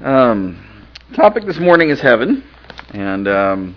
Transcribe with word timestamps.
Um, 0.00 0.64
topic 1.16 1.44
this 1.44 1.58
morning 1.58 1.90
is 1.90 2.00
heaven, 2.00 2.44
and 2.94 3.26
um, 3.26 3.76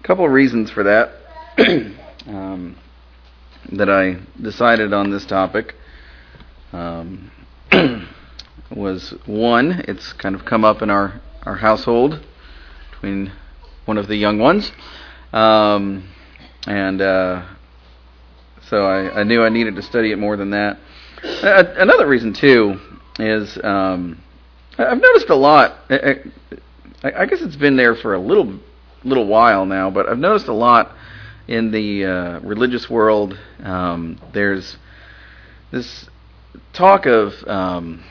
a 0.00 0.02
couple 0.02 0.24
of 0.24 0.32
reasons 0.32 0.72
for 0.72 0.82
that 0.82 1.12
um, 2.26 2.76
that 3.70 3.88
I 3.88 4.16
decided 4.42 4.92
on 4.92 5.12
this 5.12 5.24
topic 5.24 5.76
um, 6.72 7.30
was 8.74 9.14
one, 9.24 9.84
it's 9.86 10.12
kind 10.14 10.34
of 10.34 10.44
come 10.44 10.64
up 10.64 10.82
in 10.82 10.90
our 10.90 11.20
our 11.44 11.54
household 11.54 12.20
between 12.90 13.30
one 13.84 13.98
of 13.98 14.08
the 14.08 14.16
young 14.16 14.40
ones, 14.40 14.72
um, 15.32 16.08
and 16.66 17.00
uh, 17.00 17.46
so 18.68 18.84
I, 18.84 19.20
I 19.20 19.22
knew 19.22 19.44
I 19.44 19.48
needed 19.48 19.76
to 19.76 19.82
study 19.82 20.10
it 20.10 20.18
more 20.18 20.36
than 20.36 20.50
that. 20.50 20.76
Uh, 21.22 21.62
another 21.76 22.08
reason 22.08 22.32
too 22.32 22.80
is 23.20 23.56
um, 23.62 24.20
I've 24.78 25.00
noticed 25.00 25.28
a 25.28 25.34
lot. 25.34 25.76
I, 25.90 26.20
I 27.02 27.26
guess 27.26 27.40
it's 27.40 27.56
been 27.56 27.76
there 27.76 27.96
for 27.96 28.14
a 28.14 28.18
little 28.18 28.60
little 29.02 29.26
while 29.26 29.66
now, 29.66 29.90
but 29.90 30.08
I've 30.08 30.18
noticed 30.18 30.46
a 30.46 30.52
lot 30.52 30.92
in 31.48 31.72
the 31.72 32.04
uh, 32.04 32.40
religious 32.40 32.88
world. 32.88 33.38
Um, 33.62 34.20
there's 34.32 34.76
this 35.72 36.08
talk 36.72 37.06
of 37.06 37.34
um, 37.48 38.04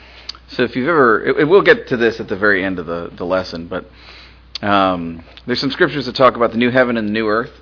so 0.48 0.62
if 0.62 0.76
you've 0.76 0.88
ever, 0.88 1.24
it, 1.24 1.36
it, 1.40 1.44
we'll 1.44 1.62
get 1.62 1.88
to 1.88 1.96
this 1.96 2.20
at 2.20 2.28
the 2.28 2.36
very 2.36 2.62
end 2.62 2.78
of 2.78 2.84
the 2.84 3.10
the 3.16 3.24
lesson, 3.24 3.66
but 3.68 3.86
um, 4.60 5.24
there's 5.46 5.60
some 5.60 5.70
scriptures 5.70 6.04
that 6.04 6.16
talk 6.16 6.36
about 6.36 6.52
the 6.52 6.58
new 6.58 6.70
heaven 6.70 6.98
and 6.98 7.08
the 7.08 7.12
new 7.12 7.28
earth, 7.28 7.52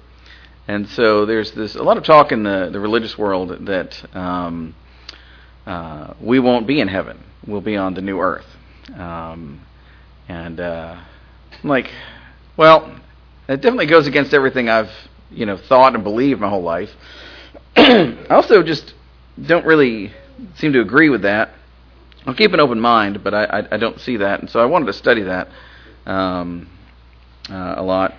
and 0.67 0.89
so 0.89 1.27
there's 1.27 1.53
this 1.53 1.77
a 1.77 1.83
lot 1.83 1.97
of 1.97 2.03
talk 2.03 2.33
in 2.33 2.43
the 2.43 2.71
the 2.73 2.81
religious 2.81 3.17
world 3.17 3.67
that 3.67 4.17
um, 4.17 4.75
uh, 5.65 6.15
we 6.21 6.41
won't 6.41 6.67
be 6.67 6.81
in 6.81 6.89
heaven; 6.89 7.23
we'll 7.47 7.61
be 7.61 7.77
on 7.77 7.95
the 7.95 8.03
new 8.03 8.19
earth. 8.19 8.47
Um, 8.95 9.61
and 10.29 10.61
uh, 10.61 11.01
I'm 11.63 11.69
like, 11.69 11.91
well, 12.57 12.99
it 13.49 13.57
definitely 13.57 13.87
goes 13.87 14.07
against 14.07 14.35
everything 14.35 14.69
I've 14.69 14.91
you 15.31 15.47
know 15.47 15.57
thought 15.57 15.95
and 15.95 16.05
believed 16.05 16.41
my 16.41 16.49
whole 16.49 16.63
life. 16.63 16.91
I 17.77 18.27
also 18.31 18.63
just 18.63 18.95
don't 19.45 19.67
really 19.67 20.13
seem 20.57 20.73
to 20.73 20.81
agree 20.81 21.09
with 21.09 21.23
that. 21.23 21.51
I'll 22.27 22.35
keep 22.35 22.53
an 22.53 22.61
open 22.61 22.81
mind, 22.81 23.23
but 23.23 23.35
I, 23.35 23.45
I, 23.45 23.69
I 23.73 23.77
don't 23.77 24.01
see 24.01 24.17
that, 24.19 24.41
and 24.41 24.51
so 24.51 24.61
I 24.61 24.67
wanted 24.67 24.87
to 24.87 24.93
study 24.93 25.23
that 25.23 25.49
um, 26.07 26.69
uh, 27.49 27.75
a 27.77 27.83
lot. 27.83 28.15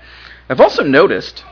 I've 0.50 0.62
also 0.62 0.84
noticed 0.84 1.44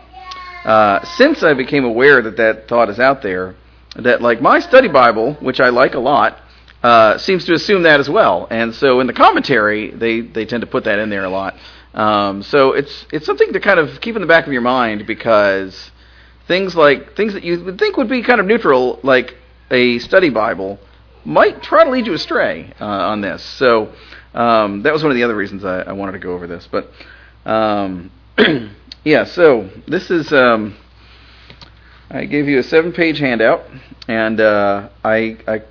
uh, 0.64 1.04
since 1.18 1.44
I 1.44 1.54
became 1.54 1.84
aware 1.84 2.22
that 2.22 2.38
that 2.38 2.68
thought 2.68 2.90
is 2.90 3.00
out 3.00 3.22
there 3.22 3.56
that 3.98 4.22
like 4.22 4.42
my 4.42 4.60
study 4.60 4.88
Bible, 4.88 5.34
which 5.36 5.60
I 5.60 5.70
like 5.70 5.94
a 5.94 6.00
lot, 6.00 6.40
uh, 6.86 7.18
seems 7.18 7.46
to 7.46 7.54
assume 7.54 7.82
that 7.82 8.00
as 8.00 8.08
well. 8.08 8.46
And 8.52 8.76
so 8.76 9.00
in 9.00 9.08
the 9.08 9.14
commentary, 9.14 9.90
they, 9.90 10.22
they 10.22 10.46
tend 10.46 10.62
to 10.62 10.68
put 10.68 10.84
that 10.84 11.00
in 11.00 11.10
there 11.10 11.24
a 11.24 11.30
lot. 11.30 11.56
Um, 11.96 12.44
so 12.44 12.74
it's 12.74 13.08
it's 13.12 13.26
something 13.26 13.54
to 13.54 13.60
kind 13.60 13.80
of 13.80 14.02
keep 14.02 14.16
in 14.16 14.22
the 14.22 14.28
back 14.28 14.46
of 14.46 14.54
your 14.54 14.62
mind 14.62 15.08
because 15.08 15.92
things 16.48 16.76
like 16.76 17.16
things 17.16 17.34
that 17.34 17.44
you 17.44 17.64
would 17.64 17.80
think 17.80 17.98
would 17.98 18.08
be 18.08 18.22
kind 18.22 18.40
of 18.40 18.46
neutral, 18.46 19.00
like 19.02 19.36
a 19.72 19.98
study 19.98 20.30
Bible, 20.30 20.78
might 21.24 21.64
try 21.64 21.86
to 21.86 21.90
lead 21.90 22.06
you 22.06 22.14
astray 22.14 22.72
uh, 22.80 22.86
on 22.86 23.22
this. 23.22 23.42
So 23.42 23.92
um, 24.36 24.84
that 24.84 24.94
was 24.94 25.02
one 25.02 25.12
of 25.12 25.16
the 25.16 25.24
other 25.24 25.36
reasons 25.36 25.66
I, 25.66 25.80
I 25.80 25.94
wanted 25.94 26.12
to 26.12 26.20
go 26.20 26.34
over 26.34 26.46
this. 26.46 26.70
But 26.72 26.92
um, 27.48 28.12
yeah, 29.04 29.24
so 29.24 29.72
this 29.88 30.12
is 30.12 30.32
um, 30.32 30.78
I 32.12 32.26
gave 32.26 32.48
you 32.48 32.60
a 32.60 32.64
seven-page 32.64 33.18
handout, 33.18 33.64
and 34.08 34.40
uh, 34.40 34.90
I, 35.04 35.38
I 35.48 35.64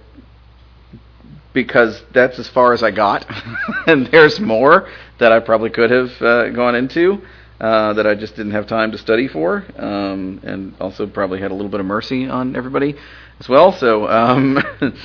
because 1.54 2.02
that's 2.12 2.38
as 2.38 2.48
far 2.48 2.74
as 2.74 2.82
I 2.82 2.90
got, 2.90 3.24
and 3.86 4.06
there's 4.08 4.38
more 4.38 4.88
that 5.18 5.32
I 5.32 5.40
probably 5.40 5.70
could 5.70 5.90
have 5.90 6.10
uh, 6.20 6.50
gone 6.50 6.74
into 6.74 7.22
uh, 7.60 7.92
that 7.94 8.06
I 8.06 8.14
just 8.14 8.36
didn't 8.36 8.52
have 8.52 8.66
time 8.66 8.92
to 8.92 8.98
study 8.98 9.28
for, 9.28 9.64
um, 9.78 10.40
and 10.42 10.74
also 10.80 11.06
probably 11.06 11.40
had 11.40 11.50
a 11.50 11.54
little 11.54 11.70
bit 11.70 11.80
of 11.80 11.86
mercy 11.86 12.28
on 12.28 12.56
everybody 12.56 12.96
as 13.40 13.48
well. 13.48 13.72
So, 13.72 14.08
um, 14.08 14.58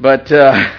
but 0.00 0.30
uh, 0.30 0.72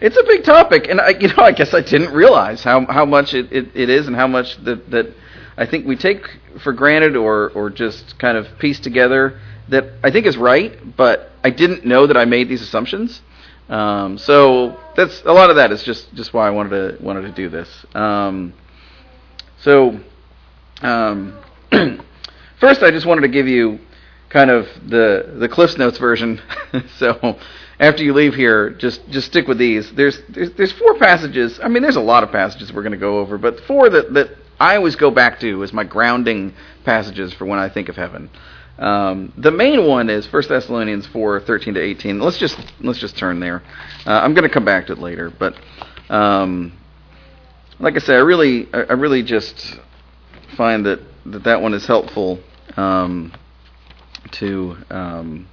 it's 0.00 0.16
a 0.16 0.24
big 0.24 0.44
topic, 0.44 0.88
and 0.88 1.00
I, 1.00 1.10
you 1.10 1.28
know, 1.28 1.44
I 1.44 1.52
guess 1.52 1.74
I 1.74 1.82
didn't 1.82 2.12
realize 2.12 2.64
how 2.64 2.86
how 2.86 3.04
much 3.04 3.34
it, 3.34 3.52
it, 3.52 3.68
it 3.74 3.90
is, 3.90 4.06
and 4.06 4.16
how 4.16 4.26
much 4.26 4.56
that 4.64 4.90
that 4.90 5.14
I 5.58 5.66
think 5.66 5.86
we 5.86 5.94
take 5.94 6.26
for 6.62 6.72
granted, 6.72 7.16
or 7.16 7.50
or 7.50 7.68
just 7.68 8.18
kind 8.18 8.38
of 8.38 8.58
piece 8.58 8.80
together 8.80 9.38
that 9.68 9.92
I 10.02 10.10
think 10.10 10.26
is 10.26 10.36
right, 10.36 10.96
but 10.96 11.30
I 11.44 11.50
didn't 11.50 11.84
know 11.84 12.06
that 12.06 12.16
I 12.16 12.24
made 12.24 12.48
these 12.48 12.62
assumptions. 12.62 13.20
Um, 13.70 14.18
so 14.18 14.78
that's 14.96 15.22
a 15.22 15.32
lot 15.32 15.48
of 15.48 15.56
that 15.56 15.70
is 15.70 15.82
just 15.84 16.12
just 16.14 16.34
why 16.34 16.48
I 16.48 16.50
wanted 16.50 16.98
to 16.98 17.02
wanted 17.02 17.22
to 17.22 17.32
do 17.32 17.48
this. 17.48 17.68
Um, 17.94 18.52
so 19.60 20.00
um, 20.82 21.38
first, 22.60 22.82
I 22.82 22.90
just 22.90 23.06
wanted 23.06 23.22
to 23.22 23.28
give 23.28 23.46
you 23.46 23.78
kind 24.28 24.50
of 24.50 24.66
the 24.86 25.36
the 25.38 25.48
Cliffs 25.48 25.78
Notes 25.78 25.98
version. 25.98 26.42
so 26.98 27.38
after 27.78 28.02
you 28.02 28.12
leave 28.12 28.34
here, 28.34 28.70
just 28.70 29.08
just 29.08 29.28
stick 29.28 29.46
with 29.46 29.58
these. 29.58 29.92
There's 29.92 30.20
there's, 30.28 30.52
there's 30.54 30.72
four 30.72 30.98
passages. 30.98 31.60
I 31.62 31.68
mean, 31.68 31.82
there's 31.82 31.96
a 31.96 32.00
lot 32.00 32.24
of 32.24 32.32
passages 32.32 32.72
we're 32.72 32.82
going 32.82 32.92
to 32.92 32.98
go 32.98 33.20
over, 33.20 33.38
but 33.38 33.60
four 33.60 33.88
that 33.88 34.12
that 34.14 34.30
I 34.58 34.76
always 34.76 34.96
go 34.96 35.12
back 35.12 35.38
to 35.40 35.62
as 35.62 35.72
my 35.72 35.84
grounding 35.84 36.54
passages 36.84 37.32
for 37.32 37.46
when 37.46 37.60
I 37.60 37.68
think 37.68 37.88
of 37.88 37.94
heaven. 37.94 38.30
Um, 38.80 39.34
the 39.36 39.50
main 39.50 39.86
one 39.86 40.08
is 40.08 40.30
1 40.32 40.44
Thessalonians 40.48 41.06
4, 41.08 41.40
13 41.40 41.74
to 41.74 41.80
18. 41.80 42.18
Let's 42.18 42.38
just 42.38 42.58
let's 42.80 42.98
just 42.98 43.16
turn 43.16 43.38
there. 43.38 43.62
Uh, 44.06 44.20
I'm 44.20 44.32
going 44.32 44.48
to 44.48 44.52
come 44.52 44.64
back 44.64 44.86
to 44.86 44.94
it 44.94 44.98
later, 44.98 45.30
but 45.30 45.54
um, 46.08 46.72
like 47.78 47.94
I 47.94 47.98
said, 47.98 48.16
I 48.16 48.20
really 48.20 48.72
I 48.72 48.94
really 48.94 49.22
just 49.22 49.78
find 50.56 50.86
that 50.86 51.00
that, 51.26 51.44
that 51.44 51.60
one 51.60 51.74
is 51.74 51.86
helpful 51.86 52.40
um, 52.78 53.34
to 54.32 54.78
um, 54.88 55.46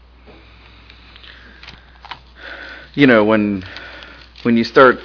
you 2.94 3.08
know 3.08 3.26
when 3.26 3.66
when 4.44 4.56
you 4.56 4.64
start 4.64 5.00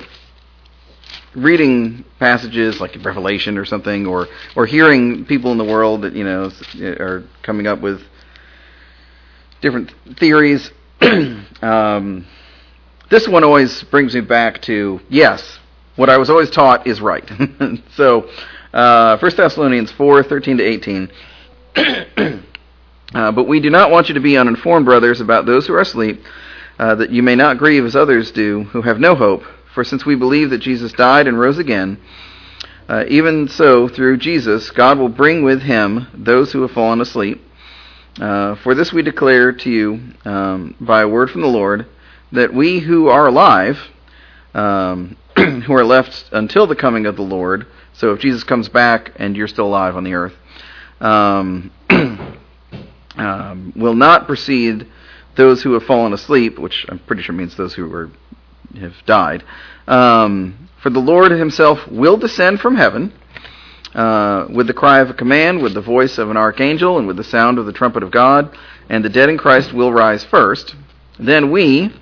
reading 1.35 2.05
passages 2.21 2.81
like 2.81 2.97
Revelation 3.05 3.59
or 3.59 3.65
something, 3.65 4.07
or 4.07 4.29
or 4.55 4.65
hearing 4.65 5.25
people 5.25 5.51
in 5.51 5.59
the 5.59 5.65
world 5.65 6.03
that 6.03 6.15
you 6.15 6.23
know 6.23 6.53
are 6.81 7.25
coming 7.43 7.67
up 7.67 7.81
with 7.81 8.01
different 9.63 9.95
theories. 10.19 10.71
um, 11.63 12.27
this 13.09 13.27
one 13.27 13.45
always 13.45 13.83
brings 13.85 14.15
me 14.15 14.21
back 14.21 14.61
to 14.63 15.01
yes, 15.09 15.59
what 15.97 16.11
I 16.11 16.19
was 16.19 16.29
always 16.29 16.51
taught 16.51 16.87
is 16.87 17.01
right. 17.01 17.31
so, 17.97 18.29
uh, 18.75 19.17
1 19.19 19.37
Thessalonians 19.37 19.91
4 19.93 20.25
13 20.25 20.59
to 20.59 20.65
18. 20.65 21.13
uh, 23.15 23.33
but 23.33 23.45
we 23.45 23.61
do 23.61 23.71
not 23.71 23.91
want 23.91 24.09
you 24.09 24.15
to 24.15 24.21
be 24.21 24.37
uninformed, 24.37 24.85
brothers, 24.85 25.21
about 25.21 25.47
those 25.47 25.67
who 25.67 25.75
are 25.75 25.81
asleep, 25.81 26.23
uh, 26.79 26.95
that 26.97 27.11
you 27.11 27.23
may 27.23 27.35
not 27.35 27.59
grieve 27.59 27.85
as 27.85 27.97
others 27.97 28.31
do, 28.33 28.65
who 28.65 28.83
have 28.83 28.99
no 28.99 29.15
hope. 29.15 29.45
For 29.75 29.85
since 29.85 30.05
we 30.05 30.17
believe 30.17 30.51
that 30.51 30.59
Jesus 30.59 30.93
died 30.93 31.27
and 31.27 31.39
rose 31.39 31.59
again, 31.59 31.99
uh, 32.89 33.05
even 33.09 33.49
so, 33.49 33.89
through 33.89 34.19
Jesus, 34.19 34.71
God 34.71 34.99
will 34.99 35.09
bring 35.09 35.45
with 35.45 35.63
him 35.63 36.09
those 36.13 36.53
who 36.53 36.63
have 36.63 36.73
fallen 36.73 37.01
asleep. 37.01 37.41
Uh, 38.21 38.57
for 38.57 38.75
this 38.75 38.93
we 38.93 39.03
declare 39.03 39.53
to 39.53 39.71
you 39.71 40.01
um, 40.25 40.77
by 40.81 41.03
a 41.03 41.09
word 41.09 41.31
from 41.31 41.41
the 41.41 41.47
Lord 41.47 41.87
that 42.31 42.53
we 42.53 42.79
who 42.79 43.09
are 43.09 43.27
alive, 43.27 43.79
um, 44.55 45.17
who 45.37 45.73
are 45.73 45.85
left 45.85 46.29
until 46.33 46.67
the 46.67 46.77
coming 46.77 47.07
of 47.07 47.17
the 47.17 47.23
Lord, 47.23 47.67
so 47.95 48.13
if 48.13 48.21
Jesus 48.21 48.45
comes 48.45 48.69
back 48.69 49.13
and 49.17 49.37
you're 49.37 49.49
still 49.49 49.67
alive 49.67 49.97
on 49.97 50.05
the 50.05 50.15
earth, 50.15 50.35
um, 51.01 51.71
um 53.17 53.73
will 53.77 53.95
not 53.95 54.27
precede 54.27 54.87
those 55.37 55.63
who 55.63 55.73
have 55.73 55.85
fallen 55.85 56.13
asleep, 56.13 56.59
which 56.59 56.85
I'm 56.89 56.99
pretty 56.99 57.23
sure 57.23 57.35
means 57.35 57.57
those 57.57 57.75
who 57.75 57.93
are, 57.95 58.11
have 58.79 58.95
died. 59.07 59.43
Um, 59.87 60.69
for 60.83 60.91
the 60.91 61.01
Lord 61.01 61.33
himself 61.33 61.87
will 61.91 62.17
descend 62.17 62.61
from 62.61 62.77
heaven 62.77 63.13
uh, 63.95 64.47
with 64.51 64.67
the 64.67 64.75
cry 64.75 65.01
of 65.01 65.11
a 65.11 65.15
command, 65.15 65.63
with 65.63 65.75
the 65.75 65.81
voice 65.81 66.19
of 66.19 66.31
an 66.31 66.37
archangel, 66.37 66.99
and 66.99 67.07
with 67.07 67.17
the 67.17 67.25
sound 67.25 67.59
of 67.59 67.67
the 67.67 67.73
trumpet 67.73 68.03
of 68.03 68.11
God, 68.11 68.57
and 68.89 69.05
the 69.05 69.09
dead 69.09 69.29
in 69.29 69.39
Christ 69.39 69.73
will 69.73 69.93
rise 69.93 70.25
first. 70.25 70.75
Then 71.19 71.51
we, 71.51 71.95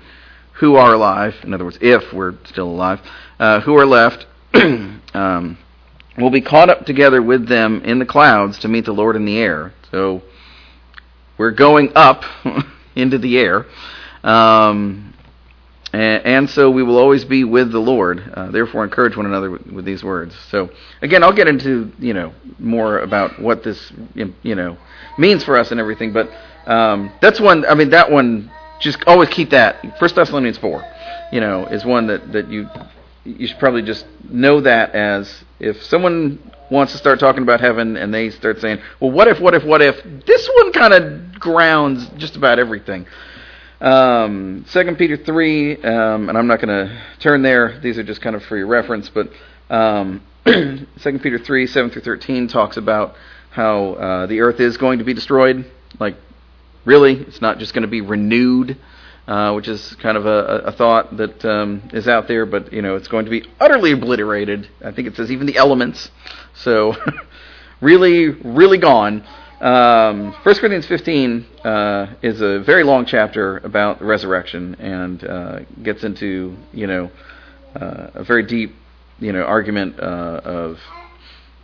who 0.53 0.75
are 0.75 0.93
alive, 0.93 1.35
in 1.43 1.53
other 1.53 1.65
words, 1.65 1.77
if 1.81 2.13
we're 2.13 2.35
still 2.45 2.69
alive, 2.69 3.01
uh, 3.39 3.61
who 3.61 3.77
are 3.77 3.85
left, 3.85 4.25
um, 4.53 5.57
will 6.17 6.29
be 6.29 6.41
caught 6.41 6.69
up 6.69 6.85
together 6.85 7.21
with 7.21 7.47
them 7.47 7.81
in 7.83 7.99
the 7.99 8.05
clouds 8.05 8.59
to 8.59 8.67
meet 8.67 8.85
the 8.85 8.91
Lord 8.91 9.15
in 9.15 9.25
the 9.25 9.37
air. 9.37 9.73
So 9.91 10.21
we're 11.37 11.51
going 11.51 11.91
up 11.95 12.23
into 12.95 13.17
the 13.17 13.37
air. 13.37 13.65
Um, 14.23 15.13
and, 15.93 16.49
so 16.49 16.71
we 16.71 16.83
will 16.83 16.97
always 16.97 17.25
be 17.25 17.43
with 17.43 17.71
the 17.71 17.79
Lord. 17.79 18.23
Uh, 18.33 18.49
therefore, 18.51 18.83
encourage 18.83 19.17
one 19.17 19.25
another 19.25 19.51
with, 19.51 19.65
with, 19.67 19.85
these 19.85 20.03
words. 20.03 20.35
So, 20.49 20.69
again, 21.01 21.23
I'll 21.23 21.33
get 21.33 21.47
into 21.47 21.91
you 21.99 22.13
know 22.13 22.33
more 22.59 22.99
about 22.99 23.41
what 23.41 23.63
this 23.63 23.91
you 24.15 24.55
know 24.55 24.77
means 25.17 25.43
for 25.43 25.57
us 25.57 25.71
and 25.71 25.79
everything. 25.79 26.13
But 26.13 26.29
um, 26.65 27.11
that's 27.21 27.39
one. 27.39 27.65
I 27.65 27.75
mean, 27.75 27.89
that 27.91 28.09
one. 28.09 28.51
Just 28.79 29.03
always 29.05 29.29
keep 29.29 29.51
that. 29.51 29.99
First 29.99 30.15
Thessalonians 30.15 30.57
four, 30.57 30.83
you 31.31 31.39
know, 31.39 31.67
is 31.67 31.85
one 31.85 32.07
that 32.07 32.31
that 32.31 32.47
you 32.47 32.67
you 33.23 33.47
should 33.47 33.59
probably 33.59 33.83
just 33.83 34.05
know 34.29 34.61
that 34.61 34.95
as 34.95 35.43
if 35.59 35.83
someone 35.83 36.39
wants 36.71 36.93
to 36.93 36.97
start 36.97 37.19
talking 37.19 37.43
about 37.43 37.59
heaven 37.59 37.97
and 37.97 38.13
they 38.13 38.29
start 38.29 38.59
saying, 38.59 38.79
well, 38.99 39.11
what 39.11 39.27
if, 39.27 39.39
what 39.39 39.53
if, 39.53 39.63
what 39.63 39.81
if? 39.81 40.01
This 40.25 40.49
one 40.55 40.71
kind 40.71 40.93
of 40.93 41.39
grounds 41.39 42.09
just 42.17 42.35
about 42.37 42.57
everything. 42.57 43.05
Um, 43.81 44.65
2 44.71 44.95
Peter 44.95 45.17
3, 45.17 45.83
um, 45.83 46.29
and 46.29 46.37
I'm 46.37 46.47
not 46.47 46.61
going 46.61 46.87
to 46.87 47.01
turn 47.19 47.41
there. 47.41 47.79
These 47.81 47.97
are 47.97 48.03
just 48.03 48.21
kind 48.21 48.35
of 48.35 48.43
for 48.43 48.55
your 48.57 48.67
reference, 48.67 49.09
but 49.09 49.29
um, 49.69 50.21
2 50.45 50.87
Peter 51.21 51.39
3, 51.39 51.67
7 51.67 51.89
through 51.89 52.03
13 52.03 52.47
talks 52.47 52.77
about 52.77 53.15
how 53.49 53.93
uh, 53.93 54.25
the 54.27 54.41
earth 54.41 54.59
is 54.59 54.77
going 54.77 54.99
to 54.99 55.05
be 55.05 55.13
destroyed. 55.13 55.65
Like, 55.99 56.15
really, 56.85 57.15
it's 57.15 57.41
not 57.41 57.57
just 57.57 57.73
going 57.73 57.81
to 57.81 57.89
be 57.89 58.01
renewed 58.01 58.77
uh, 59.27 59.53
which 59.53 59.67
is 59.67 59.95
kind 60.01 60.17
of 60.17 60.25
a, 60.25 60.63
a 60.65 60.71
thought 60.71 61.15
that 61.17 61.45
um, 61.45 61.89
is 61.93 62.07
out 62.07 62.27
there, 62.27 62.45
but 62.45 62.73
you 62.73 62.81
know 62.81 62.95
it's 62.95 63.07
going 63.07 63.25
to 63.25 63.31
be 63.31 63.45
utterly 63.59 63.91
obliterated. 63.91 64.67
I 64.83 64.91
think 64.91 65.07
it 65.07 65.15
says 65.15 65.31
even 65.31 65.47
the 65.47 65.57
elements, 65.57 66.09
so 66.53 66.95
really, 67.81 68.29
really 68.29 68.77
gone. 68.77 69.25
Um, 69.61 70.33
1 70.41 70.55
Corinthians 70.55 70.87
15 70.87 71.45
uh, 71.63 72.07
is 72.23 72.41
a 72.41 72.61
very 72.61 72.83
long 72.83 73.05
chapter 73.05 73.57
about 73.57 73.99
the 73.99 74.05
resurrection 74.05 74.73
and 74.79 75.23
uh, 75.23 75.59
gets 75.83 76.03
into 76.03 76.57
you 76.73 76.87
know 76.87 77.11
uh, 77.75 78.07
a 78.15 78.23
very 78.23 78.41
deep 78.41 78.73
you 79.19 79.31
know 79.31 79.43
argument 79.43 79.99
uh, 79.99 80.41
of 80.43 80.79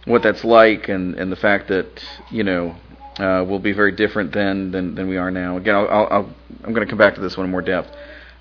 what 0.05 0.21
that's 0.21 0.43
like 0.43 0.89
and, 0.89 1.15
and 1.15 1.31
the 1.31 1.35
fact 1.35 1.69
that 1.69 1.87
you 2.29 2.43
know 2.43 2.75
uh, 3.17 3.43
will 3.43 3.57
be 3.57 3.71
very 3.71 3.91
different 3.91 4.31
then 4.31 4.69
than, 4.69 4.93
than 4.93 5.09
we 5.09 5.17
are 5.17 5.31
now. 5.31 5.57
Again, 5.57 5.73
I'll, 5.73 5.87
I'll, 5.87 6.35
I'm 6.63 6.73
going 6.75 6.85
to 6.85 6.89
come 6.89 6.99
back 6.99 7.15
to 7.15 7.21
this 7.21 7.35
one 7.35 7.45
in 7.47 7.51
more 7.51 7.63
depth. 7.63 7.89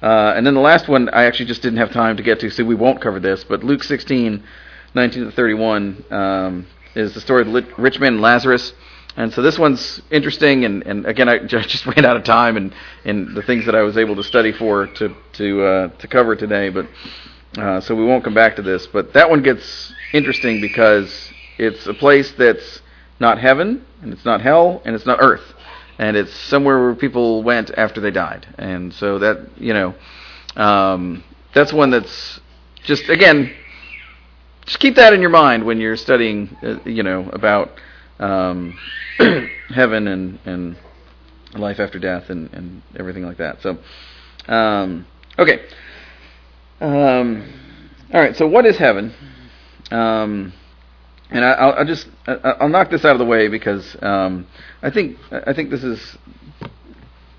Uh, 0.02 0.34
and 0.36 0.46
then 0.46 0.52
the 0.52 0.60
last 0.60 0.86
one, 0.86 1.08
I 1.08 1.24
actually 1.24 1.46
just 1.46 1.62
didn't 1.62 1.78
have 1.78 1.92
time 1.92 2.18
to 2.18 2.22
get 2.22 2.40
to, 2.40 2.50
so 2.50 2.62
we 2.62 2.74
won't 2.74 3.00
cover 3.00 3.18
this. 3.18 3.42
But 3.42 3.64
Luke 3.64 3.82
16, 3.82 4.44
19 4.94 5.24
to 5.24 5.30
31, 5.30 6.04
um, 6.10 6.66
is 6.94 7.14
the 7.14 7.22
story 7.22 7.40
of 7.40 7.50
the 7.50 7.66
rich 7.78 7.98
man 7.98 8.20
Lazarus. 8.20 8.74
And 9.16 9.32
so 9.32 9.40
this 9.40 9.58
one's 9.58 10.02
interesting, 10.10 10.64
and, 10.66 10.82
and 10.82 11.06
again, 11.06 11.28
I 11.28 11.38
just 11.46 11.86
ran 11.86 12.04
out 12.04 12.16
of 12.16 12.24
time 12.24 12.56
and, 12.56 12.74
and 13.04 13.34
the 13.34 13.42
things 13.42 13.64
that 13.66 13.74
I 13.74 13.82
was 13.82 13.96
able 13.96 14.16
to 14.16 14.22
study 14.22 14.52
for 14.52 14.86
to 14.86 15.14
to 15.34 15.62
uh, 15.64 15.88
to 15.88 16.08
cover 16.08 16.36
today. 16.36 16.68
But 16.68 16.86
uh, 17.56 17.80
so 17.80 17.94
we 17.94 18.04
won't 18.04 18.24
come 18.24 18.34
back 18.34 18.56
to 18.56 18.62
this. 18.62 18.86
But 18.86 19.14
that 19.14 19.30
one 19.30 19.42
gets 19.42 19.92
interesting 20.12 20.60
because 20.60 21.30
it's 21.58 21.86
a 21.86 21.94
place 21.94 22.32
that's 22.32 22.82
not 23.18 23.38
heaven, 23.38 23.84
and 24.02 24.12
it's 24.12 24.24
not 24.24 24.40
hell, 24.40 24.82
and 24.84 24.94
it's 24.94 25.06
not 25.06 25.18
earth. 25.20 25.54
And 25.98 26.16
it's 26.16 26.34
somewhere 26.34 26.78
where 26.78 26.94
people 26.94 27.42
went 27.42 27.70
after 27.76 28.00
they 28.02 28.10
died. 28.10 28.46
And 28.58 28.92
so 28.92 29.18
that, 29.18 29.48
you 29.56 29.72
know, 29.72 29.94
um, 30.54 31.24
that's 31.54 31.72
one 31.72 31.90
that's 31.90 32.38
just, 32.84 33.08
again, 33.08 33.50
just 34.66 34.78
keep 34.78 34.96
that 34.96 35.14
in 35.14 35.22
your 35.22 35.30
mind 35.30 35.64
when 35.64 35.80
you're 35.80 35.96
studying, 35.96 36.54
uh, 36.62 36.80
you 36.84 37.02
know, 37.02 37.30
about 37.32 37.70
um, 38.18 38.78
heaven 39.74 40.08
and, 40.08 40.38
and 40.44 40.76
life 41.54 41.80
after 41.80 41.98
death 41.98 42.30
and, 42.30 42.52
and 42.52 42.82
everything 42.98 43.24
like 43.24 43.38
that. 43.38 43.62
So, 43.62 43.78
um, 44.52 45.06
okay. 45.38 45.66
Um, 46.80 47.52
all 48.12 48.20
right, 48.20 48.36
so 48.36 48.46
what 48.46 48.66
is 48.66 48.76
heaven? 48.76 49.14
Um, 49.90 50.52
and 51.30 51.44
I, 51.44 51.78
will 51.78 51.84
just 51.84 52.08
I'll 52.26 52.68
knock 52.68 52.90
this 52.90 53.04
out 53.04 53.12
of 53.12 53.18
the 53.18 53.24
way 53.24 53.48
because 53.48 53.96
um, 54.00 54.46
I 54.82 54.90
think 54.90 55.18
I 55.30 55.52
think 55.52 55.70
this 55.70 55.82
is 55.82 56.16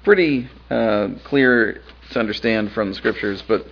pretty 0.03 0.50
uh, 0.69 1.09
clear 1.24 1.81
to 2.12 2.19
understand 2.19 2.71
from 2.71 2.89
the 2.89 2.95
scriptures. 2.95 3.44
But 3.47 3.65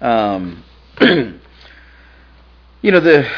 um, 0.00 0.64
you 1.00 2.90
know 2.90 3.00
the 3.00 3.30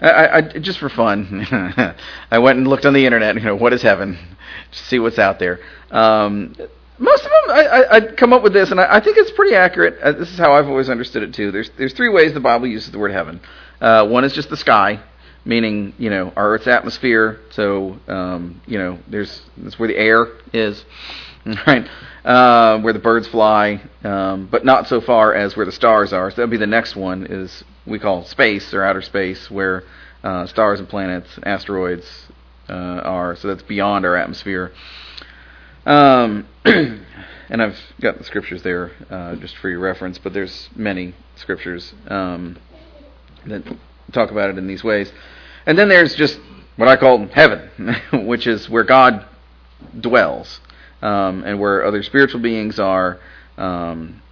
I, 0.00 0.38
I, 0.38 0.40
just 0.40 0.78
for 0.78 0.88
fun 0.88 1.46
I 2.30 2.38
went 2.38 2.58
and 2.58 2.66
looked 2.66 2.84
on 2.86 2.94
the 2.94 3.04
internet. 3.06 3.34
You 3.36 3.42
know 3.42 3.56
what 3.56 3.72
is 3.72 3.82
heaven? 3.82 4.18
see 4.72 4.98
what's 4.98 5.18
out 5.18 5.38
there. 5.38 5.60
Um, 5.90 6.54
most 6.98 7.24
of 7.24 7.30
them, 7.30 7.56
I, 7.56 7.62
I, 7.64 7.98
would 7.98 8.16
come 8.16 8.32
up 8.32 8.42
with 8.42 8.52
this, 8.52 8.70
and 8.70 8.80
I, 8.80 8.96
I 8.96 9.00
think 9.00 9.16
it's 9.16 9.30
pretty 9.32 9.54
accurate. 9.56 9.98
Uh, 10.00 10.12
this 10.12 10.30
is 10.30 10.38
how 10.38 10.52
I've 10.52 10.68
always 10.68 10.88
understood 10.88 11.22
it 11.22 11.34
too. 11.34 11.50
There's 11.50 11.70
there's 11.76 11.92
three 11.92 12.08
ways 12.08 12.32
the 12.32 12.40
Bible 12.40 12.66
uses 12.66 12.90
the 12.92 12.98
word 12.98 13.12
heaven. 13.12 13.40
Uh, 13.80 14.06
one 14.06 14.24
is 14.24 14.32
just 14.32 14.48
the 14.48 14.56
sky, 14.56 15.00
meaning 15.44 15.94
you 15.98 16.10
know 16.10 16.32
our 16.36 16.52
Earth's 16.54 16.68
atmosphere. 16.68 17.40
So 17.50 17.98
um, 18.06 18.60
you 18.66 18.78
know 18.78 18.98
there's 19.08 19.42
that's 19.56 19.78
where 19.78 19.88
the 19.88 19.96
air 19.96 20.28
is, 20.52 20.84
right? 21.66 21.88
Uh, 22.24 22.80
where 22.80 22.92
the 22.92 23.00
birds 23.00 23.26
fly, 23.28 23.82
um, 24.04 24.46
but 24.50 24.64
not 24.64 24.86
so 24.86 25.00
far 25.00 25.34
as 25.34 25.56
where 25.56 25.66
the 25.66 25.72
stars 25.72 26.12
are. 26.12 26.30
So 26.30 26.36
that'd 26.36 26.50
be 26.50 26.56
the 26.56 26.66
next 26.66 26.94
one 26.96 27.26
is 27.26 27.64
we 27.86 27.98
call 27.98 28.24
space 28.24 28.72
or 28.72 28.82
outer 28.82 29.02
space, 29.02 29.50
where 29.50 29.84
uh, 30.22 30.46
stars 30.46 30.80
and 30.80 30.88
planets, 30.88 31.28
asteroids 31.42 32.26
uh, 32.68 32.72
are. 32.72 33.36
So 33.36 33.48
that's 33.48 33.62
beyond 33.62 34.04
our 34.04 34.16
atmosphere. 34.16 34.72
Um, 35.86 36.46
and 36.64 37.62
I've 37.62 37.78
got 38.00 38.18
the 38.18 38.24
scriptures 38.24 38.62
there 38.62 38.90
uh, 39.10 39.36
just 39.36 39.56
for 39.58 39.68
your 39.68 39.80
reference, 39.80 40.18
but 40.18 40.32
there's 40.32 40.70
many 40.74 41.14
scriptures 41.36 41.92
um, 42.08 42.58
that 43.46 43.62
talk 44.12 44.30
about 44.30 44.50
it 44.50 44.58
in 44.58 44.66
these 44.66 44.82
ways. 44.82 45.12
And 45.66 45.78
then 45.78 45.88
there's 45.88 46.14
just 46.14 46.40
what 46.76 46.88
I 46.88 46.96
call 46.96 47.26
heaven, 47.28 47.96
which 48.26 48.46
is 48.46 48.68
where 48.68 48.84
God 48.84 49.26
dwells 50.00 50.60
um, 51.02 51.44
and 51.44 51.60
where 51.60 51.84
other 51.84 52.02
spiritual 52.02 52.40
beings 52.40 52.78
are. 52.78 53.20
Um, 53.58 54.22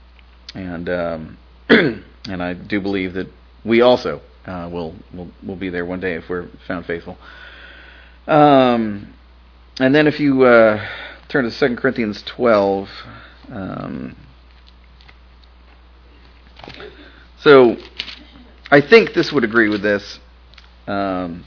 and 0.54 0.88
um, 0.88 1.38
and 1.68 2.42
I 2.42 2.54
do 2.54 2.80
believe 2.80 3.14
that 3.14 3.28
we 3.64 3.80
also 3.80 4.20
uh, 4.46 4.68
will 4.70 4.94
will 5.12 5.30
will 5.46 5.56
be 5.56 5.68
there 5.68 5.84
one 5.84 6.00
day 6.00 6.14
if 6.14 6.28
we're 6.28 6.48
found 6.66 6.86
faithful. 6.86 7.16
Um, 8.26 9.14
and 9.78 9.94
then 9.94 10.06
if 10.06 10.20
you 10.20 10.44
uh, 10.44 10.86
turn 11.32 11.50
to 11.50 11.50
2 11.50 11.76
Corinthians 11.76 12.22
12. 12.24 12.90
Um, 13.50 14.14
so 17.40 17.78
I 18.70 18.82
think 18.82 19.14
this 19.14 19.32
would 19.32 19.42
agree 19.42 19.70
with 19.70 19.80
this. 19.80 20.20
Um, 20.86 21.46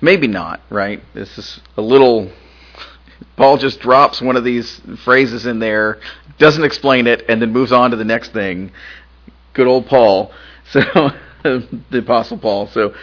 maybe 0.00 0.26
not, 0.26 0.62
right? 0.70 1.02
This 1.12 1.36
is 1.36 1.60
a 1.76 1.82
little. 1.82 2.32
Paul 3.36 3.58
just 3.58 3.78
drops 3.80 4.22
one 4.22 4.36
of 4.36 4.44
these 4.44 4.80
phrases 5.04 5.44
in 5.44 5.58
there, 5.58 6.00
doesn't 6.38 6.64
explain 6.64 7.06
it, 7.06 7.26
and 7.28 7.42
then 7.42 7.52
moves 7.52 7.72
on 7.72 7.90
to 7.90 7.96
the 7.96 8.06
next 8.06 8.32
thing. 8.32 8.72
Good 9.58 9.66
old 9.66 9.86
Paul. 9.86 10.32
So, 10.70 10.80
the 11.90 11.98
Apostle 12.00 12.36
Paul. 12.36 12.66
So, 12.66 12.94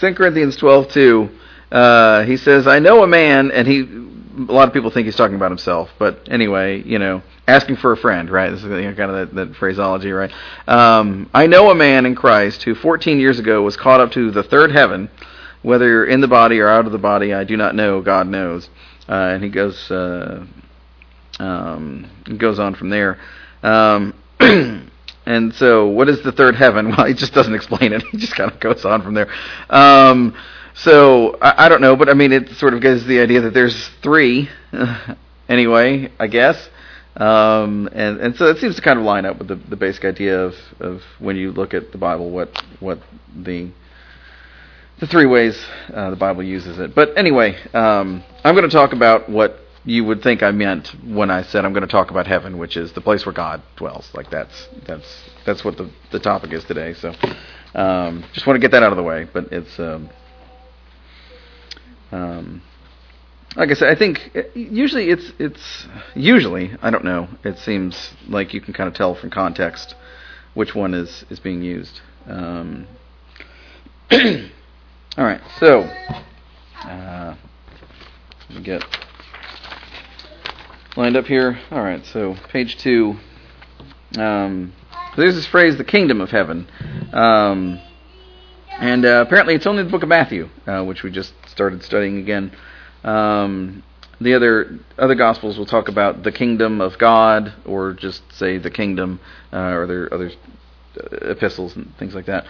2 0.00 0.14
Corinthians 0.14 0.54
12 0.56 0.88
2, 0.92 1.28
uh, 1.72 2.22
he 2.22 2.36
says, 2.36 2.68
I 2.68 2.78
know 2.78 3.02
a 3.02 3.06
man, 3.08 3.50
and 3.50 3.66
he 3.66 3.80
a 3.80 4.52
lot 4.52 4.68
of 4.68 4.72
people 4.72 4.90
think 4.90 5.06
he's 5.06 5.16
talking 5.16 5.34
about 5.34 5.50
himself, 5.50 5.90
but 5.98 6.28
anyway, 6.30 6.82
you 6.84 7.00
know, 7.00 7.22
asking 7.48 7.76
for 7.76 7.90
a 7.92 7.96
friend, 7.96 8.30
right? 8.30 8.48
This 8.50 8.60
is 8.60 8.66
you 8.66 8.82
know, 8.82 8.94
kind 8.94 9.10
of 9.10 9.34
that, 9.34 9.34
that 9.34 9.56
phraseology, 9.56 10.12
right? 10.12 10.30
Um, 10.68 11.28
I 11.34 11.48
know 11.48 11.70
a 11.70 11.74
man 11.74 12.06
in 12.06 12.14
Christ 12.14 12.62
who 12.62 12.76
14 12.76 13.18
years 13.18 13.40
ago 13.40 13.62
was 13.62 13.76
caught 13.76 14.00
up 14.00 14.12
to 14.12 14.30
the 14.30 14.44
third 14.44 14.70
heaven, 14.70 15.10
whether 15.62 16.04
in 16.04 16.20
the 16.20 16.28
body 16.28 16.60
or 16.60 16.68
out 16.68 16.86
of 16.86 16.92
the 16.92 16.98
body, 16.98 17.34
I 17.34 17.42
do 17.42 17.56
not 17.56 17.74
know. 17.74 18.00
God 18.00 18.28
knows. 18.28 18.70
Uh, 19.08 19.32
and 19.34 19.42
he 19.42 19.50
goes 19.50 19.90
uh, 19.90 20.46
um, 21.40 22.08
goes 22.38 22.60
on 22.60 22.76
from 22.76 22.90
there. 22.90 23.18
Um, 23.62 24.14
and 25.26 25.54
so, 25.54 25.86
what 25.86 26.08
is 26.08 26.22
the 26.22 26.32
third 26.32 26.56
heaven? 26.56 26.90
Well, 26.96 27.06
he 27.06 27.14
just 27.14 27.32
doesn't 27.34 27.54
explain 27.54 27.92
it. 27.92 28.02
He 28.10 28.18
just 28.18 28.34
kind 28.34 28.50
of 28.50 28.58
goes 28.60 28.84
on 28.84 29.02
from 29.02 29.14
there. 29.14 29.28
Um, 29.68 30.34
so 30.74 31.36
I, 31.40 31.66
I 31.66 31.68
don't 31.68 31.80
know, 31.80 31.96
but 31.96 32.08
I 32.08 32.14
mean, 32.14 32.32
it 32.32 32.50
sort 32.50 32.74
of 32.74 32.80
gives 32.80 33.04
the 33.06 33.20
idea 33.20 33.40
that 33.42 33.54
there's 33.54 33.88
three, 34.02 34.48
anyway. 35.48 36.10
I 36.18 36.26
guess. 36.26 36.68
Um, 37.16 37.88
and 37.92 38.20
and 38.20 38.36
so 38.36 38.46
it 38.46 38.58
seems 38.58 38.76
to 38.76 38.82
kind 38.82 38.98
of 38.98 39.04
line 39.04 39.26
up 39.26 39.38
with 39.38 39.48
the, 39.48 39.56
the 39.56 39.76
basic 39.76 40.04
idea 40.04 40.40
of, 40.40 40.54
of 40.78 41.02
when 41.18 41.36
you 41.36 41.50
look 41.52 41.74
at 41.74 41.92
the 41.92 41.98
Bible, 41.98 42.30
what 42.30 42.50
what 42.78 42.98
the 43.34 43.70
the 45.00 45.06
three 45.06 45.26
ways 45.26 45.60
uh, 45.92 46.10
the 46.10 46.16
Bible 46.16 46.42
uses 46.42 46.78
it. 46.78 46.94
But 46.94 47.16
anyway, 47.18 47.56
um, 47.74 48.22
I'm 48.44 48.54
going 48.54 48.68
to 48.68 48.74
talk 48.74 48.92
about 48.92 49.28
what 49.28 49.58
you 49.84 50.04
would 50.04 50.22
think 50.22 50.42
I 50.42 50.50
meant 50.50 50.88
when 51.04 51.30
I 51.30 51.42
said 51.42 51.64
I'm 51.64 51.72
going 51.72 51.86
to 51.86 51.90
talk 51.90 52.10
about 52.10 52.26
heaven, 52.26 52.58
which 52.58 52.76
is 52.76 52.92
the 52.92 53.00
place 53.00 53.24
where 53.24 53.32
God 53.32 53.62
dwells. 53.76 54.10
Like 54.14 54.30
that's 54.30 54.68
that's 54.86 55.30
that's 55.46 55.64
what 55.64 55.76
the 55.76 55.90
the 56.10 56.18
topic 56.18 56.52
is 56.52 56.64
today. 56.64 56.94
So 56.94 57.14
um, 57.74 58.24
just 58.32 58.46
want 58.46 58.56
to 58.56 58.60
get 58.60 58.72
that 58.72 58.82
out 58.82 58.92
of 58.92 58.96
the 58.96 59.02
way. 59.02 59.26
But 59.32 59.52
it's 59.52 59.78
um, 59.78 60.10
um, 62.12 62.62
like 63.56 63.70
I 63.70 63.74
said, 63.74 63.88
I 63.88 63.94
think 63.94 64.30
uh, 64.34 64.42
usually 64.54 65.08
it's 65.08 65.32
it's 65.38 65.86
usually 66.14 66.72
I 66.82 66.90
don't 66.90 67.04
know. 67.04 67.28
It 67.42 67.58
seems 67.58 68.12
like 68.28 68.52
you 68.52 68.60
can 68.60 68.74
kind 68.74 68.88
of 68.88 68.94
tell 68.94 69.14
from 69.14 69.30
context 69.30 69.94
which 70.52 70.74
one 70.74 70.92
is 70.92 71.24
is 71.30 71.40
being 71.40 71.62
used. 71.62 72.00
Um, 72.26 72.86
all 74.12 75.24
right, 75.24 75.40
so 75.58 75.80
uh, 76.84 77.34
let 78.48 78.58
me 78.58 78.62
get 78.62 78.84
lined 81.00 81.16
up 81.16 81.24
here. 81.24 81.58
All 81.70 81.80
right, 81.80 82.04
so 82.04 82.36
page 82.50 82.76
two. 82.76 83.16
Um, 84.18 84.74
there's 85.16 85.34
this 85.34 85.46
phrase, 85.46 85.78
the 85.78 85.84
kingdom 85.84 86.20
of 86.20 86.30
heaven. 86.30 86.68
Um, 87.14 87.80
and 88.78 89.06
uh, 89.06 89.24
apparently 89.26 89.54
it's 89.54 89.66
only 89.66 89.82
the 89.82 89.88
book 89.88 90.02
of 90.02 90.10
Matthew, 90.10 90.50
uh, 90.66 90.84
which 90.84 91.02
we 91.02 91.10
just 91.10 91.32
started 91.46 91.82
studying 91.82 92.18
again. 92.18 92.54
Um, 93.02 93.82
the 94.20 94.34
other 94.34 94.78
other 94.98 95.14
gospels 95.14 95.56
will 95.56 95.64
talk 95.64 95.88
about 95.88 96.22
the 96.22 96.32
kingdom 96.32 96.82
of 96.82 96.98
God, 96.98 97.54
or 97.64 97.94
just 97.94 98.20
say 98.34 98.58
the 98.58 98.70
kingdom, 98.70 99.20
uh, 99.54 99.72
or 99.72 99.86
there 99.86 100.12
other 100.12 100.30
epistles 101.12 101.76
and 101.76 101.96
things 101.96 102.14
like 102.14 102.26
that. 102.26 102.44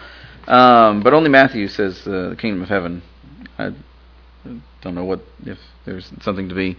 Um, 0.49 1.03
but 1.03 1.13
only 1.13 1.29
Matthew 1.29 1.69
says 1.69 2.05
uh, 2.05 2.31
the 2.31 2.37
kingdom 2.37 2.63
of 2.63 2.67
heaven. 2.67 3.01
I 3.57 3.71
don't 4.81 4.95
know 4.95 5.05
what 5.05 5.21
if 5.45 5.59
there's 5.85 6.11
something 6.21 6.49
to 6.49 6.55
be 6.55 6.77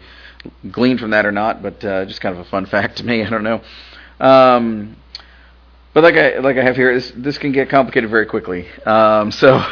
gleaned 0.71 1.01
from 1.01 1.11
that 1.11 1.27
or 1.27 1.33
not, 1.33 1.63
but 1.63 1.85
uh, 1.85 2.05
just 2.05 2.21
kind 2.21 2.37
of 2.37 2.45
a 2.45 2.49
fun 2.49 2.67
fact 2.71 2.99
to 2.99 3.05
me. 3.05 3.23
I 3.23 3.31
don't 3.31 3.45
know. 3.45 3.63
Um, 4.21 4.97
but 5.95 6.03
like 6.03 6.15
I 6.15 6.39
like 6.39 6.57
I 6.57 6.63
have 6.63 6.77
here, 6.77 6.95
this, 6.95 7.13
this 7.17 7.39
can 7.39 7.53
get 7.53 7.69
complicated 7.69 8.11
very 8.11 8.27
quickly. 8.27 8.67
Um, 8.85 9.31
so 9.31 9.63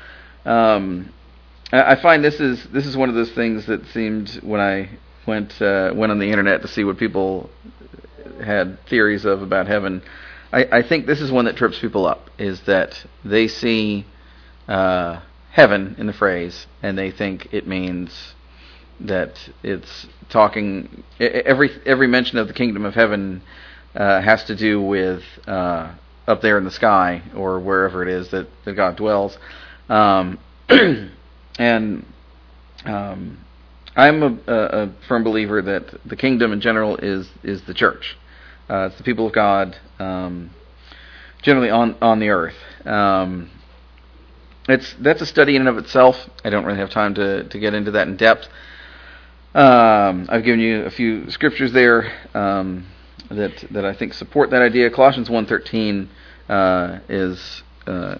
um, 0.44 1.12
I, 1.72 1.92
I 1.92 2.02
find 2.02 2.24
this 2.24 2.40
is 2.40 2.64
this 2.72 2.86
is 2.86 2.96
one 2.96 3.08
of 3.08 3.14
those 3.14 3.30
things 3.32 3.66
that 3.66 3.86
seemed 3.88 4.30
when 4.42 4.60
I 4.60 4.90
went 5.26 5.60
uh, 5.62 5.92
went 5.94 6.10
on 6.10 6.18
the 6.18 6.30
internet 6.30 6.62
to 6.62 6.68
see 6.68 6.84
what 6.84 6.98
people 6.98 7.50
had 8.44 8.78
theories 8.86 9.24
of 9.24 9.42
about 9.42 9.66
heaven. 9.66 10.02
I, 10.52 10.64
I 10.64 10.82
think 10.82 11.06
this 11.06 11.20
is 11.20 11.30
one 11.30 11.44
that 11.44 11.56
trips 11.56 11.78
people 11.78 12.06
up. 12.06 12.30
Is 12.38 12.60
that 12.62 13.04
they 13.24 13.48
see 13.48 14.06
uh, 14.66 15.20
heaven 15.58 15.96
in 15.98 16.06
the 16.06 16.12
phrase 16.12 16.68
and 16.84 16.96
they 16.96 17.10
think 17.10 17.48
it 17.52 17.66
means 17.66 18.36
that 19.00 19.32
it's 19.64 20.06
talking 20.28 21.02
every 21.18 21.68
every 21.84 22.06
mention 22.06 22.38
of 22.38 22.46
the 22.46 22.54
kingdom 22.54 22.84
of 22.84 22.94
heaven 22.94 23.42
uh, 23.96 24.20
has 24.20 24.44
to 24.44 24.54
do 24.54 24.80
with 24.80 25.24
uh, 25.48 25.92
up 26.28 26.40
there 26.42 26.58
in 26.58 26.64
the 26.64 26.70
sky 26.70 27.20
or 27.34 27.58
wherever 27.58 28.04
it 28.04 28.08
is 28.08 28.30
that, 28.30 28.46
that 28.64 28.74
God 28.74 28.94
dwells. 28.96 29.36
Um, 29.88 30.38
and 30.68 32.06
um, 32.84 33.44
I'm 33.96 34.22
a, 34.22 34.38
a, 34.46 34.92
firm 35.08 35.24
believer 35.24 35.60
that 35.60 35.92
the 36.04 36.14
kingdom 36.14 36.52
in 36.52 36.60
general 36.60 36.98
is 36.98 37.28
is 37.42 37.62
the 37.62 37.74
church. 37.74 38.16
Uh, 38.70 38.90
it's 38.90 38.98
the 38.98 39.02
people 39.02 39.26
of 39.26 39.32
God, 39.32 39.76
um, 39.98 40.50
generally 41.42 41.70
on 41.70 41.96
on 42.00 42.20
the 42.20 42.28
earth. 42.28 42.54
Um, 42.84 43.50
it's 44.68 44.94
that's 45.00 45.22
a 45.22 45.26
study 45.26 45.56
in 45.56 45.62
and 45.62 45.68
of 45.68 45.78
itself. 45.78 46.16
I 46.44 46.50
don't 46.50 46.64
really 46.64 46.78
have 46.78 46.90
time 46.90 47.14
to 47.14 47.44
to 47.44 47.58
get 47.58 47.74
into 47.74 47.92
that 47.92 48.08
in 48.08 48.16
depth. 48.16 48.48
Um, 49.54 50.26
I've 50.28 50.44
given 50.44 50.60
you 50.60 50.84
a 50.84 50.90
few 50.90 51.30
scriptures 51.30 51.72
there. 51.72 52.12
Um, 52.34 52.86
that 53.30 53.64
that 53.70 53.84
I 53.84 53.94
think 53.94 54.14
support 54.14 54.50
that 54.50 54.62
idea. 54.62 54.90
Colossians 54.90 55.28
1:13 55.28 56.08
uh, 56.48 56.98
is 57.08 57.62
uh, 57.86 58.18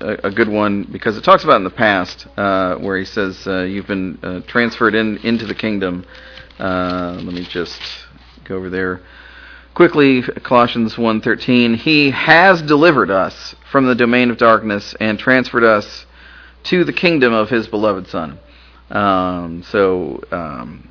a, 0.00 0.12
a, 0.24 0.30
good 0.30 0.48
one 0.48 0.84
because 0.84 1.16
it 1.16 1.22
talks 1.22 1.44
about 1.44 1.56
in 1.56 1.64
the 1.64 1.70
past 1.70 2.26
uh, 2.36 2.76
where 2.76 2.98
he 2.98 3.04
says 3.04 3.46
uh, 3.46 3.62
you've 3.62 3.86
been 3.86 4.18
uh, 4.22 4.40
transferred 4.46 4.94
in 4.94 5.18
into 5.18 5.46
the 5.46 5.54
kingdom. 5.54 6.04
Uh, 6.58 7.18
let 7.22 7.34
me 7.34 7.44
just 7.44 7.80
go 8.44 8.56
over 8.56 8.70
there 8.70 9.00
quickly. 9.74 10.22
Colossians 10.22 10.96
1:13. 10.96 11.74
He 11.74 12.10
has 12.10 12.62
delivered 12.62 13.10
us 13.10 13.54
from 13.70 13.86
the 13.86 13.94
domain 13.94 14.30
of 14.30 14.36
darkness 14.36 14.94
and 15.00 15.18
transferred 15.18 15.64
us 15.64 16.06
to 16.64 16.84
the 16.84 16.92
kingdom 16.92 17.32
of 17.32 17.50
His 17.50 17.66
beloved 17.66 18.06
Son. 18.08 18.38
Um, 18.90 19.62
so. 19.62 20.22
Um, 20.30 20.90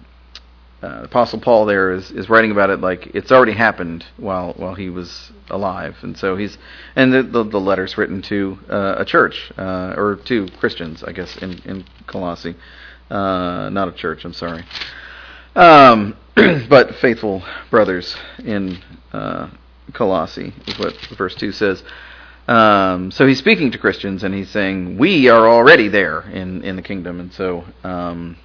uh, 0.81 1.01
Apostle 1.03 1.39
Paul 1.39 1.65
there 1.65 1.91
is, 1.91 2.09
is 2.11 2.29
writing 2.29 2.51
about 2.51 2.69
it 2.69 2.79
like 2.79 3.07
it's 3.13 3.31
already 3.31 3.51
happened 3.51 4.05
while 4.15 4.53
while 4.53 4.75
he 4.75 4.89
was 4.89 5.31
alive, 5.49 5.97
and 6.03 6.17
so 6.17 6.37
he's 6.37 6.57
and 6.95 7.11
the 7.11 7.23
the, 7.23 7.43
the 7.43 7.59
letters 7.59 7.97
written 7.97 8.21
to 8.23 8.57
uh, 8.69 8.95
a 8.97 9.03
church 9.03 9.51
uh, 9.57 9.93
or 9.97 10.19
to 10.25 10.47
Christians, 10.59 11.03
I 11.03 11.11
guess, 11.11 11.35
in 11.37 11.59
in 11.65 11.85
Colossae, 12.07 12.55
uh, 13.09 13.69
not 13.69 13.89
a 13.89 13.91
church. 13.91 14.23
I'm 14.23 14.33
sorry, 14.33 14.63
um, 15.59 16.15
but 16.69 16.95
faithful 16.95 17.43
brothers 17.69 18.15
in 18.39 18.79
uh, 19.13 19.49
Colossae 19.93 20.53
is 20.67 20.79
what 20.79 20.95
verse 21.17 21.35
two 21.35 21.51
says. 21.51 21.83
Um, 22.47 23.11
so 23.11 23.27
he's 23.27 23.37
speaking 23.37 23.71
to 23.71 23.77
Christians, 23.77 24.23
and 24.23 24.33
he's 24.33 24.49
saying 24.49 24.97
we 24.97 25.29
are 25.29 25.47
already 25.47 25.87
there 25.87 26.21
in 26.21 26.63
in 26.63 26.75
the 26.75 26.81
kingdom, 26.81 27.19
and 27.19 27.33
so. 27.33 27.65
Um, 27.83 28.37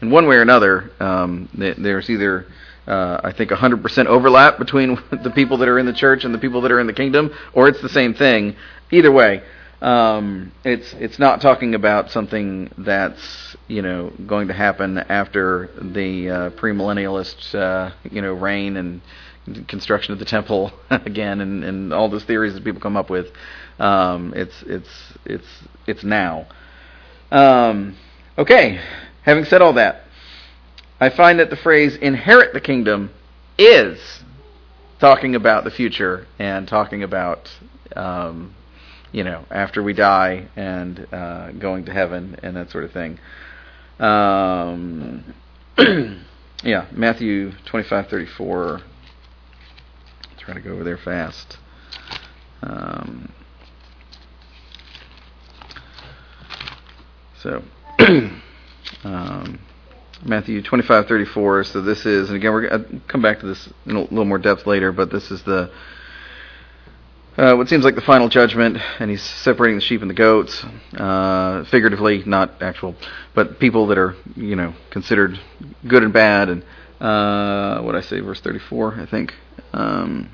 in 0.00 0.10
one 0.10 0.26
way 0.26 0.34
or 0.36 0.42
another, 0.42 0.90
um, 0.98 1.48
there's 1.54 2.10
either 2.10 2.46
uh, 2.86 3.20
I 3.22 3.32
think 3.32 3.50
100% 3.50 4.06
overlap 4.06 4.58
between 4.58 4.98
the 5.22 5.30
people 5.30 5.58
that 5.58 5.68
are 5.68 5.78
in 5.78 5.86
the 5.86 5.92
church 5.92 6.24
and 6.24 6.34
the 6.34 6.38
people 6.38 6.60
that 6.62 6.72
are 6.72 6.80
in 6.80 6.86
the 6.88 6.92
kingdom, 6.92 7.32
or 7.52 7.68
it's 7.68 7.80
the 7.80 7.88
same 7.88 8.12
thing. 8.12 8.56
Either 8.90 9.12
way, 9.12 9.42
um, 9.82 10.52
it's 10.64 10.94
it's 10.94 11.18
not 11.18 11.40
talking 11.40 11.74
about 11.74 12.10
something 12.10 12.70
that's 12.78 13.56
you 13.68 13.82
know 13.82 14.12
going 14.26 14.48
to 14.48 14.54
happen 14.54 14.98
after 14.98 15.68
the 15.80 16.30
uh, 16.30 16.50
premillennialist 16.50 17.54
uh, 17.54 17.92
you 18.10 18.22
know 18.22 18.32
reign 18.32 18.76
and 18.76 19.00
construction 19.66 20.12
of 20.12 20.18
the 20.18 20.24
temple 20.24 20.72
again, 20.90 21.40
and, 21.40 21.64
and 21.64 21.92
all 21.92 22.08
those 22.08 22.24
theories 22.24 22.54
that 22.54 22.64
people 22.64 22.80
come 22.80 22.96
up 22.96 23.10
with. 23.10 23.26
Um, 23.78 24.32
it's 24.36 24.62
it's 24.62 25.12
it's 25.24 25.48
it's 25.86 26.04
now. 26.04 26.46
Um, 27.30 27.96
okay, 28.38 28.80
Having 29.22 29.44
said 29.44 29.62
all 29.62 29.74
that, 29.74 30.02
I 31.00 31.08
find 31.08 31.38
that 31.38 31.48
the 31.48 31.56
phrase 31.56 31.94
inherit 31.96 32.52
the 32.52 32.60
kingdom 32.60 33.10
is 33.56 34.24
talking 34.98 35.36
about 35.36 35.62
the 35.62 35.70
future 35.70 36.26
and 36.40 36.66
talking 36.66 37.04
about, 37.04 37.48
um, 37.94 38.52
you 39.12 39.24
know, 39.24 39.44
after 39.50 39.82
we 39.82 39.92
die 39.92 40.48
and 40.56 41.06
uh, 41.12 41.52
going 41.52 41.84
to 41.84 41.92
heaven 41.92 42.38
and 42.42 42.56
that 42.56 42.70
sort 42.70 42.84
of 42.84 42.92
thing. 42.92 43.18
Um, 44.00 45.34
yeah, 46.64 46.86
Matthew 46.92 47.52
25:34. 47.66 48.82
Try 50.38 50.54
to 50.54 50.60
go 50.60 50.72
over 50.72 50.84
there 50.84 50.98
fast. 50.98 51.58
Um, 52.62 53.32
so. 57.40 57.62
um, 59.04 59.60
Matthew 60.24 60.62
25:34. 60.62 61.66
So 61.72 61.80
this 61.80 62.06
is, 62.06 62.28
and 62.28 62.36
again, 62.36 62.52
we're 62.52 62.68
going 62.68 62.84
to 62.84 63.00
come 63.08 63.22
back 63.22 63.40
to 63.40 63.46
this 63.46 63.68
in 63.86 63.96
a 63.96 64.00
little 64.00 64.24
more 64.24 64.38
depth 64.38 64.66
later, 64.66 64.92
but 64.92 65.10
this 65.10 65.30
is 65.30 65.42
the 65.42 65.70
uh, 67.36 67.54
what 67.54 67.68
seems 67.68 67.84
like 67.84 67.94
the 67.94 68.02
final 68.02 68.28
judgment, 68.28 68.76
and 68.98 69.10
he's 69.10 69.22
separating 69.22 69.76
the 69.76 69.84
sheep 69.84 70.02
and 70.02 70.10
the 70.10 70.14
goats, 70.14 70.64
uh, 70.96 71.64
figuratively, 71.64 72.22
not 72.26 72.60
actual, 72.60 72.94
but 73.34 73.58
people 73.58 73.86
that 73.86 73.98
are, 73.98 74.14
you 74.36 74.54
know, 74.54 74.74
considered 74.90 75.38
good 75.86 76.02
and 76.02 76.12
bad, 76.12 76.48
and 76.48 76.62
uh, 77.00 77.80
what 77.82 77.96
I 77.96 78.00
say, 78.02 78.20
verse 78.20 78.40
34, 78.40 79.00
I 79.00 79.06
think. 79.06 79.34
Um, 79.72 80.30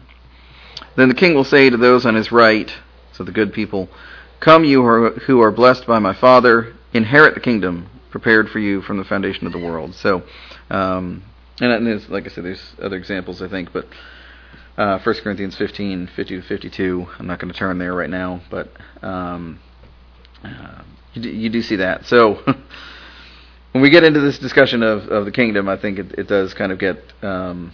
then 0.97 1.09
the 1.09 1.15
king 1.15 1.35
will 1.35 1.45
say 1.45 1.71
to 1.71 1.77
those 1.77 2.05
on 2.05 2.15
his 2.17 2.33
right, 2.33 2.73
so 3.13 3.23
the 3.23 3.33
good 3.33 3.53
people, 3.53 3.89
Come, 4.41 4.65
you 4.65 4.83
who 5.27 5.41
are, 5.41 5.51
blessed 5.51 5.87
by 5.87 5.99
my 5.99 6.15
Father, 6.15 6.75
inherit 6.93 7.35
the 7.35 7.41
kingdom 7.41 7.89
prepared 8.11 8.49
for 8.49 8.59
you 8.59 8.83
from 8.83 8.97
the 8.97 9.05
foundation 9.05 9.47
of 9.47 9.53
the 9.53 9.59
world. 9.59 9.95
So, 9.95 10.23
um, 10.71 11.23
and 11.61 11.87
there's, 11.87 12.09
like 12.09 12.27
I 12.27 12.29
said, 12.29 12.45
there's 12.45 12.75
other 12.81 12.97
examples, 12.97 13.43
I 13.43 13.49
think, 13.49 13.73
but 13.73 13.87
uh, 14.79 14.99
1 15.01 15.15
Corinthians 15.25 15.57
15, 15.57 16.09
50 16.15 16.37
to 16.37 16.43
52, 16.43 17.07
I'm 17.19 17.27
not 17.27 17.41
going 17.41 17.53
to 17.53 17.59
turn 17.59 17.79
there 17.79 17.93
right 17.93 18.09
now, 18.09 18.41
but 18.49 18.71
um, 19.03 19.59
uh, 20.45 20.83
you, 21.15 21.23
do, 21.23 21.29
you 21.29 21.51
do 21.51 21.63
see 21.63 21.77
that. 21.77 22.07
So, 22.07 22.35
when 23.73 23.83
we 23.83 23.91
get 23.91 24.05
into 24.05 24.21
this 24.21 24.39
discussion 24.39 24.85
of, 24.85 25.09
of 25.09 25.25
the 25.25 25.33
kingdom, 25.33 25.69
I 25.69 25.77
think 25.77 25.99
it, 25.99 26.13
it 26.13 26.29
does 26.29 26.55
kind 26.55 26.71
of 26.71 26.79
get 26.79 26.97
um, 27.23 27.73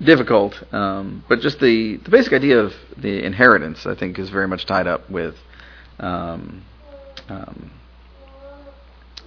difficult. 0.00 0.54
Um, 0.72 1.24
but 1.28 1.40
just 1.40 1.58
the, 1.58 1.96
the 2.04 2.10
basic 2.10 2.32
idea 2.32 2.60
of 2.60 2.72
the 2.96 3.24
inheritance, 3.24 3.84
I 3.84 3.96
think, 3.96 4.20
is 4.20 4.30
very 4.30 4.46
much 4.46 4.64
tied 4.64 4.86
up 4.86 5.10
with 5.10 5.34
um, 5.98 6.62
um, 7.28 7.70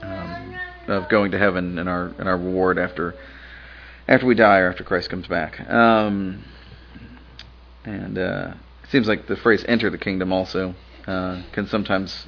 um, 0.01 0.55
of 0.87 1.09
going 1.09 1.31
to 1.31 1.37
heaven 1.37 1.77
and 1.77 1.89
our 1.89 2.07
and 2.17 2.29
our 2.29 2.37
reward 2.37 2.79
after 2.79 3.15
after 4.11 4.25
we 4.25 4.35
die 4.35 4.59
or 4.59 4.69
after 4.69 4.83
Christ 4.83 5.09
comes 5.09 5.25
back. 5.25 5.57
Um, 5.69 6.43
and 7.85 8.17
uh, 8.17 8.53
it 8.83 8.89
seems 8.89 9.07
like 9.07 9.27
the 9.27 9.37
phrase 9.37 9.63
"enter 9.69 9.89
the 9.89 9.97
kingdom" 9.97 10.33
also 10.33 10.75
uh, 11.07 11.41
can 11.53 11.65
sometimes 11.65 12.27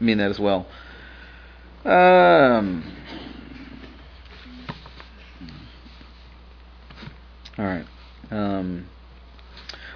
mean 0.00 0.16
that 0.16 0.30
as 0.30 0.40
well. 0.40 0.66
Um, 1.84 2.90
all 7.58 7.64
right. 7.66 7.84
Um, 8.30 8.86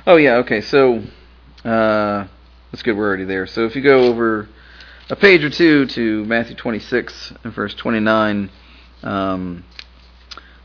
oh 0.06 0.16
yeah. 0.16 0.36
Okay. 0.36 0.60
So 0.60 0.98
uh, 1.64 2.26
that's 2.70 2.82
good. 2.82 2.98
We're 2.98 3.08
already 3.08 3.24
there. 3.24 3.46
So 3.46 3.64
if 3.64 3.74
you 3.74 3.82
go 3.82 4.00
over 4.00 4.46
a 5.08 5.16
page 5.16 5.42
or 5.42 5.50
two 5.50 5.86
to 5.86 6.24
Matthew 6.26 6.54
26 6.54 7.32
and 7.44 7.52
verse 7.54 7.74
29. 7.74 8.50
Um, 9.02 9.64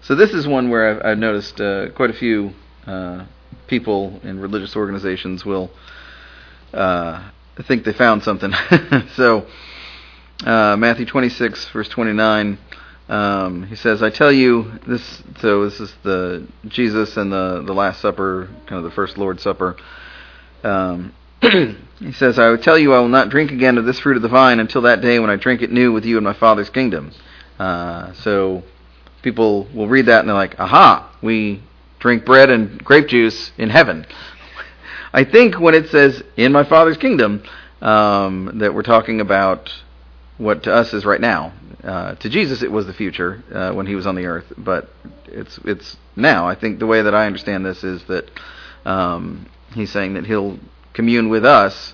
so 0.05 0.13
this 0.13 0.35
is 0.35 0.47
one 0.47 0.69
where 0.69 0.91
I've, 0.91 1.05
I've 1.05 1.17
noticed 1.17 1.59
uh, 1.59 1.89
quite 1.89 2.11
a 2.11 2.13
few 2.13 2.53
uh, 2.85 3.25
people 3.65 4.19
in 4.23 4.39
religious 4.39 4.75
organizations 4.75 5.43
will 5.43 5.71
uh, 6.75 7.27
think 7.63 7.85
they 7.85 7.93
found 7.93 8.21
something. 8.21 8.53
so, 9.15 9.47
uh, 10.45 10.77
Matthew 10.77 11.07
26, 11.07 11.69
verse 11.69 11.89
29, 11.89 12.59
um, 13.09 13.63
he 13.63 13.75
says, 13.75 14.03
"I 14.03 14.11
tell 14.11 14.31
you 14.31 14.73
this." 14.85 15.23
So 15.39 15.65
this 15.65 15.79
is 15.79 15.91
the 16.03 16.47
Jesus 16.67 17.17
and 17.17 17.31
the 17.31 17.63
the 17.65 17.73
Last 17.73 17.99
Supper, 17.99 18.47
kind 18.67 18.77
of 18.77 18.83
the 18.83 18.91
first 18.91 19.17
Lord's 19.17 19.41
Supper. 19.41 19.75
Um, 20.63 21.15
he 21.41 22.11
says, 22.11 22.37
"I 22.37 22.49
will 22.49 22.59
tell 22.59 22.77
you, 22.77 22.93
I 22.93 22.99
will 22.99 23.07
not 23.07 23.29
drink 23.29 23.51
again 23.51 23.79
of 23.79 23.85
this 23.85 23.99
fruit 23.99 24.17
of 24.17 24.21
the 24.21 24.29
vine 24.29 24.59
until 24.59 24.81
that 24.83 25.01
day 25.01 25.17
when 25.17 25.31
I 25.31 25.35
drink 25.35 25.63
it 25.63 25.71
new 25.71 25.91
with 25.91 26.05
you 26.05 26.19
in 26.19 26.23
my 26.23 26.33
Father's 26.33 26.69
kingdom." 26.69 27.11
Uh, 27.57 28.13
so 28.13 28.63
people 29.25 29.67
will 29.73 29.89
read 29.89 30.05
that 30.05 30.19
and 30.21 30.29
they're 30.29 30.35
like, 30.35 30.57
"Aha! 30.57 31.11
We 31.21 31.61
drink 31.99 32.23
bread 32.23 32.49
and 32.49 32.81
grape 32.81 33.07
juice 33.07 33.51
in 33.57 33.69
heaven." 33.69 34.05
I 35.13 35.25
think 35.25 35.59
when 35.59 35.73
it 35.75 35.89
says 35.89 36.23
"in 36.37 36.53
my 36.53 36.63
Father's 36.63 36.95
kingdom," 36.95 37.43
um, 37.81 38.59
that 38.59 38.73
we're 38.73 38.83
talking 38.83 39.19
about 39.19 39.69
what 40.37 40.63
to 40.63 40.73
us 40.73 40.93
is 40.93 41.05
right 41.05 41.19
now. 41.19 41.51
Uh, 41.83 42.15
to 42.15 42.29
Jesus, 42.29 42.61
it 42.61 42.71
was 42.71 42.85
the 42.85 42.93
future 42.93 43.43
uh, 43.51 43.73
when 43.73 43.87
he 43.87 43.95
was 43.95 44.07
on 44.07 44.15
the 44.15 44.25
earth, 44.25 44.53
but 44.57 44.89
it's 45.25 45.59
it's 45.65 45.97
now. 46.15 46.47
I 46.47 46.55
think 46.55 46.79
the 46.79 46.87
way 46.87 47.01
that 47.01 47.13
I 47.13 47.25
understand 47.25 47.65
this 47.65 47.83
is 47.83 48.03
that 48.05 48.29
um, 48.85 49.49
he's 49.73 49.91
saying 49.91 50.13
that 50.13 50.25
he'll 50.25 50.59
commune 50.93 51.29
with 51.29 51.43
us 51.43 51.93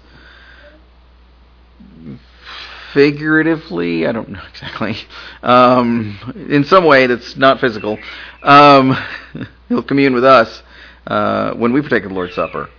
figuratively. 2.93 4.07
I 4.07 4.12
don't 4.12 4.29
know 4.29 4.41
exactly. 4.50 4.98
Um, 5.43 6.17
in 6.50 6.63
some 6.63 6.86
way 6.86 7.07
that's 7.07 7.36
not 7.36 7.60
physical. 7.60 8.00
Um, 8.43 8.98
he'll 9.69 9.83
commune 9.83 10.13
with 10.13 10.25
us 10.25 10.63
uh, 11.07 11.53
when 11.53 11.74
we 11.74 11.81
partake 11.81 12.03
of 12.03 12.10
the 12.10 12.15
Lord's 12.15 12.36
Supper. 12.36 12.69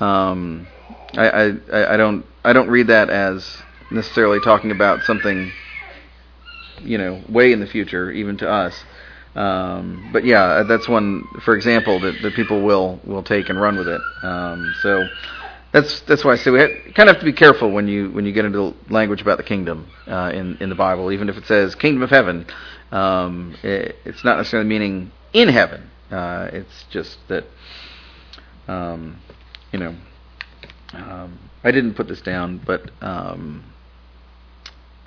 Um, 0.00 0.66
I, 1.16 1.28
I 1.28 1.94
I 1.94 1.96
don't 1.96 2.24
I 2.44 2.52
don't 2.52 2.68
read 2.68 2.88
that 2.88 3.10
as 3.10 3.62
necessarily 3.90 4.40
talking 4.40 4.70
about 4.70 5.02
something, 5.04 5.52
you 6.82 6.98
know, 6.98 7.22
way 7.28 7.52
in 7.52 7.60
the 7.60 7.66
future, 7.66 8.10
even 8.10 8.36
to 8.38 8.50
us. 8.50 8.84
Um, 9.34 10.10
but 10.12 10.24
yeah, 10.24 10.62
that's 10.64 10.88
one, 10.88 11.24
for 11.42 11.54
example, 11.54 12.00
that, 12.00 12.20
that 12.22 12.34
people 12.34 12.62
will 12.62 13.00
will 13.04 13.22
take 13.22 13.48
and 13.48 13.60
run 13.60 13.76
with 13.76 13.88
it. 13.88 14.00
Um, 14.22 14.74
so 14.82 15.08
that's 15.72 16.00
that's 16.02 16.24
why 16.24 16.32
I 16.32 16.36
say 16.36 16.50
we 16.50 16.60
have, 16.60 16.70
kind 16.94 17.08
of 17.08 17.16
have 17.16 17.20
to 17.20 17.24
be 17.24 17.32
careful 17.32 17.70
when 17.70 17.88
you 17.88 18.10
when 18.10 18.26
you 18.26 18.32
get 18.32 18.44
into 18.44 18.74
language 18.88 19.22
about 19.22 19.38
the 19.38 19.44
kingdom 19.44 19.88
uh, 20.06 20.30
in 20.32 20.58
in 20.58 20.68
the 20.68 20.74
Bible, 20.74 21.10
even 21.12 21.28
if 21.28 21.36
it 21.36 21.46
says 21.46 21.74
kingdom 21.74 22.02
of 22.02 22.10
heaven. 22.10 22.46
Um, 22.90 23.56
it, 23.62 23.96
it's 24.04 24.22
not 24.22 24.36
necessarily 24.36 24.68
meaning 24.68 25.12
in 25.32 25.48
heaven. 25.48 25.90
Uh, 26.10 26.50
it's 26.52 26.84
just 26.90 27.16
that, 27.28 27.44
um, 28.68 29.18
you 29.72 29.78
know, 29.78 29.96
um, 30.92 31.38
I 31.64 31.70
didn't 31.70 31.94
put 31.94 32.06
this 32.06 32.20
down, 32.20 32.60
but 32.66 32.90
um, 33.00 33.72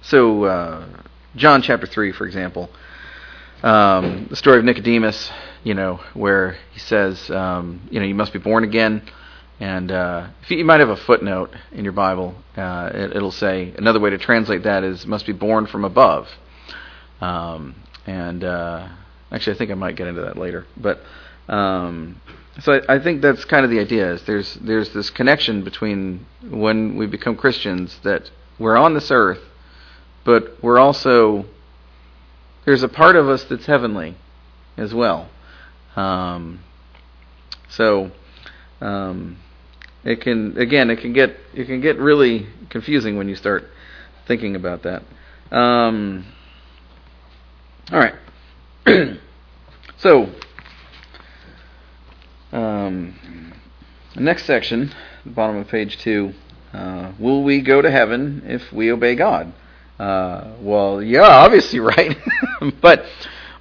so, 0.02 0.44
uh, 0.46 0.88
John 1.36 1.62
chapter 1.64 1.88
3, 1.88 2.12
for 2.12 2.26
example, 2.26 2.70
um, 3.64 4.28
the 4.30 4.36
story 4.36 4.60
of 4.60 4.64
Nicodemus, 4.64 5.32
you 5.64 5.74
know, 5.74 6.00
where 6.14 6.58
he 6.74 6.80
says, 6.80 7.30
um, 7.32 7.88
you 7.92 8.00
know, 8.00 8.06
you 8.06 8.14
must 8.14 8.32
be 8.32 8.40
born 8.40 8.64
again. 8.64 9.02
And 9.60 9.92
uh, 9.92 10.28
if 10.42 10.52
you, 10.52 10.58
you, 10.58 10.66
might 10.66 10.82
have 10.82 10.90
a 10.90 10.98
footnote 10.98 11.52
in 11.72 11.86
your 11.86 11.94
Bible, 11.94 12.36
uh, 12.58 12.90
it, 12.94 13.22
will 13.22 13.32
say 13.32 13.74
another 13.78 14.00
way 14.00 14.10
to 14.10 14.18
translate 14.18 14.64
that 14.64 14.84
is 14.84 15.06
must 15.06 15.26
be 15.26 15.32
born 15.32 15.66
from 15.66 15.86
above. 15.86 16.30
Um, 17.22 17.76
and 18.06 18.44
uh, 18.44 18.90
actually, 19.32 19.56
I 19.56 19.58
think 19.58 19.72
I 19.72 19.76
might 19.76 19.96
get 19.96 20.08
into 20.08 20.22
that 20.22 20.38
later. 20.38 20.66
But 20.76 21.02
um, 21.48 22.20
so 22.60 22.74
I, 22.74 22.96
I, 22.96 23.00
think 23.00 23.22
that's 23.22 23.46
kind 23.46 23.64
of 23.64 23.72
the 23.72 23.80
idea. 23.80 24.14
Is 24.14 24.24
there's 24.24 24.56
there's 24.56 24.92
this 24.94 25.10
connection 25.10 25.64
between 25.64 26.26
when 26.50 26.98
we 26.98 27.06
become 27.06 27.38
Christians 27.38 27.98
that 28.04 28.30
we're 28.60 28.76
on 28.76 28.94
this 28.94 29.10
earth 29.10 29.40
but 30.26 30.62
we're 30.62 30.80
also 30.80 31.46
there's 32.66 32.84
a 32.84 32.90
part 32.90 33.16
of 33.16 33.30
us 33.30 33.46
that's 33.46 33.68
heavenly 33.68 34.16
as 34.76 34.94
well. 34.94 35.30
Um, 35.96 36.60
so 37.70 38.12
um, 38.82 39.38
it 40.06 40.22
can 40.22 40.58
again 40.58 40.90
it 40.90 41.02
can 41.02 41.12
get 41.14 41.36
it 41.54 41.66
can 41.66 41.82
get 41.82 41.98
really 41.98 42.48
confusing 42.70 43.18
when 43.18 43.28
you 43.28 43.36
start 43.36 43.66
thinking 44.28 44.56
about 44.56 44.84
that. 44.84 45.04
Um, 45.52 46.26
all 47.92 48.00
right. 48.00 48.16
so 49.98 50.30
um, 52.52 53.54
next 54.16 54.46
section, 54.46 54.94
the 55.26 55.32
bottom 55.32 55.58
of 55.58 55.68
page 55.68 55.98
two. 55.98 56.34
Uh, 56.74 57.14
will 57.20 57.44
we 57.44 57.62
go 57.62 57.82
to 57.82 57.90
heaven 57.90 58.44
if 58.46 58.72
we 58.74 58.92
obey 58.92 59.16
God? 59.16 59.54
Uh, 59.98 60.56
well, 60.60 61.02
yeah, 61.02 61.22
obviously, 61.22 61.80
right. 61.82 62.18
but 62.82 63.06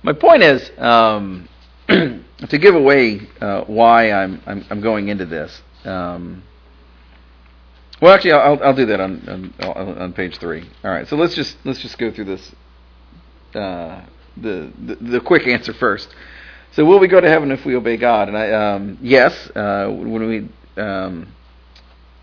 my 0.02 0.12
point 0.12 0.42
is 0.42 0.70
um, 0.78 1.48
to 1.88 2.58
give 2.58 2.74
away 2.74 3.20
uh, 3.40 3.62
why 3.64 4.10
I'm, 4.10 4.42
I'm, 4.46 4.66
I'm 4.68 4.80
going 4.80 5.08
into 5.08 5.26
this. 5.26 5.62
Um, 5.84 6.42
well, 8.00 8.12
actually, 8.14 8.32
I'll 8.32 8.62
I'll 8.62 8.74
do 8.74 8.86
that 8.86 9.00
on, 9.00 9.54
on, 9.60 9.98
on 9.98 10.12
page 10.12 10.38
three. 10.38 10.68
All 10.82 10.90
right, 10.90 11.06
so 11.08 11.16
let's 11.16 11.34
just 11.34 11.56
let's 11.64 11.80
just 11.80 11.98
go 11.98 12.10
through 12.10 12.26
this. 12.26 12.54
Uh, 13.54 14.04
the, 14.36 14.72
the, 14.84 14.94
the 14.96 15.20
quick 15.20 15.46
answer 15.46 15.72
first. 15.72 16.08
So, 16.72 16.84
will 16.84 16.98
we 16.98 17.06
go 17.06 17.20
to 17.20 17.28
heaven 17.28 17.52
if 17.52 17.64
we 17.64 17.76
obey 17.76 17.96
God? 17.96 18.26
And 18.26 18.36
I 18.36 18.50
um, 18.50 18.98
yes, 19.00 19.48
uh, 19.54 19.88
when 19.88 20.26
we 20.26 20.82
um, 20.82 21.32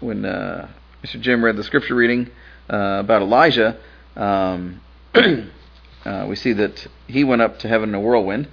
when 0.01 0.25
uh, 0.25 0.69
Mr. 1.03 1.21
Jim 1.21 1.43
read 1.43 1.55
the 1.55 1.63
scripture 1.63 1.95
reading 1.95 2.29
uh, 2.69 2.97
about 2.99 3.21
Elijah 3.21 3.79
um, 4.15 4.81
uh, 5.15 6.25
we 6.27 6.35
see 6.35 6.53
that 6.53 6.87
he 7.07 7.23
went 7.23 7.41
up 7.41 7.59
to 7.59 7.67
heaven 7.67 7.89
in 7.89 7.95
a 7.95 7.99
whirlwind. 7.99 8.47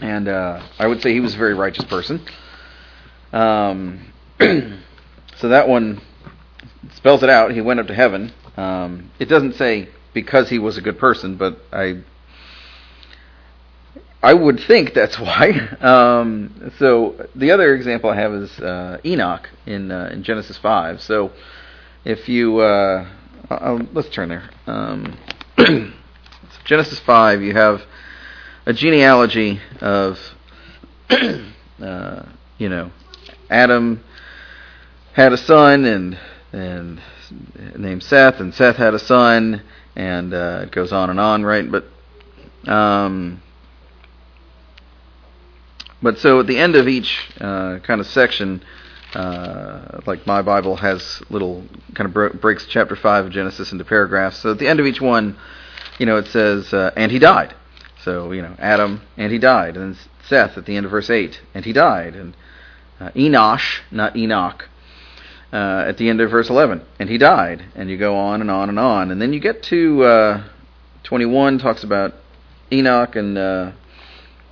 And 0.00 0.28
uh, 0.28 0.66
I 0.78 0.86
would 0.86 1.02
say 1.02 1.12
he 1.12 1.20
was 1.20 1.34
a 1.34 1.38
very 1.38 1.54
righteous 1.54 1.84
person. 1.84 2.24
Um, 3.32 4.12
so 4.40 5.48
that 5.48 5.68
one 5.68 6.00
spells 6.94 7.22
it 7.22 7.30
out. 7.30 7.52
He 7.52 7.60
went 7.60 7.80
up 7.80 7.86
to 7.88 7.94
heaven. 7.94 8.32
Um, 8.56 9.10
it 9.18 9.26
doesn't 9.26 9.54
say 9.54 9.88
because 10.12 10.48
he 10.48 10.58
was 10.58 10.76
a 10.78 10.80
good 10.80 10.98
person, 10.98 11.36
but 11.36 11.58
I 11.72 12.02
I 14.22 14.34
would 14.34 14.60
think 14.60 14.92
that's 14.94 15.18
why. 15.18 15.50
Um, 15.80 16.72
so 16.78 17.28
the 17.34 17.52
other 17.52 17.74
example 17.74 18.10
I 18.10 18.16
have 18.16 18.34
is 18.34 18.58
uh, 18.60 18.98
Enoch 19.04 19.48
in 19.66 19.90
uh, 19.90 20.10
in 20.12 20.22
Genesis 20.22 20.58
five. 20.58 21.02
So 21.02 21.32
if 22.04 22.28
you 22.28 22.60
uh, 22.60 23.06
let's 23.92 24.08
turn 24.10 24.28
there. 24.28 24.50
Um, 24.66 25.18
Genesis 26.64 27.00
five, 27.00 27.42
you 27.42 27.52
have 27.54 27.82
a 28.66 28.72
genealogy 28.72 29.60
of 29.80 30.18
uh, 31.10 32.22
you 32.58 32.68
know 32.68 32.90
Adam 33.48 34.02
had 35.12 35.32
a 35.32 35.36
son 35.36 35.84
and 35.84 36.18
and 36.52 37.00
named 37.76 38.02
Seth, 38.02 38.40
and 38.40 38.54
Seth 38.54 38.76
had 38.76 38.94
a 38.94 38.98
son, 38.98 39.62
and 39.94 40.34
uh, 40.34 40.60
it 40.64 40.72
goes 40.72 40.92
on 40.92 41.10
and 41.10 41.20
on, 41.20 41.44
right? 41.44 41.64
But 41.70 41.84
um, 42.70 43.42
but 46.02 46.18
so 46.18 46.40
at 46.40 46.46
the 46.46 46.58
end 46.58 46.76
of 46.76 46.88
each 46.88 47.30
uh, 47.40 47.78
kind 47.80 48.00
of 48.00 48.06
section, 48.06 48.62
uh, 49.14 50.00
like 50.06 50.26
my 50.26 50.42
Bible 50.42 50.76
has 50.76 51.22
little 51.30 51.64
kind 51.94 52.06
of 52.06 52.14
bro- 52.14 52.32
breaks 52.32 52.66
chapter 52.66 52.96
five 52.96 53.26
of 53.26 53.32
Genesis 53.32 53.72
into 53.72 53.84
paragraphs. 53.84 54.38
So 54.38 54.52
at 54.52 54.58
the 54.58 54.68
end 54.68 54.80
of 54.80 54.86
each 54.86 55.00
one, 55.00 55.36
you 55.98 56.06
know, 56.06 56.16
it 56.16 56.26
says, 56.28 56.72
uh, 56.72 56.90
"And 56.96 57.12
he 57.12 57.18
died." 57.18 57.54
So 58.04 58.32
you 58.32 58.42
know, 58.42 58.54
Adam, 58.58 59.02
and 59.16 59.32
he 59.32 59.38
died, 59.38 59.76
and 59.76 59.94
then 59.94 60.00
Seth 60.26 60.56
at 60.56 60.66
the 60.66 60.76
end 60.76 60.86
of 60.86 60.92
verse 60.92 61.10
eight, 61.10 61.40
and 61.54 61.64
he 61.64 61.72
died, 61.72 62.14
and 62.14 62.36
uh, 62.98 63.10
Enosh, 63.10 63.80
not 63.90 64.16
Enoch, 64.16 64.68
uh, 65.52 65.84
at 65.86 65.98
the 65.98 66.08
end 66.08 66.20
of 66.20 66.30
verse 66.30 66.48
eleven, 66.48 66.82
and 66.98 67.08
he 67.08 67.18
died, 67.18 67.64
and 67.74 67.90
you 67.90 67.96
go 67.96 68.16
on 68.16 68.40
and 68.40 68.50
on 68.50 68.68
and 68.68 68.78
on, 68.78 69.10
and 69.10 69.20
then 69.20 69.32
you 69.32 69.40
get 69.40 69.62
to 69.64 70.02
uh, 70.04 70.44
twenty-one, 71.02 71.58
talks 71.58 71.84
about 71.84 72.14
Enoch. 72.72 73.16
And 73.16 73.36
uh, 73.36 73.72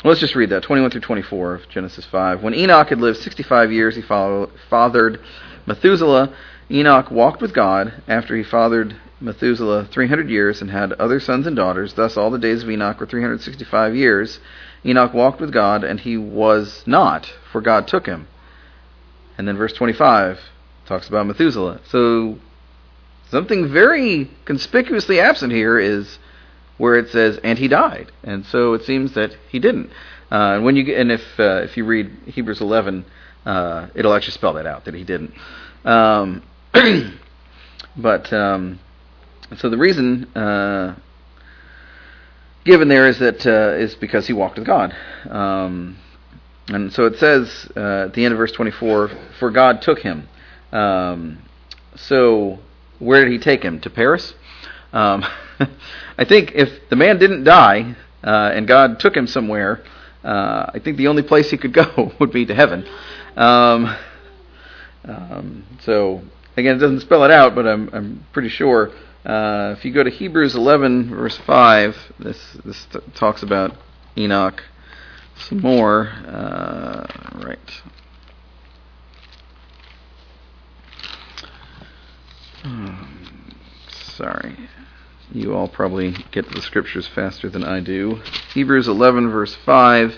Let's 0.04 0.20
just 0.20 0.36
read 0.36 0.50
that. 0.50 0.62
21 0.62 0.92
through 0.92 1.00
24 1.00 1.54
of 1.54 1.68
Genesis 1.68 2.06
5. 2.06 2.40
When 2.40 2.54
Enoch 2.54 2.88
had 2.88 3.00
lived 3.00 3.18
65 3.18 3.72
years, 3.72 3.96
he 3.96 4.02
fathered 4.02 5.20
Methuselah. 5.66 6.32
Enoch 6.70 7.10
walked 7.10 7.42
with 7.42 7.52
God 7.52 7.92
after 8.06 8.36
he 8.36 8.44
fathered 8.44 8.96
Methuselah 9.20 9.86
300 9.86 10.30
years 10.30 10.60
and 10.60 10.70
had 10.70 10.92
other 10.94 11.20
sons 11.20 11.46
and 11.46 11.56
daughters. 11.56 11.94
Thus, 11.94 12.16
all 12.16 12.30
the 12.30 12.38
days 12.38 12.62
of 12.62 12.70
Enoch 12.70 13.00
were 13.00 13.06
365 13.06 13.94
years. 13.94 14.38
Enoch 14.84 15.12
walked 15.12 15.40
with 15.40 15.52
God, 15.52 15.82
and 15.84 15.98
he 16.00 16.16
was 16.16 16.84
not, 16.86 17.32
for 17.50 17.60
God 17.60 17.88
took 17.88 18.06
him. 18.06 18.28
And 19.36 19.46
then 19.46 19.56
verse 19.56 19.72
25 19.72 20.40
talks 20.86 21.08
about 21.08 21.26
Methuselah. 21.26 21.80
So, 21.88 22.38
something 23.30 23.68
very 23.68 24.30
conspicuously 24.44 25.20
absent 25.20 25.52
here 25.52 25.78
is 25.78 26.18
where 26.78 26.96
it 26.96 27.10
says, 27.10 27.38
and 27.42 27.58
he 27.58 27.68
died. 27.68 28.10
And 28.22 28.46
so 28.46 28.72
it 28.74 28.84
seems 28.84 29.12
that 29.14 29.36
he 29.48 29.58
didn't. 29.58 29.90
Uh, 30.30 30.54
and 30.54 30.64
when 30.64 30.76
you 30.76 30.94
and 30.94 31.10
if 31.10 31.22
uh, 31.38 31.62
if 31.62 31.76
you 31.76 31.84
read 31.84 32.10
Hebrews 32.26 32.60
11, 32.60 33.04
uh, 33.44 33.88
it'll 33.94 34.14
actually 34.14 34.34
spell 34.34 34.54
that 34.54 34.66
out 34.66 34.84
that 34.84 34.94
he 34.94 35.04
didn't. 35.04 35.32
Um, 35.84 36.42
but 37.96 38.32
um, 38.32 38.78
so 39.56 39.70
the 39.70 39.78
reason 39.78 40.24
uh, 40.36 40.94
given 42.64 42.88
there 42.88 43.08
is 43.08 43.18
that 43.18 43.46
uh, 43.46 43.76
is 43.76 43.94
because 43.94 44.26
he 44.26 44.32
walked 44.32 44.58
with 44.58 44.66
God. 44.66 44.94
Um, 45.28 45.96
and 46.68 46.92
so 46.92 47.06
it 47.06 47.18
says 47.18 47.70
uh, 47.74 48.06
at 48.06 48.14
the 48.14 48.24
end 48.24 48.32
of 48.32 48.38
verse 48.38 48.52
24, 48.52 49.10
"For 49.38 49.50
God 49.50 49.80
took 49.80 50.00
him." 50.00 50.28
Um, 50.70 51.38
so 51.96 52.58
where 52.98 53.24
did 53.24 53.32
he 53.32 53.38
take 53.38 53.62
him? 53.62 53.80
To 53.80 53.90
Paris? 53.90 54.34
Um, 54.92 55.24
I 56.18 56.24
think 56.24 56.52
if 56.54 56.88
the 56.90 56.96
man 56.96 57.18
didn't 57.18 57.44
die 57.44 57.96
uh, 58.22 58.50
and 58.52 58.68
God 58.68 59.00
took 59.00 59.16
him 59.16 59.26
somewhere, 59.26 59.82
uh, 60.22 60.70
I 60.74 60.78
think 60.78 60.98
the 60.98 61.08
only 61.08 61.22
place 61.22 61.50
he 61.50 61.56
could 61.56 61.72
go 61.72 62.12
would 62.20 62.32
be 62.32 62.44
to 62.46 62.54
heaven. 62.54 62.86
Um, 63.36 63.96
um, 65.04 65.64
so 65.80 66.22
again, 66.56 66.76
it 66.76 66.80
doesn't 66.80 67.00
spell 67.00 67.24
it 67.24 67.30
out, 67.30 67.54
but 67.54 67.66
I'm 67.66 67.88
I'm 67.94 68.26
pretty 68.32 68.50
sure. 68.50 68.92
Uh, 69.24 69.74
if 69.76 69.84
you 69.84 69.92
go 69.92 70.02
to 70.02 70.10
Hebrews 70.10 70.54
11 70.54 71.10
verse 71.10 71.36
5, 71.38 71.96
this 72.18 72.56
this 72.64 72.86
t- 72.86 73.00
talks 73.14 73.42
about 73.42 73.76
Enoch 74.16 74.62
some 75.38 75.60
more. 75.60 76.08
Uh, 76.26 77.06
right. 77.44 77.82
Um, 82.64 83.54
sorry. 83.90 84.56
You 85.30 85.54
all 85.54 85.68
probably 85.68 86.14
get 86.32 86.48
to 86.48 86.54
the 86.54 86.62
scriptures 86.62 87.06
faster 87.06 87.48
than 87.50 87.62
I 87.62 87.80
do. 87.80 88.20
Hebrews 88.54 88.88
11, 88.88 89.30
verse 89.30 89.54
5. 89.54 90.16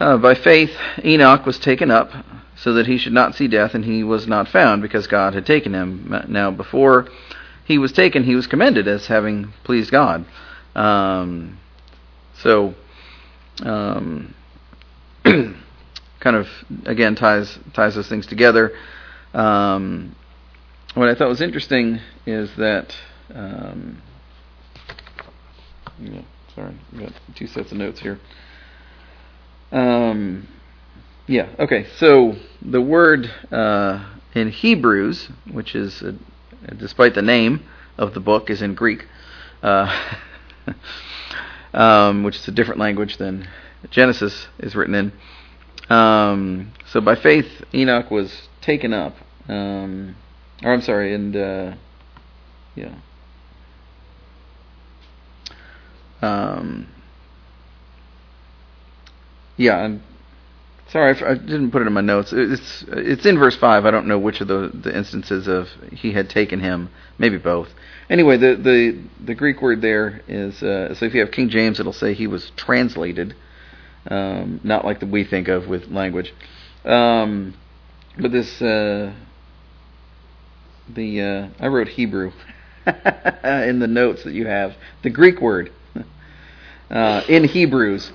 Uh, 0.00 0.16
by 0.18 0.34
faith, 0.34 0.76
Enoch 1.04 1.46
was 1.46 1.58
taken 1.58 1.90
up 1.90 2.10
so 2.56 2.72
that 2.74 2.88
he 2.88 2.98
should 2.98 3.12
not 3.12 3.36
see 3.36 3.46
death, 3.46 3.74
and 3.74 3.84
he 3.84 4.02
was 4.02 4.26
not 4.26 4.48
found 4.48 4.82
because 4.82 5.06
God 5.06 5.34
had 5.34 5.46
taken 5.46 5.74
him. 5.74 6.24
Now, 6.28 6.50
before 6.50 7.06
he 7.72 7.78
was 7.78 7.90
taken, 7.90 8.22
he 8.22 8.34
was 8.34 8.46
commended 8.46 8.86
as 8.86 9.06
having 9.06 9.54
pleased 9.64 9.90
God. 9.90 10.26
Um, 10.74 11.58
so, 12.42 12.74
um, 13.62 14.34
kind 15.24 15.56
of 16.36 16.46
again 16.84 17.14
ties 17.14 17.58
ties 17.72 17.94
those 17.94 18.08
things 18.08 18.26
together. 18.26 18.72
Um, 19.32 20.14
what 20.94 21.08
I 21.08 21.14
thought 21.14 21.28
was 21.28 21.40
interesting 21.40 21.98
is 22.26 22.54
that. 22.56 22.94
Um, 23.34 24.02
yeah, 25.98 26.20
sorry, 26.54 26.74
I've 26.92 26.98
got 26.98 27.12
two 27.34 27.46
sets 27.46 27.72
of 27.72 27.78
notes 27.78 28.00
here. 28.00 28.18
Um, 29.70 30.46
yeah, 31.26 31.48
okay. 31.58 31.86
So 31.96 32.34
the 32.60 32.82
word 32.82 33.32
uh, 33.50 34.04
in 34.34 34.50
Hebrews, 34.50 35.30
which 35.50 35.74
is, 35.74 36.02
uh, 36.02 36.12
despite 36.76 37.14
the 37.14 37.22
name 37.22 37.66
of 37.98 38.14
the 38.14 38.20
book, 38.20 38.50
is 38.50 38.62
in 38.62 38.74
Greek, 38.74 39.06
uh, 39.62 40.14
um, 41.74 42.22
which 42.22 42.36
is 42.36 42.48
a 42.48 42.52
different 42.52 42.80
language 42.80 43.16
than 43.16 43.48
Genesis 43.90 44.46
is 44.58 44.74
written 44.74 44.94
in. 44.94 45.12
Um, 45.94 46.72
so 46.90 47.00
by 47.00 47.16
faith, 47.16 47.64
Enoch 47.74 48.10
was 48.10 48.48
taken 48.60 48.92
up. 48.92 49.16
Um, 49.48 50.16
or 50.62 50.72
I'm 50.72 50.82
sorry, 50.82 51.14
and 51.14 51.36
uh, 51.36 51.74
yeah. 52.74 52.94
Um, 56.22 56.86
yeah, 59.56 59.98
sorry, 60.92 61.20
I 61.22 61.34
didn't 61.34 61.70
put 61.70 61.82
it 61.82 61.86
in 61.86 61.92
my 61.92 62.02
notes. 62.02 62.32
It's 62.32 62.84
it's 62.88 63.26
in 63.26 63.38
verse 63.38 63.56
five. 63.56 63.86
I 63.86 63.90
don't 63.90 64.06
know 64.06 64.18
which 64.18 64.40
of 64.40 64.48
the 64.48 64.70
the 64.72 64.94
instances 64.96 65.48
of 65.48 65.68
he 65.90 66.12
had 66.12 66.28
taken 66.30 66.60
him. 66.60 66.90
Maybe 67.18 67.38
both. 67.38 67.68
Anyway, 68.10 68.36
the 68.36 68.54
the 68.56 69.02
the 69.24 69.34
Greek 69.34 69.62
word 69.62 69.80
there 69.80 70.22
is 70.28 70.62
uh, 70.62 70.94
so 70.94 71.06
if 71.06 71.14
you 71.14 71.20
have 71.20 71.30
King 71.30 71.48
James, 71.48 71.80
it'll 71.80 71.92
say 71.92 72.14
he 72.14 72.26
was 72.26 72.52
translated, 72.56 73.34
um, 74.08 74.60
not 74.62 74.84
like 74.84 75.00
the 75.00 75.06
we 75.06 75.24
think 75.24 75.48
of 75.48 75.66
with 75.66 75.88
language. 75.88 76.32
Um, 76.84 77.54
but 78.18 78.30
this 78.30 78.60
uh, 78.60 79.14
the 80.94 81.20
uh, 81.22 81.48
I 81.58 81.68
wrote 81.68 81.88
Hebrew 81.88 82.32
in 82.86 83.78
the 83.78 83.88
notes 83.88 84.24
that 84.24 84.34
you 84.34 84.46
have. 84.46 84.74
The 85.02 85.10
Greek 85.10 85.40
word 85.40 85.72
uh, 86.90 87.22
in 87.28 87.44
Hebrews 87.44 88.12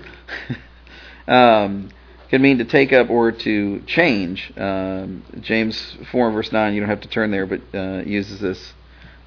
um, 1.28 1.90
can 2.30 2.42
mean 2.42 2.58
to 2.58 2.66
take 2.66 2.92
up 2.92 3.10
or 3.10 3.32
to 3.32 3.82
change. 3.82 4.52
Um, 4.58 5.24
James 5.40 5.98
4 6.12 6.32
verse 6.32 6.52
9, 6.52 6.74
you 6.74 6.80
don't 6.80 6.90
have 6.90 7.02
to 7.02 7.08
turn 7.08 7.32
there, 7.32 7.46
but 7.46 7.62
uh, 7.74 8.04
uses 8.06 8.40
this 8.40 8.74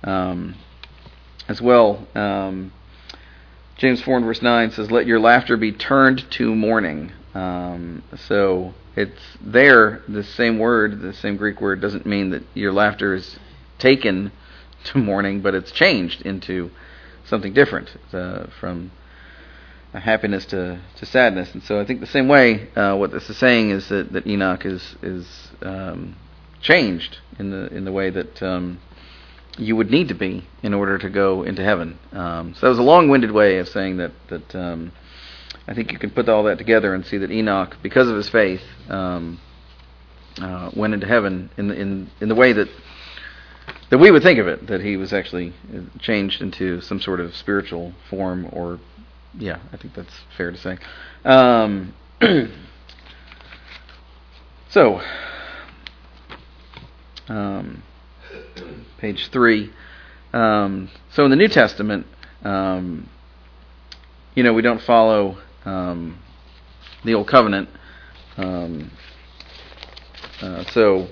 um, 0.04 0.54
as 1.48 1.60
well. 1.60 2.06
Um, 2.14 2.72
James 3.76 4.02
4 4.02 4.18
and 4.18 4.26
verse 4.26 4.42
9 4.42 4.72
says, 4.72 4.90
Let 4.90 5.06
your 5.06 5.18
laughter 5.18 5.56
be 5.56 5.72
turned 5.72 6.30
to 6.32 6.54
mourning. 6.54 7.12
Um, 7.34 8.02
so 8.26 8.74
it's 8.94 9.38
there, 9.40 10.02
the 10.06 10.22
same 10.22 10.58
word, 10.58 11.00
the 11.00 11.14
same 11.14 11.36
Greek 11.36 11.60
word, 11.60 11.80
doesn't 11.80 12.04
mean 12.04 12.30
that 12.30 12.42
your 12.54 12.72
laughter 12.72 13.14
is 13.14 13.38
taken 13.78 14.32
to 14.84 14.98
mourning, 14.98 15.40
but 15.40 15.54
it's 15.54 15.72
changed 15.72 16.22
into 16.22 16.70
something 17.24 17.54
different 17.54 17.88
uh, 18.12 18.46
from 18.58 18.90
happiness 19.98 20.46
to, 20.46 20.80
to 20.96 21.06
sadness. 21.06 21.52
And 21.52 21.62
so 21.62 21.80
I 21.80 21.84
think 21.84 22.00
the 22.00 22.06
same 22.06 22.28
way, 22.28 22.68
uh, 22.76 22.96
what 22.96 23.10
this 23.10 23.28
is 23.28 23.36
saying 23.36 23.70
is 23.70 23.88
that, 23.88 24.12
that 24.12 24.26
Enoch 24.26 24.64
is 24.64 24.94
is 25.02 25.26
um, 25.62 26.16
changed 26.60 27.18
in 27.38 27.50
the 27.50 27.66
in 27.74 27.84
the 27.84 27.92
way 27.92 28.10
that 28.10 28.42
um, 28.42 28.80
you 29.58 29.74
would 29.74 29.90
need 29.90 30.08
to 30.08 30.14
be 30.14 30.46
in 30.62 30.74
order 30.74 30.96
to 30.98 31.10
go 31.10 31.42
into 31.42 31.64
heaven. 31.64 31.98
Um, 32.12 32.54
so 32.54 32.66
that 32.66 32.70
was 32.70 32.78
a 32.78 32.82
long-winded 32.82 33.32
way 33.32 33.58
of 33.58 33.68
saying 33.68 33.96
that 33.96 34.12
that 34.28 34.54
um, 34.54 34.92
I 35.66 35.74
think 35.74 35.92
you 35.92 35.98
can 35.98 36.10
put 36.10 36.28
all 36.28 36.44
that 36.44 36.58
together 36.58 36.94
and 36.94 37.04
see 37.04 37.18
that 37.18 37.30
Enoch, 37.30 37.76
because 37.82 38.08
of 38.08 38.16
his 38.16 38.28
faith, 38.28 38.62
um, 38.88 39.40
uh, 40.40 40.70
went 40.74 40.94
into 40.94 41.06
heaven 41.06 41.50
in 41.56 41.68
the 41.68 41.74
in 41.74 42.10
in 42.20 42.28
the 42.28 42.34
way 42.36 42.52
that 42.52 42.68
that 43.90 43.98
we 43.98 44.12
would 44.12 44.22
think 44.22 44.38
of 44.38 44.46
it, 44.46 44.68
that 44.68 44.80
he 44.80 44.96
was 44.96 45.12
actually 45.12 45.52
changed 45.98 46.40
into 46.40 46.80
some 46.80 47.00
sort 47.00 47.18
of 47.18 47.34
spiritual 47.34 47.92
form 48.08 48.48
or 48.52 48.78
yeah, 49.38 49.60
I 49.72 49.76
think 49.76 49.94
that's 49.94 50.12
fair 50.36 50.50
to 50.50 50.56
say. 50.56 50.78
Um, 51.24 51.94
so, 54.70 55.00
um, 57.28 57.82
page 58.98 59.28
three. 59.30 59.70
Um, 60.32 60.90
so 61.12 61.24
in 61.24 61.30
the 61.30 61.36
New 61.36 61.48
Testament, 61.48 62.06
um, 62.44 63.08
you 64.34 64.42
know, 64.42 64.52
we 64.52 64.62
don't 64.62 64.82
follow 64.82 65.38
um, 65.64 66.18
the 67.04 67.14
Old 67.14 67.28
Covenant. 67.28 67.68
Um, 68.36 68.90
uh, 70.40 70.64
so 70.72 71.08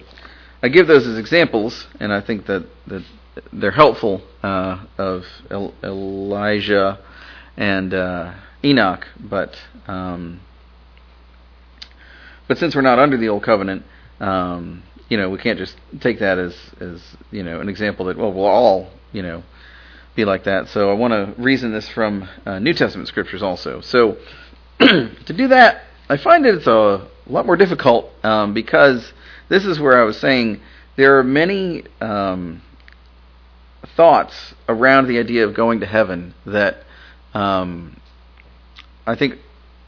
I 0.63 0.69
give 0.69 0.87
those 0.87 1.07
as 1.07 1.19
examples, 1.19 1.87
and 2.01 2.13
I 2.13 2.21
think 2.21 2.47
that, 2.47 2.67
that 2.87 3.05
they're 3.53 3.71
helpful 3.71 4.23
uh, 4.43 4.85
of 4.97 5.25
El- 5.51 5.75
Elijah 5.83 7.01
and 7.59 7.93
uh, 7.93 8.35
Enoch, 8.65 9.07
but 9.19 9.57
um, 9.89 10.41
but 12.47 12.57
since 12.57 12.75
we're 12.75 12.83
not 12.83 12.99
under 12.99 13.19
the 13.19 13.29
old 13.29 13.43
covenant, 13.43 13.83
um, 14.21 14.83
you 15.09 15.19
know, 15.19 15.29
we 15.29 15.39
can't 15.39 15.59
just 15.59 15.77
take 16.01 16.21
that 16.21 16.39
as 16.39 16.57
as 16.81 17.03
you 17.31 17.43
know 17.43 17.61
an 17.61 17.69
example 17.69 18.07
that 18.07 18.17
well 18.17 18.33
we'll 18.33 18.47
all 18.47 18.91
you 19.13 19.23
know 19.23 19.43
be 20.15 20.25
like 20.25 20.45
that. 20.45 20.69
So 20.69 20.91
I 20.91 20.95
want 20.95 21.13
to 21.13 21.41
reason 21.43 21.73
this 21.73 21.89
from 21.89 22.29
uh, 22.47 22.61
New 22.61 22.75
Testament 22.75 23.09
scriptures 23.09 23.43
also. 23.43 23.81
So 23.81 24.17
to 24.79 25.35
do 25.37 25.49
that, 25.49 25.83
I 26.09 26.17
find 26.17 26.47
it's 26.47 26.67
a 26.67 27.07
lot 27.27 27.45
more 27.45 27.57
difficult 27.57 28.11
um, 28.23 28.55
because 28.55 29.13
this 29.49 29.65
is 29.65 29.81
where 29.81 30.01
I 30.01 30.05
was 30.05 30.19
saying 30.19 30.61
there 30.97 31.19
are 31.19 31.25
many 31.25 31.85
um, 32.01 32.63
thoughts 33.97 34.55
around 34.69 35.09
the 35.09 35.19
idea 35.19 35.47
of 35.47 35.55
going 35.55 35.81
to 35.81 35.87
heaven 35.87 36.35
that 36.47 36.85
um, 37.35 38.01
I 39.07 39.15
think 39.15 39.39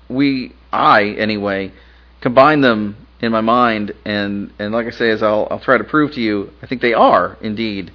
we, 0.09 0.55
I 0.73 1.05
anyway, 1.05 1.73
combine 2.21 2.61
them 2.61 3.07
in 3.21 3.33
my 3.33 3.41
mind, 3.41 3.93
and 4.05 4.53
and 4.59 4.73
like 4.73 4.87
I 4.87 4.91
say, 4.91 5.11
as 5.11 5.23
I'll 5.23 5.47
I'll 5.51 5.61
try 5.61 5.79
to 5.79 5.85
prove 5.85 6.13
to 6.13 6.21
you, 6.21 6.51
I 6.63 6.67
think 6.67 6.81
they 6.81 6.95
are 6.95 7.37
indeed 7.41 7.93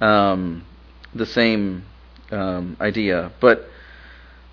um, 0.00 0.64
the 1.14 1.26
same 1.26 1.84
um, 2.30 2.76
idea. 2.80 3.32
But 3.40 3.68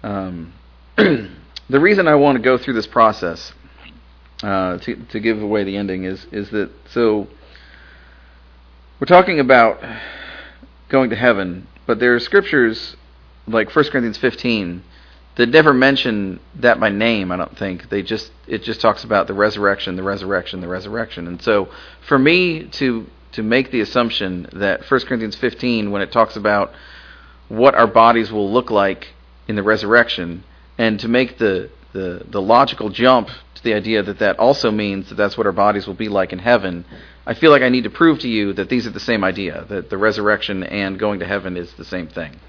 um, 0.01 0.53
the 0.97 1.79
reason 1.79 2.07
I 2.07 2.15
want 2.15 2.37
to 2.37 2.41
go 2.41 2.57
through 2.57 2.73
this 2.73 2.87
process 2.87 3.53
uh, 4.41 4.77
to 4.79 4.95
to 4.95 5.19
give 5.19 5.41
away 5.41 5.63
the 5.63 5.77
ending 5.77 6.05
is 6.05 6.25
is 6.31 6.49
that 6.51 6.69
so 6.89 7.27
we're 8.99 9.07
talking 9.07 9.39
about 9.39 9.81
going 10.89 11.09
to 11.09 11.15
heaven, 11.15 11.67
but 11.85 11.99
there 11.99 12.15
are 12.15 12.19
scriptures 12.19 12.95
like 13.47 13.73
1 13.75 13.85
Corinthians 13.85 14.17
15 14.17 14.83
that 15.35 15.49
never 15.49 15.73
mention 15.73 16.39
that 16.55 16.79
by 16.79 16.89
name. 16.89 17.31
I 17.31 17.37
don't 17.37 17.57
think 17.57 17.89
they 17.89 18.03
just 18.03 18.31
it 18.47 18.63
just 18.63 18.81
talks 18.81 19.03
about 19.03 19.27
the 19.27 19.33
resurrection, 19.33 19.95
the 19.95 20.03
resurrection, 20.03 20.61
the 20.61 20.67
resurrection. 20.67 21.27
And 21.27 21.41
so 21.41 21.69
for 22.07 22.19
me 22.19 22.65
to 22.73 23.07
to 23.33 23.43
make 23.43 23.71
the 23.71 23.81
assumption 23.81 24.47
that 24.53 24.89
1 24.89 24.99
Corinthians 25.01 25.35
15, 25.35 25.89
when 25.89 26.03
it 26.03 26.11
talks 26.11 26.35
about 26.35 26.71
what 27.49 27.73
our 27.73 27.87
bodies 27.87 28.31
will 28.31 28.51
look 28.51 28.69
like 28.69 29.07
in 29.47 29.55
the 29.55 29.63
resurrection, 29.63 30.43
and 30.77 30.99
to 30.99 31.07
make 31.07 31.37
the 31.37 31.69
the, 31.93 32.25
the 32.27 32.41
logical 32.41 32.89
jump 32.89 33.29
to 33.53 33.63
the 33.63 33.73
idea 33.73 34.01
that 34.01 34.19
that 34.19 34.39
also 34.39 34.71
means 34.71 35.09
that 35.09 35.15
that's 35.15 35.37
what 35.37 35.45
our 35.45 35.53
bodies 35.53 35.85
will 35.85 35.93
be 35.93 36.09
like 36.09 36.33
in 36.33 36.39
heaven, 36.39 36.85
I 37.25 37.35
feel 37.35 37.51
like 37.51 37.61
I 37.61 37.69
need 37.69 37.83
to 37.83 37.89
prove 37.89 38.19
to 38.19 38.27
you 38.27 38.53
that 38.53 38.67
these 38.67 38.87
are 38.87 38.91
the 38.91 38.99
same 38.99 39.23
idea, 39.23 39.65
that 39.69 39.89
the 39.91 39.97
resurrection 39.97 40.63
and 40.63 40.99
going 40.99 41.19
to 41.19 41.25
heaven 41.27 41.55
is 41.55 41.71
the 41.73 41.85
same 41.85 42.07
thing. 42.07 42.39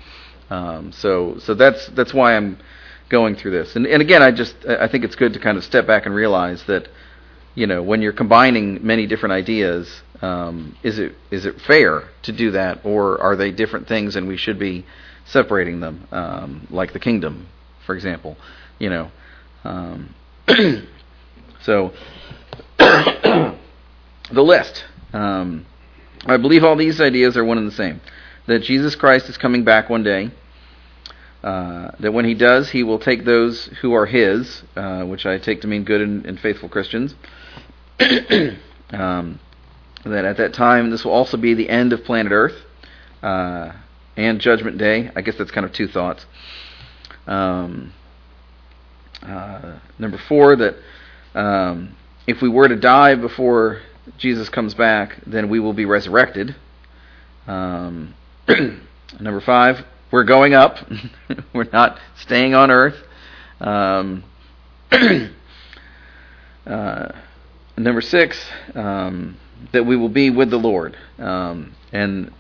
Um, 0.51 0.93
so 0.93 1.39
so 1.39 1.55
that's 1.55 1.87
that's 1.89 2.13
why 2.13 2.37
I'm 2.37 2.59
going 3.09 3.37
through 3.37 3.53
this. 3.53 3.77
And 3.77 3.87
and 3.87 4.03
again, 4.03 4.23
I 4.23 4.31
just 4.31 4.55
I 4.67 4.89
think 4.89 5.05
it's 5.05 5.17
good 5.17 5.33
to 5.35 5.39
kind 5.39 5.57
of 5.57 5.65
step 5.65 5.87
back 5.87 6.07
and 6.07 6.15
realize 6.15 6.65
that 6.65 6.89
you 7.55 7.67
know 7.67 7.83
when 7.83 8.03
you're 8.03 8.13
combining 8.13 8.85
many 8.87 9.07
different 9.07 9.33
ideas, 9.33 10.03
um, 10.23 10.77
is 10.83 10.99
it 10.99 11.15
is 11.31 11.47
it 11.47 11.61
fair 11.61 12.09
to 12.23 12.33
do 12.33 12.51
that, 12.53 12.85
or 12.85 13.21
are 13.21 13.37
they 13.37 13.51
different 13.51 13.89
things 13.89 14.17
and 14.17 14.29
we 14.29 14.37
should 14.37 14.59
be 14.59 14.85
separating 15.27 15.81
them, 15.81 16.07
um, 16.13 16.67
like 16.71 16.93
the 16.93 17.01
kingdom, 17.01 17.47
for 17.87 17.95
example, 17.95 18.37
you 18.79 18.91
know. 18.91 19.11
Um, 19.65 20.15
so 21.63 21.93
the 22.79 23.55
list. 24.33 24.85
Um, 25.13 25.67
I 26.27 26.37
believe 26.39 26.65
all 26.65 26.77
these 26.77 27.01
ideas 27.01 27.37
are 27.37 27.45
one 27.45 27.59
and 27.59 27.67
the 27.67 27.75
same 27.75 28.01
that 28.47 28.61
Jesus 28.61 28.95
Christ 28.95 29.29
is 29.29 29.37
coming 29.37 29.65
back 29.65 29.89
one 29.89 30.03
day. 30.03 30.31
Uh, 31.43 31.91
that 32.01 32.15
when 32.15 32.25
he 32.25 32.33
does, 32.33 32.71
he 32.71 32.83
will 32.83 32.99
take 32.99 33.25
those 33.25 33.67
who 33.83 33.93
are 33.93 34.07
his, 34.07 34.63
uh, 34.77 35.05
which 35.05 35.27
I 35.27 35.37
take 35.39 35.61
to 35.61 35.67
mean 35.67 35.85
good 35.85 36.01
and, 36.01 36.25
and 36.25 36.41
faithful 36.41 36.71
Christians. 36.71 37.15
um, 38.91 39.39
that 40.05 40.25
at 40.25 40.39
that 40.39 40.55
time, 40.55 40.91
this 40.91 41.05
will 41.05 41.13
also 41.13 41.37
be 41.37 41.53
the 41.53 41.69
end 41.69 41.93
of 41.93 42.03
planet 42.05 42.33
Earth 42.33 42.57
uh, 43.23 43.73
and 44.17 44.41
Judgment 44.41 44.79
Day. 44.79 45.11
I 45.15 45.21
guess 45.21 45.37
that's 45.37 45.51
kind 45.51 45.67
of 45.67 45.73
two 45.73 45.87
thoughts. 45.87 46.25
Um, 47.27 47.93
uh, 49.23 49.79
number 49.99 50.19
four, 50.29 50.57
that 50.57 50.77
um, 51.35 51.95
if 52.27 52.41
we 52.41 52.49
were 52.49 52.69
to 52.69 52.77
die 52.77 53.15
before 53.17 53.83
Jesus 54.17 54.49
comes 54.49 54.75
back, 54.75 55.17
then 55.27 55.49
we 55.49 55.61
will 55.61 55.73
be 55.73 55.85
resurrected. 55.85 56.57
Um, 57.47 58.15
Number 59.21 59.41
five, 59.41 59.85
we're 60.11 60.25
going 60.25 60.53
up. 60.53 60.77
we're 61.55 61.69
not 61.73 61.99
staying 62.17 62.55
on 62.55 62.71
earth. 62.71 62.97
Um, 63.59 64.25
uh, 66.67 67.09
number 67.77 68.01
six, 68.03 68.45
um, 68.75 69.39
that 69.73 69.87
we 69.87 69.97
will 69.97 70.11
be 70.11 70.29
with 70.29 70.51
the 70.51 70.59
Lord. 70.59 70.97
Um, 71.19 71.75
and 71.91 72.33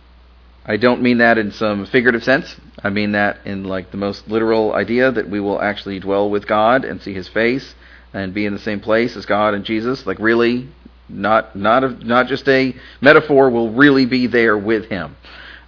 I 0.66 0.76
don't 0.76 1.00
mean 1.00 1.18
that 1.18 1.38
in 1.38 1.52
some 1.52 1.86
figurative 1.86 2.22
sense. 2.22 2.54
I 2.82 2.90
mean 2.90 3.12
that 3.12 3.38
in 3.46 3.64
like 3.64 3.90
the 3.90 3.96
most 3.96 4.28
literal 4.28 4.74
idea 4.74 5.10
that 5.10 5.30
we 5.30 5.40
will 5.40 5.60
actually 5.60 6.00
dwell 6.00 6.28
with 6.28 6.46
God 6.46 6.84
and 6.84 7.00
see 7.00 7.14
His 7.14 7.28
face 7.28 7.74
and 8.12 8.34
be 8.34 8.44
in 8.44 8.52
the 8.52 8.60
same 8.60 8.80
place 8.80 9.16
as 9.16 9.24
God 9.24 9.54
and 9.54 9.64
Jesus. 9.64 10.06
Like 10.06 10.18
really, 10.18 10.68
not 11.08 11.56
not 11.56 11.82
a, 11.82 11.88
not 12.04 12.26
just 12.26 12.46
a 12.48 12.74
metaphor. 13.00 13.48
We'll 13.48 13.72
really 13.72 14.04
be 14.04 14.26
there 14.26 14.58
with 14.58 14.90
Him. 14.90 15.16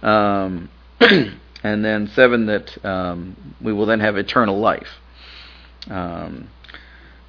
Um, 0.01 0.69
and 0.99 1.83
then 1.83 2.07
seven 2.09 2.45
that 2.47 2.85
um, 2.85 3.55
we 3.61 3.73
will 3.73 3.85
then 3.85 3.99
have 3.99 4.17
eternal 4.17 4.59
life. 4.59 4.87
Um, 5.89 6.49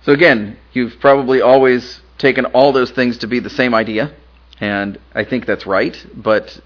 so 0.02 0.12
again, 0.12 0.58
you've 0.72 1.00
probably 1.00 1.40
always 1.40 2.00
taken 2.18 2.46
all 2.46 2.72
those 2.72 2.90
things 2.90 3.18
to 3.18 3.26
be 3.26 3.40
the 3.40 3.50
same 3.50 3.74
idea, 3.74 4.14
and 4.60 4.98
I 5.14 5.24
think 5.24 5.46
that's 5.46 5.66
right. 5.66 5.96
But 6.14 6.60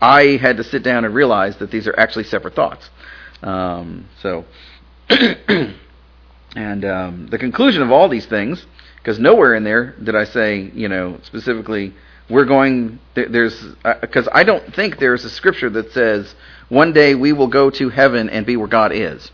I 0.00 0.36
had 0.36 0.56
to 0.58 0.64
sit 0.64 0.82
down 0.82 1.04
and 1.04 1.14
realize 1.14 1.56
that 1.58 1.70
these 1.70 1.86
are 1.86 1.98
actually 1.98 2.24
separate 2.24 2.54
thoughts. 2.54 2.90
Um, 3.42 4.08
so, 4.20 4.44
and 6.56 6.84
um, 6.84 7.28
the 7.30 7.38
conclusion 7.38 7.82
of 7.82 7.90
all 7.90 8.08
these 8.08 8.26
things, 8.26 8.66
because 8.98 9.18
nowhere 9.18 9.54
in 9.54 9.64
there 9.64 9.92
did 10.02 10.14
I 10.14 10.24
say, 10.24 10.70
you 10.74 10.88
know, 10.88 11.18
specifically 11.22 11.94
we're 12.28 12.44
going 12.44 12.98
there's 13.14 13.60
because 14.00 14.26
uh, 14.28 14.32
I 14.32 14.44
don't 14.44 14.74
think 14.74 14.98
there's 14.98 15.24
a 15.24 15.30
scripture 15.30 15.70
that 15.70 15.92
says 15.92 16.34
one 16.68 16.92
day 16.92 17.14
we 17.14 17.32
will 17.32 17.48
go 17.48 17.70
to 17.70 17.88
heaven 17.90 18.30
and 18.30 18.46
be 18.46 18.56
where 18.56 18.68
God 18.68 18.92
is. 18.92 19.30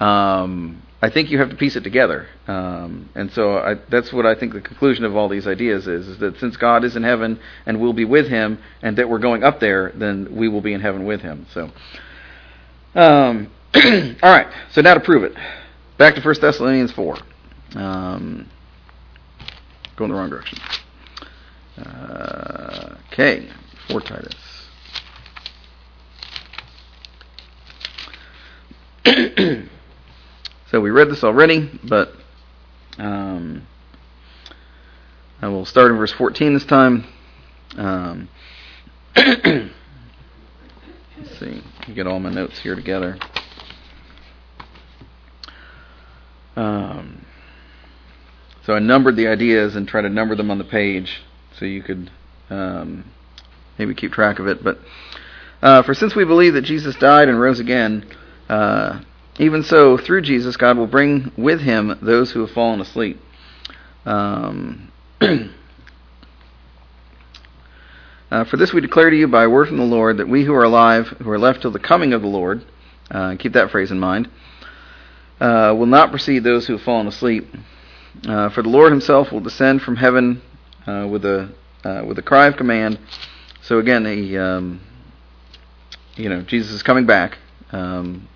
Um, 0.00 0.82
I 1.00 1.10
think 1.10 1.30
you 1.30 1.38
have 1.38 1.50
to 1.50 1.56
piece 1.56 1.76
it 1.76 1.84
together, 1.84 2.26
um, 2.48 3.08
and 3.14 3.30
so 3.30 3.56
I, 3.58 3.74
that's 3.88 4.12
what 4.12 4.26
I 4.26 4.34
think 4.34 4.52
the 4.52 4.60
conclusion 4.60 5.04
of 5.04 5.14
all 5.14 5.28
these 5.28 5.46
ideas 5.46 5.86
is: 5.86 6.08
is 6.08 6.18
that 6.18 6.38
since 6.40 6.56
God 6.56 6.82
is 6.84 6.96
in 6.96 7.04
heaven 7.04 7.38
and 7.66 7.80
we'll 7.80 7.92
be 7.92 8.04
with 8.04 8.28
Him, 8.28 8.58
and 8.82 8.96
that 8.98 9.08
we're 9.08 9.20
going 9.20 9.44
up 9.44 9.60
there, 9.60 9.92
then 9.94 10.34
we 10.34 10.48
will 10.48 10.60
be 10.60 10.72
in 10.72 10.80
heaven 10.80 11.04
with 11.04 11.20
Him. 11.20 11.46
So, 11.52 11.70
um, 12.96 13.50
all 13.74 14.32
right. 14.32 14.48
So 14.72 14.80
now 14.80 14.94
to 14.94 15.00
prove 15.00 15.22
it, 15.22 15.34
back 15.98 16.16
to 16.16 16.20
First 16.20 16.40
Thessalonians 16.40 16.90
four. 16.92 17.16
Um, 17.76 18.48
going 19.96 20.10
the 20.10 20.16
wrong 20.16 20.30
direction. 20.30 20.58
Okay, 23.18 23.48
for 23.88 24.00
Titus. 24.00 24.34
so 30.70 30.80
we 30.80 30.90
read 30.90 31.08
this 31.08 31.24
already, 31.24 31.68
but 31.84 32.12
um, 32.98 33.66
I 35.40 35.48
will 35.48 35.64
start 35.64 35.90
in 35.90 35.96
verse 35.96 36.12
14 36.12 36.54
this 36.54 36.64
time. 36.64 37.04
Um, 37.76 38.28
let's 39.16 39.70
see, 41.38 41.62
get 41.94 42.06
all 42.06 42.20
my 42.20 42.30
notes 42.30 42.58
here 42.60 42.74
together. 42.74 43.18
Um, 46.56 47.24
so 48.64 48.74
I 48.74 48.80
numbered 48.80 49.16
the 49.16 49.28
ideas 49.28 49.76
and 49.76 49.88
tried 49.88 50.02
to 50.02 50.08
number 50.08 50.34
them 50.34 50.50
on 50.50 50.58
the 50.58 50.64
page 50.64 51.22
so 51.56 51.64
you 51.64 51.82
could 51.82 52.10
um, 52.50 53.04
maybe 53.78 53.94
keep 53.94 54.12
track 54.12 54.38
of 54.38 54.46
it. 54.46 54.62
But 54.62 54.78
uh, 55.62 55.82
for 55.82 55.94
since 55.94 56.14
we 56.14 56.24
believe 56.24 56.54
that 56.54 56.62
Jesus 56.62 56.94
died 56.96 57.28
and 57.28 57.40
rose 57.40 57.60
again, 57.60 58.06
uh, 58.48 59.00
even 59.38 59.62
so, 59.62 59.96
through 59.96 60.22
Jesus, 60.22 60.56
God 60.56 60.76
will 60.76 60.86
bring 60.88 61.30
with 61.36 61.60
him 61.60 61.96
those 62.02 62.32
who 62.32 62.40
have 62.40 62.50
fallen 62.50 62.80
asleep. 62.80 63.20
Um, 64.04 64.90
uh, 68.30 68.44
for 68.44 68.56
this 68.56 68.72
we 68.72 68.80
declare 68.80 69.10
to 69.10 69.16
you 69.16 69.28
by 69.28 69.46
word 69.46 69.68
from 69.68 69.76
the 69.76 69.84
Lord 69.84 70.16
that 70.18 70.28
we 70.28 70.44
who 70.44 70.54
are 70.54 70.64
alive, 70.64 71.06
who 71.22 71.30
are 71.30 71.38
left 71.38 71.62
till 71.62 71.70
the 71.70 71.78
coming 71.78 72.12
of 72.12 72.22
the 72.22 72.28
Lord, 72.28 72.64
uh, 73.10 73.36
keep 73.38 73.52
that 73.52 73.70
phrase 73.70 73.92
in 73.92 74.00
mind, 74.00 74.28
uh, 75.40 75.74
will 75.78 75.86
not 75.86 76.10
precede 76.10 76.42
those 76.42 76.66
who 76.66 76.72
have 76.74 76.82
fallen 76.82 77.06
asleep. 77.06 77.46
Uh, 78.26 78.48
for 78.50 78.62
the 78.62 78.68
Lord 78.68 78.90
himself 78.90 79.30
will 79.30 79.40
descend 79.40 79.82
from 79.82 79.96
heaven 79.96 80.42
with 81.10 81.24
a 81.24 81.50
uh, 81.84 82.02
with 82.06 82.18
a 82.18 82.22
cry 82.22 82.46
of 82.46 82.56
command. 82.56 82.98
So 83.62 83.78
again, 83.78 84.04
he, 84.04 84.36
um, 84.38 84.80
you 86.16 86.28
know, 86.28 86.42
Jesus 86.42 86.72
is 86.72 86.82
coming 86.82 87.06
back. 87.06 87.38
Um, 87.72 88.28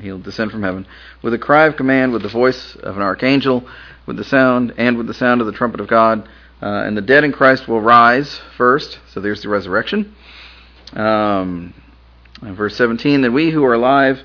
he'll 0.00 0.18
descend 0.18 0.50
from 0.50 0.62
heaven 0.62 0.86
with 1.22 1.34
a 1.34 1.38
cry 1.38 1.66
of 1.66 1.76
command, 1.76 2.12
with 2.12 2.22
the 2.22 2.28
voice 2.28 2.74
of 2.76 2.96
an 2.96 3.02
archangel, 3.02 3.68
with 4.06 4.16
the 4.16 4.24
sound 4.24 4.74
and 4.76 4.96
with 4.96 5.06
the 5.06 5.14
sound 5.14 5.40
of 5.40 5.46
the 5.46 5.52
trumpet 5.52 5.80
of 5.80 5.88
God. 5.88 6.28
Uh, 6.62 6.84
and 6.86 6.96
the 6.96 7.02
dead 7.02 7.24
in 7.24 7.32
Christ 7.32 7.68
will 7.68 7.80
rise 7.80 8.40
first. 8.56 8.98
So 9.12 9.20
there's 9.20 9.42
the 9.42 9.48
resurrection. 9.48 10.14
Um, 10.94 11.74
verse 12.40 12.76
17: 12.76 13.22
That 13.22 13.32
we 13.32 13.50
who 13.50 13.64
are 13.64 13.74
alive 13.74 14.20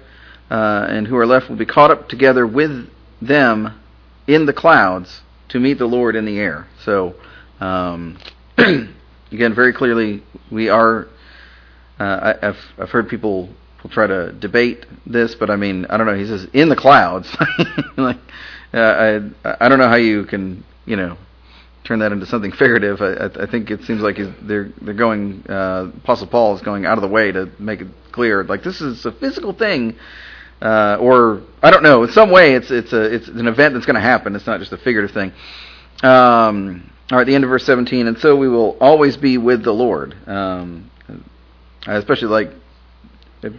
uh, 0.49 0.85
and 0.89 1.07
who 1.07 1.17
are 1.17 1.25
left 1.25 1.49
will 1.49 1.57
be 1.57 1.65
caught 1.65 1.91
up 1.91 2.07
together 2.07 2.47
with 2.47 2.89
them 3.21 3.79
in 4.27 4.45
the 4.45 4.53
clouds 4.53 5.21
to 5.49 5.59
meet 5.59 5.79
the 5.79 5.87
Lord 5.87 6.15
in 6.15 6.25
the 6.25 6.39
air. 6.39 6.67
So 6.83 7.15
um, 7.59 8.17
again, 8.57 9.53
very 9.53 9.73
clearly, 9.73 10.23
we 10.51 10.69
are. 10.69 11.07
Uh, 11.99 12.35
I, 12.41 12.45
have 12.45 12.57
I've 12.77 12.89
heard 12.89 13.09
people 13.09 13.49
will 13.83 13.89
try 13.89 14.07
to 14.07 14.31
debate 14.31 14.85
this, 15.05 15.35
but 15.35 15.49
I 15.49 15.55
mean, 15.55 15.85
I 15.89 15.97
don't 15.97 16.07
know. 16.07 16.15
He 16.15 16.25
says 16.25 16.47
in 16.53 16.69
the 16.69 16.75
clouds. 16.75 17.27
like, 17.97 18.17
uh, 18.73 18.77
I 18.77 19.55
I 19.59 19.69
don't 19.69 19.79
know 19.79 19.89
how 19.89 19.95
you 19.95 20.25
can 20.25 20.63
you 20.85 20.95
know 20.95 21.17
turn 21.83 21.99
that 21.99 22.11
into 22.11 22.25
something 22.25 22.51
figurative. 22.51 23.01
I, 23.01 23.43
I, 23.43 23.47
think 23.47 23.71
it 23.71 23.83
seems 23.83 24.01
like 24.01 24.17
they're 24.41 24.69
they're 24.81 24.93
going. 24.93 25.43
Uh, 25.49 25.91
Apostle 26.03 26.27
Paul 26.27 26.55
is 26.55 26.61
going 26.61 26.85
out 26.85 26.97
of 26.97 27.01
the 27.01 27.07
way 27.07 27.31
to 27.31 27.51
make 27.59 27.81
it 27.81 27.87
clear, 28.11 28.43
like 28.43 28.63
this 28.63 28.79
is 28.79 29.05
a 29.05 29.11
physical 29.11 29.53
thing, 29.53 29.95
uh, 30.61 30.97
or 30.99 31.41
I 31.63 31.71
don't 31.71 31.83
know. 31.83 32.03
In 32.03 32.11
some 32.11 32.31
way, 32.31 32.53
it's 32.53 32.71
it's 32.71 32.93
a 32.93 33.01
it's 33.01 33.27
an 33.27 33.47
event 33.47 33.73
that's 33.73 33.85
going 33.85 33.95
to 33.95 34.01
happen. 34.01 34.35
It's 34.35 34.47
not 34.47 34.59
just 34.59 34.71
a 34.71 34.77
figurative 34.77 35.13
thing. 35.13 35.33
Um, 36.03 36.91
all 37.11 37.17
right, 37.17 37.25
the 37.25 37.33
end 37.33 37.43
of 37.43 37.49
verse 37.49 37.65
17. 37.65 38.07
And 38.07 38.19
so 38.19 38.35
we 38.35 38.47
will 38.47 38.77
always 38.79 39.17
be 39.17 39.37
with 39.37 39.63
the 39.63 39.71
Lord. 39.71 40.15
Um, 40.27 40.91
I 41.87 41.95
especially 41.95 42.27
like 42.27 42.51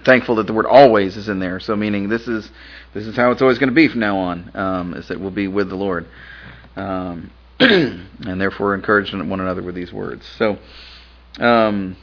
thankful 0.05 0.37
that 0.37 0.47
the 0.47 0.53
word 0.53 0.67
always 0.67 1.17
is 1.17 1.29
in 1.29 1.41
there. 1.41 1.59
So 1.59 1.75
meaning 1.75 2.09
this 2.09 2.29
is 2.29 2.51
this 2.95 3.07
is 3.07 3.17
how 3.17 3.31
it's 3.31 3.43
always 3.43 3.59
going 3.59 3.71
to 3.71 3.75
be 3.75 3.89
from 3.89 4.01
now 4.01 4.19
on. 4.19 4.51
Um, 4.55 4.95
is 4.95 5.09
that 5.09 5.19
we'll 5.19 5.31
be 5.31 5.49
with 5.49 5.69
the 5.69 5.75
Lord, 5.75 6.07
um, 6.77 7.31
and 7.61 8.41
therefore 8.41 8.75
encouraging 8.75 9.29
one 9.29 9.41
another 9.41 9.63
with 9.63 9.75
these 9.75 9.93
words. 9.93 10.25
So, 10.39 10.59
um, 11.39 11.97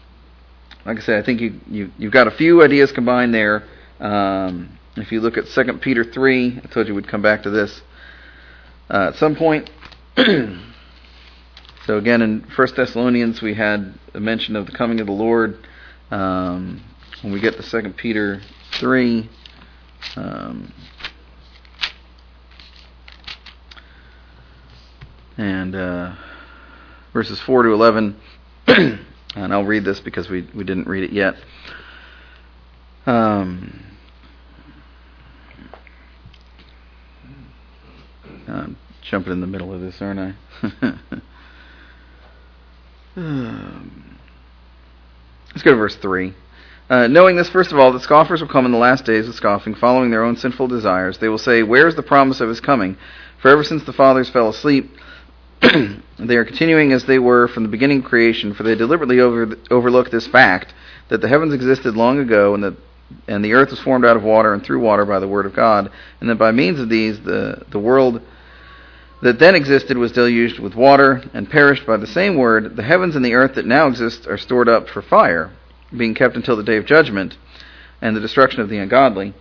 like 0.86 0.98
I 0.98 1.02
said, 1.02 1.22
I 1.22 1.26
think 1.26 1.40
you, 1.40 1.60
you 1.68 1.92
you've 1.98 2.14
got 2.14 2.28
a 2.28 2.32
few 2.32 2.64
ideas 2.64 2.92
combined 2.92 3.34
there. 3.34 3.64
Um, 4.00 4.78
if 4.96 5.12
you 5.12 5.22
look 5.22 5.38
at 5.38 5.48
Second 5.48 5.82
Peter 5.82 6.04
three, 6.04 6.60
I 6.64 6.68
told 6.68 6.88
you 6.88 6.96
we'd 6.96 7.08
come 7.08 7.22
back 7.22 7.44
to 7.44 7.52
this 7.52 7.82
uh, 8.90 9.12
at 9.14 9.16
some 9.16 9.36
point. 9.36 9.70
so 11.88 11.98
again, 11.98 12.22
in 12.22 12.42
First 12.54 12.76
Thessalonians, 12.76 13.42
we 13.42 13.54
had 13.54 13.98
a 14.14 14.20
mention 14.20 14.58
of 14.58 14.66
the 14.66 14.74
coming 14.74 15.00
of 15.00 15.08
the 15.08 15.14
Lord. 15.14 15.66
Um, 16.12 16.84
when 17.22 17.32
we 17.32 17.40
get 17.40 17.56
to 17.56 17.64
Second 17.64 17.96
Peter 17.96 18.42
three, 18.74 19.30
um, 20.18 20.74
and 25.38 25.74
uh, 25.78 26.16
verses 27.14 27.40
four 27.40 27.64
to 27.64 27.70
eleven, 27.70 28.20
and 28.68 29.00
I'll 29.36 29.64
read 29.64 29.86
this 29.86 30.02
because 30.02 30.28
we 30.28 30.42
we 30.54 30.66
didn't 30.66 30.90
read 30.90 31.06
it 31.06 31.14
yet. 31.14 31.36
Um, 33.06 33.82
I'm 38.46 38.76
jumping 39.04 39.32
in 39.32 39.40
the 39.40 39.48
middle 39.48 39.74
of 39.74 39.80
this, 39.80 40.02
aren't 40.02 40.36
I? 40.62 41.00
um, 43.18 44.18
let's 45.50 45.64
go 45.64 45.72
to 45.72 45.78
verse 45.78 45.96
3. 45.96 46.34
Uh, 46.90 47.08
knowing 47.08 47.36
this, 47.36 47.50
first 47.50 47.74
of 47.74 47.80
all, 47.80 47.92
that 47.92 48.02
scoffers 48.02 48.40
will 48.40 48.48
come 48.48 48.66
in 48.66 48.72
the 48.72 48.78
last 48.78 49.04
days 49.04 49.28
with 49.28 49.36
scoffing, 49.36 49.76
following 49.76 50.10
their 50.10 50.24
own 50.24 50.38
sinful 50.38 50.68
desires. 50.68 51.18
They 51.18 51.28
will 51.28 51.38
say, 51.38 51.64
Where 51.64 51.88
is 51.88 51.96
the 51.96 52.04
promise 52.04 52.40
of 52.40 52.48
his 52.48 52.62
coming? 52.62 52.96
For 53.42 53.50
ever 53.50 53.64
since 53.64 53.84
the 53.84 53.92
fathers 53.92 54.30
fell 54.30 54.50
asleep, 54.50 54.96
they 55.62 56.36
are 56.36 56.46
continuing 56.46 56.94
as 56.94 57.06
they 57.06 57.20
were 57.20 57.48
from 57.50 57.64
the 57.64 57.70
beginning 57.70 58.00
of 58.00 58.06
creation, 58.06 58.54
for 58.54 58.64
they 58.64 58.76
deliberately 58.76 59.20
over, 59.20 59.58
overlook 59.70 60.12
this 60.12 60.28
fact 60.28 60.74
that 61.10 61.20
the 61.20 61.28
heavens 61.28 61.54
existed 61.54 61.96
long 61.96 62.20
ago, 62.20 62.54
and 62.54 62.64
that 62.64 62.78
and 63.28 63.44
the 63.44 63.54
earth 63.54 63.70
was 63.70 63.80
formed 63.80 64.06
out 64.06 64.18
of 64.18 64.24
water 64.24 64.54
and 64.54 64.64
through 64.64 64.80
water 64.80 65.06
by 65.06 65.20
the 65.20 65.28
word 65.28 65.46
of 65.46 65.56
God, 65.56 65.90
and 66.20 66.30
that 66.30 66.36
by 66.36 66.52
means 66.52 66.80
of 66.80 66.90
these 66.90 67.20
the 67.22 67.66
the 67.72 67.80
world 67.80 68.22
that 69.22 69.40
then 69.40 69.56
existed 69.56 69.98
was 69.98 70.12
deluged 70.12 70.60
with 70.60 70.76
water 70.76 71.24
and 71.34 71.50
perished 71.50 71.86
by 71.86 71.98
the 71.98 72.08
same 72.08 72.38
word. 72.38 72.76
The 72.76 72.84
heavens 72.84 73.16
and 73.16 73.26
the 73.26 73.34
earth 73.34 73.56
that 73.56 73.66
now 73.66 73.88
exist 73.88 74.28
are 74.28 74.38
stored 74.38 74.70
up 74.70 74.88
for 74.90 75.02
fire 75.02 75.52
being 75.96 76.14
kept 76.14 76.36
until 76.36 76.56
the 76.56 76.64
day 76.64 76.78
of 76.78 76.86
judgment 76.86 77.38
and 78.02 78.16
the 78.16 78.22
destruction 78.22 78.62
of 78.62 78.70
the 78.70 78.78
ungodly. 78.78 79.34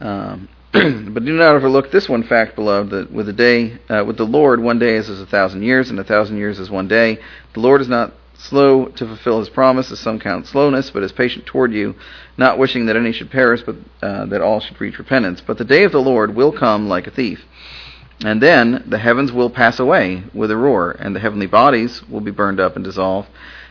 Um, 0.00 0.48
but 0.72 1.24
do 1.24 1.32
not 1.32 1.54
overlook 1.54 1.90
this 1.90 2.08
one 2.08 2.22
fact, 2.22 2.54
beloved, 2.54 2.90
that 2.90 3.10
with 3.10 3.26
the 3.26 3.32
day, 3.32 3.78
uh, 3.88 4.04
with 4.06 4.16
the 4.16 4.24
Lord, 4.24 4.60
one 4.60 4.78
day 4.78 4.96
is 4.96 5.08
as 5.08 5.20
a 5.20 5.26
thousand 5.26 5.62
years, 5.62 5.90
and 5.90 5.98
a 5.98 6.04
thousand 6.04 6.36
years 6.36 6.58
is 6.58 6.70
one 6.70 6.86
day. 6.86 7.18
The 7.54 7.60
Lord 7.60 7.80
is 7.80 7.88
not 7.88 8.12
slow 8.34 8.86
to 8.86 9.06
fulfill 9.06 9.38
His 9.38 9.48
promise, 9.48 9.90
as 9.90 10.00
some 10.00 10.20
count 10.20 10.46
slowness, 10.46 10.90
but 10.90 11.02
is 11.02 11.12
patient 11.12 11.46
toward 11.46 11.72
you, 11.72 11.94
not 12.36 12.58
wishing 12.58 12.86
that 12.86 12.96
any 12.96 13.12
should 13.12 13.30
perish, 13.30 13.62
but 13.64 13.76
uh, 14.02 14.26
that 14.26 14.42
all 14.42 14.60
should 14.60 14.78
reach 14.80 14.98
repentance. 14.98 15.40
But 15.40 15.56
the 15.56 15.64
day 15.64 15.84
of 15.84 15.92
the 15.92 16.02
Lord 16.02 16.34
will 16.34 16.52
come 16.52 16.88
like 16.88 17.06
a 17.06 17.10
thief. 17.10 17.40
And 18.24 18.42
then 18.42 18.84
the 18.86 18.98
heavens 18.98 19.30
will 19.30 19.50
pass 19.50 19.78
away 19.78 20.24
with 20.32 20.50
a 20.50 20.56
roar, 20.56 20.92
and 20.92 21.14
the 21.14 21.20
heavenly 21.20 21.46
bodies 21.46 22.02
will 22.08 22.22
be 22.22 22.30
burned 22.30 22.60
up 22.60 22.74
and 22.74 22.84
dissolved, 22.84 23.28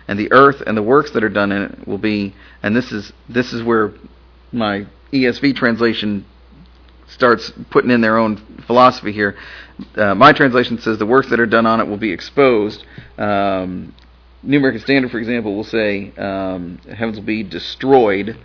and 0.08 0.20
the 0.20 0.32
earth 0.32 0.62
and 0.66 0.78
the 0.78 0.84
works 0.84 1.12
that 1.12 1.24
are 1.24 1.30
done 1.30 1.52
in 1.52 1.64
it 1.64 1.88
will 1.88 1.98
be 1.98 2.36
and 2.62 2.76
this 2.76 2.92
is 2.92 3.12
this 3.28 3.54
is 3.54 3.64
where 3.64 3.94
my 4.52 4.86
ESV 5.12 5.56
translation 5.56 6.26
starts 7.08 7.52
putting 7.70 7.92
in 7.92 8.02
their 8.02 8.18
own 8.18 8.38
philosophy 8.66 9.12
here. 9.12 9.36
Uh, 9.96 10.16
my 10.16 10.32
translation 10.32 10.80
says 10.80 10.98
the 10.98 11.06
works 11.06 11.30
that 11.30 11.40
are 11.40 11.46
done 11.46 11.66
on 11.66 11.80
it 11.80 11.88
will 11.88 11.98
be 11.98 12.12
exposed. 12.12 12.84
Um, 13.18 13.94
New 14.42 14.58
American 14.58 14.82
Standard, 14.82 15.12
for 15.12 15.20
example, 15.20 15.56
will 15.56 15.64
say 15.64 16.12
um, 16.18 16.78
heavens 16.88 17.18
will 17.18 17.26
be 17.26 17.44
destroyed, 17.44 18.38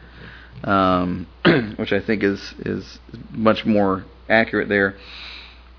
um, 0.65 1.27
which 1.77 1.93
I 1.93 2.01
think 2.01 2.23
is 2.23 2.55
is 2.61 2.99
much 3.31 3.65
more 3.65 4.05
accurate 4.29 4.69
there. 4.69 4.97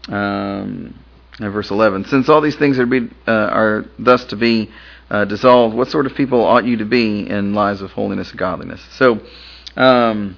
Um, 0.08 0.96
verse 1.40 1.72
11, 1.72 2.06
since 2.06 2.30
all 2.30 2.42
these 2.42 2.56
things 2.56 2.78
are, 2.80 2.86
be, 2.86 3.10
uh, 3.28 3.32
are 3.32 3.86
thus 3.98 4.26
to 4.26 4.36
be 4.36 4.70
uh, 5.10 5.26
dissolved, 5.26 5.76
what 5.76 5.90
sort 5.90 6.06
of 6.06 6.16
people 6.16 6.44
ought 6.44 6.66
you 6.66 6.78
to 6.78 6.86
be 6.86 7.28
in 7.28 7.54
lives 7.54 7.82
of 7.82 7.92
holiness 7.92 8.30
and 8.30 8.40
godliness? 8.40 8.82
So, 8.92 9.20
um, 9.76 10.38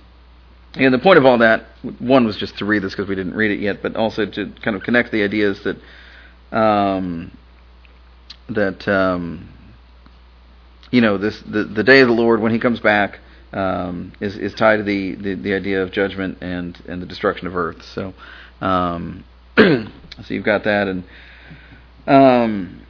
and 0.76 0.93
the 0.93 0.99
point 0.99 1.19
of 1.19 1.26
all 1.26 1.38
that, 1.39 1.65
one 1.99 2.26
was 2.26 2.38
just 2.38 2.58
to 2.58 2.65
read 2.65 2.82
this 2.82 2.93
because 2.93 3.08
we 3.08 3.15
didn't 3.15 3.36
read 3.36 3.52
it 3.52 3.60
yet, 3.60 3.82
but 3.82 3.95
also 3.95 4.26
to 4.26 4.52
kind 4.63 4.76
of 4.76 4.84
connect 4.84 5.12
the 5.12 5.23
ideas 5.23 5.62
that 5.63 5.78
um, 6.56 7.38
that 8.49 8.88
um, 8.88 9.49
you 10.91 11.02
know 11.02 11.17
this 11.17 11.39
the 11.41 11.63
the 11.63 11.84
day 11.84 12.02
of 12.02 12.08
the 12.08 12.13
Lord 12.13 12.41
when 12.41 12.52
He 12.52 12.60
comes 12.60 12.80
back 12.80 13.19
um, 13.52 14.13
is 14.19 14.36
is 14.38 14.54
tied 14.56 14.78
to 14.78 14.84
the, 14.84 15.15
the, 15.15 15.36
the 15.36 15.54
idea 15.54 15.84
of 15.84 15.91
judgment 15.91 16.39
and 16.41 16.82
and 16.88 17.02
the 17.02 17.06
destruction 17.06 17.45
of 17.45 17.56
earth. 17.56 17.84
So 17.84 18.13
um, 18.62 19.23
so 19.58 20.34
you've 20.34 20.44
got 20.44 20.63
that 20.63 20.88
and 20.88 21.04
um, 22.06 22.84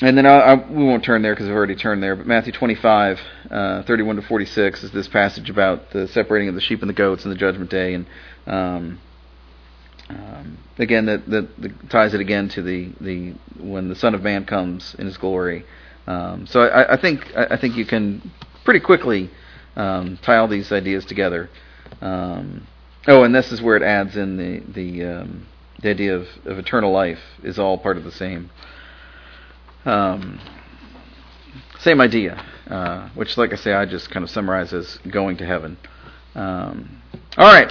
and 0.00 0.18
then 0.18 0.26
I, 0.26 0.38
I, 0.38 0.54
we 0.54 0.84
won't 0.84 1.04
turn 1.04 1.22
there 1.22 1.34
because 1.34 1.48
I've 1.48 1.54
already 1.54 1.76
turned 1.76 2.02
there. 2.02 2.16
But 2.16 2.26
Matthew 2.26 2.52
25, 2.52 3.20
uh, 3.50 3.82
31 3.84 4.16
to 4.16 4.22
46 4.22 4.84
is 4.84 4.90
this 4.90 5.08
passage 5.08 5.48
about 5.48 5.90
the 5.90 6.08
separating 6.08 6.48
of 6.48 6.54
the 6.54 6.60
sheep 6.60 6.80
and 6.80 6.88
the 6.88 6.94
goats 6.94 7.24
in 7.24 7.30
the 7.30 7.36
judgment 7.36 7.70
day, 7.70 7.94
and 7.94 8.06
um, 8.46 9.00
um, 10.10 10.58
again 10.78 11.06
that, 11.06 11.28
that, 11.30 11.90
ties 11.90 12.12
it 12.12 12.20
again 12.20 12.48
to 12.50 12.62
the, 12.62 12.90
the 13.00 13.34
when 13.58 13.88
the 13.88 13.94
Son 13.94 14.14
of 14.14 14.22
Man 14.22 14.44
comes 14.44 14.94
in 14.98 15.06
His 15.06 15.16
glory. 15.16 15.64
Um, 16.06 16.46
so 16.46 16.62
I, 16.62 16.94
I, 16.94 16.96
think 17.00 17.34
I 17.34 17.56
think 17.56 17.76
you 17.76 17.86
can 17.86 18.30
pretty 18.64 18.80
quickly 18.80 19.30
um, 19.76 20.18
tie 20.20 20.36
all 20.36 20.48
these 20.48 20.70
ideas 20.72 21.06
together. 21.06 21.48
Um, 22.02 22.66
oh, 23.06 23.22
and 23.22 23.34
this 23.34 23.52
is 23.52 23.62
where 23.62 23.76
it 23.76 23.82
adds 23.82 24.16
in 24.16 24.36
the 24.36 24.60
the, 24.72 25.04
um, 25.04 25.46
the 25.84 25.90
idea 25.90 26.16
of, 26.16 26.26
of 26.46 26.58
eternal 26.58 26.90
life 26.90 27.18
is 27.42 27.58
all 27.58 27.76
part 27.76 27.98
of 27.98 28.04
the 28.04 28.10
same. 28.10 28.50
Um, 29.84 30.40
same 31.78 32.00
idea, 32.00 32.42
uh, 32.68 33.10
which, 33.10 33.36
like 33.36 33.52
I 33.52 33.56
say, 33.56 33.74
I 33.74 33.84
just 33.84 34.10
kind 34.10 34.24
of 34.24 34.30
summarize 34.30 34.72
as 34.72 34.98
going 35.10 35.36
to 35.36 35.46
heaven. 35.46 35.76
Um, 36.34 37.02
all 37.36 37.52
right, 37.52 37.70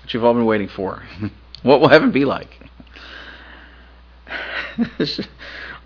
what 0.00 0.14
you've 0.14 0.24
all 0.24 0.32
been 0.32 0.46
waiting 0.46 0.68
for. 0.68 1.02
what 1.62 1.82
will 1.82 1.90
heaven 1.90 2.10
be 2.10 2.24
like? 2.24 2.48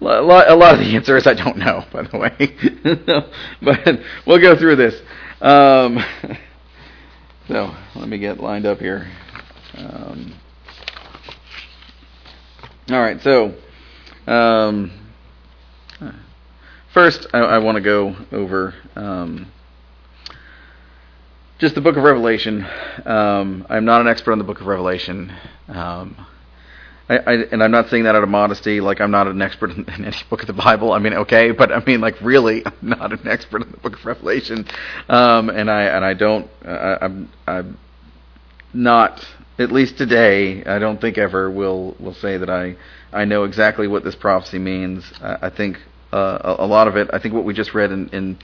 a 0.01 0.55
lot 0.55 0.75
of 0.75 0.79
the 0.79 0.95
answer 0.95 1.17
is 1.17 1.27
I 1.27 1.35
don't 1.35 1.59
know, 1.59 1.85
by 1.93 2.03
the 2.03 2.17
way. 2.17 2.55
but 3.61 4.01
we'll 4.25 4.41
go 4.41 4.57
through 4.57 4.77
this. 4.77 5.03
Um, 5.41 5.99
so 7.49 7.75
let 7.97 8.09
me 8.09 8.19
get 8.19 8.39
lined 8.39 8.67
up 8.67 8.79
here. 8.79 9.11
Um, 9.77 10.33
all 12.89 13.01
right, 13.01 13.21
so 13.21 13.53
um, 14.29 14.93
first, 16.95 17.27
I, 17.33 17.39
I 17.39 17.59
want 17.59 17.75
to 17.75 17.83
go 17.83 18.15
over 18.31 18.75
um, 18.95 19.51
just 21.59 21.75
the 21.75 21.81
book 21.81 21.97
of 21.97 22.05
Revelation. 22.05 22.65
Um, 23.05 23.67
I'm 23.69 23.85
not 23.85 24.03
an 24.03 24.07
expert 24.07 24.31
on 24.31 24.39
the 24.39 24.45
book 24.45 24.61
of 24.61 24.69
Revelation. 24.69 25.33
Um, 25.67 26.29
I, 27.09 27.17
I, 27.17 27.33
and 27.51 27.61
I'm 27.61 27.73
not 27.73 27.89
saying 27.89 28.05
that 28.05 28.15
out 28.15 28.23
of 28.23 28.29
modesty, 28.29 28.81
like 28.81 29.01
I'm 29.01 29.11
not 29.11 29.27
an 29.27 29.43
expert 29.43 29.71
in, 29.71 29.85
in, 29.89 30.05
any 30.05 30.17
book 30.31 30.43
of 30.43 30.47
the 30.47 30.53
Bible. 30.53 30.93
I 30.93 31.01
mean, 31.01 31.15
okay, 31.15 31.51
but 31.51 31.73
I 31.73 31.85
mean, 31.85 32.01
like 32.01 32.21
really, 32.21 32.65
I'm 32.67 32.73
not 32.81 33.13
an 33.13 33.27
expert 33.27 33.63
in 33.63 33.73
the 33.73 33.79
book 33.79 33.95
of 33.95 34.05
Revelation, 34.07 34.65
um, 35.09 35.51
and 35.51 35.69
I 35.69 35.83
and 35.87 36.05
I 36.05 36.15
don't, 36.15 36.49
I'm 36.65 37.33
I'm 37.49 37.79
not 38.73 39.27
at 39.59 39.73
least 39.73 39.97
today. 39.99 40.65
I 40.65 40.79
don't 40.79 41.01
think 41.01 41.19
ever 41.19 41.51
will 41.51 41.97
will 41.99 42.15
say 42.15 42.37
that 42.37 42.51
I 42.51 42.77
I 43.13 43.25
know 43.25 43.45
exactly 43.45 43.87
what 43.89 44.05
this 44.05 44.15
prophecy 44.15 44.59
means. 44.59 45.05
I, 45.21 45.47
I 45.47 45.51
think 45.51 45.79
uh, 46.13 46.57
a, 46.59 46.65
a, 46.65 46.67
lot 46.67 46.89
of 46.89 46.97
it. 46.97 47.09
I 47.13 47.19
think 47.19 47.35
what 47.35 47.45
we 47.45 47.55
just 47.55 47.75
read 47.75 47.91
in, 47.91 48.09
in 48.11 48.39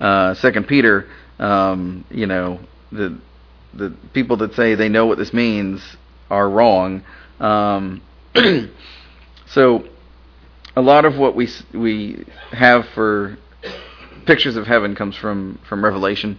uh, 0.00 0.34
Second 0.34 0.68
Peter. 0.68 1.08
Um, 1.38 2.04
you 2.10 2.26
know, 2.26 2.60
the 2.92 3.18
the 3.72 3.94
people 4.12 4.36
that 4.38 4.54
say 4.54 4.74
they 4.74 4.88
know 4.88 5.06
what 5.06 5.18
this 5.18 5.32
means 5.32 5.82
are 6.28 6.48
wrong. 6.48 7.02
Um, 7.38 8.02
so, 9.46 9.84
a 10.76 10.82
lot 10.82 11.04
of 11.04 11.16
what 11.16 11.34
we 11.34 11.48
we 11.72 12.24
have 12.52 12.86
for 12.94 13.38
pictures 14.26 14.56
of 14.56 14.66
heaven 14.66 14.94
comes 14.94 15.16
from 15.16 15.58
from 15.68 15.84
Revelation. 15.84 16.38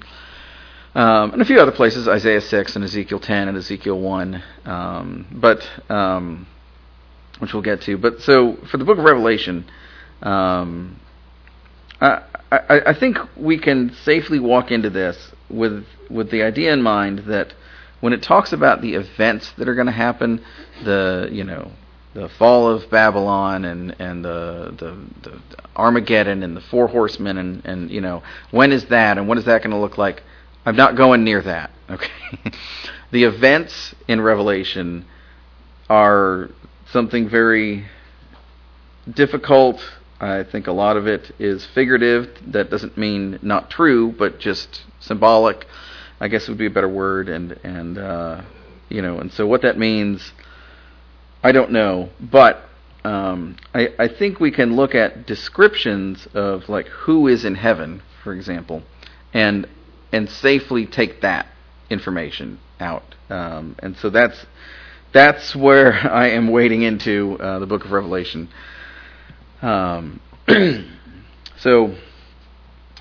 Um, 0.94 1.32
and 1.32 1.42
a 1.42 1.46
few 1.46 1.60
other 1.60 1.72
places, 1.72 2.08
Isaiah 2.08 2.42
6 2.42 2.76
and 2.76 2.84
Ezekiel 2.84 3.20
10 3.20 3.48
and 3.48 3.58
Ezekiel 3.58 4.00
1. 4.00 4.44
Um, 4.66 5.26
but 5.32 5.68
um, 5.89 6.48
which 7.42 7.54
we'll 7.54 7.64
get 7.64 7.82
to. 7.82 7.98
But 7.98 8.22
so 8.22 8.58
for 8.70 8.78
the 8.78 8.86
book 8.86 9.00
of 9.00 9.04
Revelation, 9.04 9.66
um, 10.22 11.00
I, 12.00 12.22
I, 12.52 12.82
I 12.88 12.94
think 12.94 13.18
we 13.36 13.58
can 13.58 13.94
safely 14.04 14.39
walk 14.39 14.72
into 14.72 14.89
this 14.89 15.32
with 15.50 15.86
with 16.10 16.30
the 16.30 16.44
idea 16.44 16.72
in 16.72 16.82
mind 16.82 17.20
that 17.28 17.54
when 18.00 18.14
it 18.14 18.22
talks 18.22 18.54
about 18.54 18.82
the 18.82 18.94
events 18.94 19.52
that 19.58 19.68
are 19.68 19.76
going 19.76 19.88
to 19.88 19.94
happen, 19.94 20.44
the 20.84 21.30
you 21.32 21.44
know 21.44 21.72
the 22.14 22.30
fall 22.30 22.68
of 22.70 22.89
Babylon 22.92 23.66
and 23.66 23.96
and 24.00 24.24
the, 24.24 24.76
the 24.78 25.30
the 25.30 25.42
Armageddon 25.76 26.44
and 26.44 26.56
the 26.56 26.62
four 26.62 26.88
horsemen 26.88 27.38
and 27.38 27.66
and 27.66 27.89
you 27.89 28.02
know 28.02 28.22
when 28.52 28.72
is 28.72 28.86
that 28.86 29.18
and 29.18 29.28
what 29.28 29.39
is 29.39 29.46
that 29.46 29.64
going 29.64 29.72
to 29.72 29.78
look 29.78 29.98
like? 29.98 30.22
I'm 30.66 30.76
not 30.76 30.95
going 30.95 31.24
near 31.24 31.41
that. 31.41 31.72
Okay, 31.91 32.09
the 33.12 33.26
events 33.26 33.93
in 34.07 34.22
Revelation 34.22 35.05
are 35.89 36.49
something 36.89 37.28
very 37.28 37.86
difficult. 39.14 39.82
I 40.22 40.43
think 40.43 40.68
a 40.68 40.72
lot 40.72 40.95
of 40.95 41.05
it 41.05 41.36
is 41.38 41.66
figurative. 41.66 42.30
That 42.47 42.70
doesn't 42.70 42.97
mean 42.97 43.39
not 43.41 43.70
true, 43.70 44.14
but 44.18 44.39
just 44.39 44.84
symbolic. 45.01 45.66
I 46.22 46.30
guess 46.30 46.47
would 46.47 46.57
be 46.57 46.68
a 46.68 46.70
better 46.70 46.88
word. 46.88 47.28
And 47.28 47.59
and 47.64 47.97
uh, 47.97 48.41
you 48.88 49.01
know, 49.01 49.20
and 49.20 49.34
so 49.34 49.45
what 49.45 49.64
that 49.64 49.78
means, 49.78 50.32
I 51.43 51.51
don't 51.51 51.72
know. 51.72 52.09
But 52.22 52.64
um, 53.03 53.57
I 53.74 53.89
I 53.99 54.07
think 54.07 54.39
we 54.39 54.51
can 54.51 54.78
look 54.78 54.95
at 54.95 55.26
descriptions 55.26 56.26
of 56.34 56.70
like 56.70 56.88
who 56.88 57.28
is 57.28 57.43
in 57.43 57.55
heaven, 57.55 58.01
for 58.24 58.34
example, 58.34 58.84
and 59.34 59.68
and 60.12 60.30
safely 60.30 60.86
take 60.86 61.22
that 61.22 61.47
information 61.89 62.59
out. 62.80 63.16
Um, 63.30 63.76
and 63.80 63.95
so 63.97 64.09
that's 64.09 64.45
that's 65.14 65.55
where 65.55 65.93
I 66.12 66.30
am 66.30 66.49
wading 66.49 66.84
into 66.84 67.38
uh, 67.39 67.59
the 67.59 67.66
book 67.66 67.86
of 67.86 67.91
Revelation. 67.91 68.49
Um, 69.62 70.20
so 71.59 71.95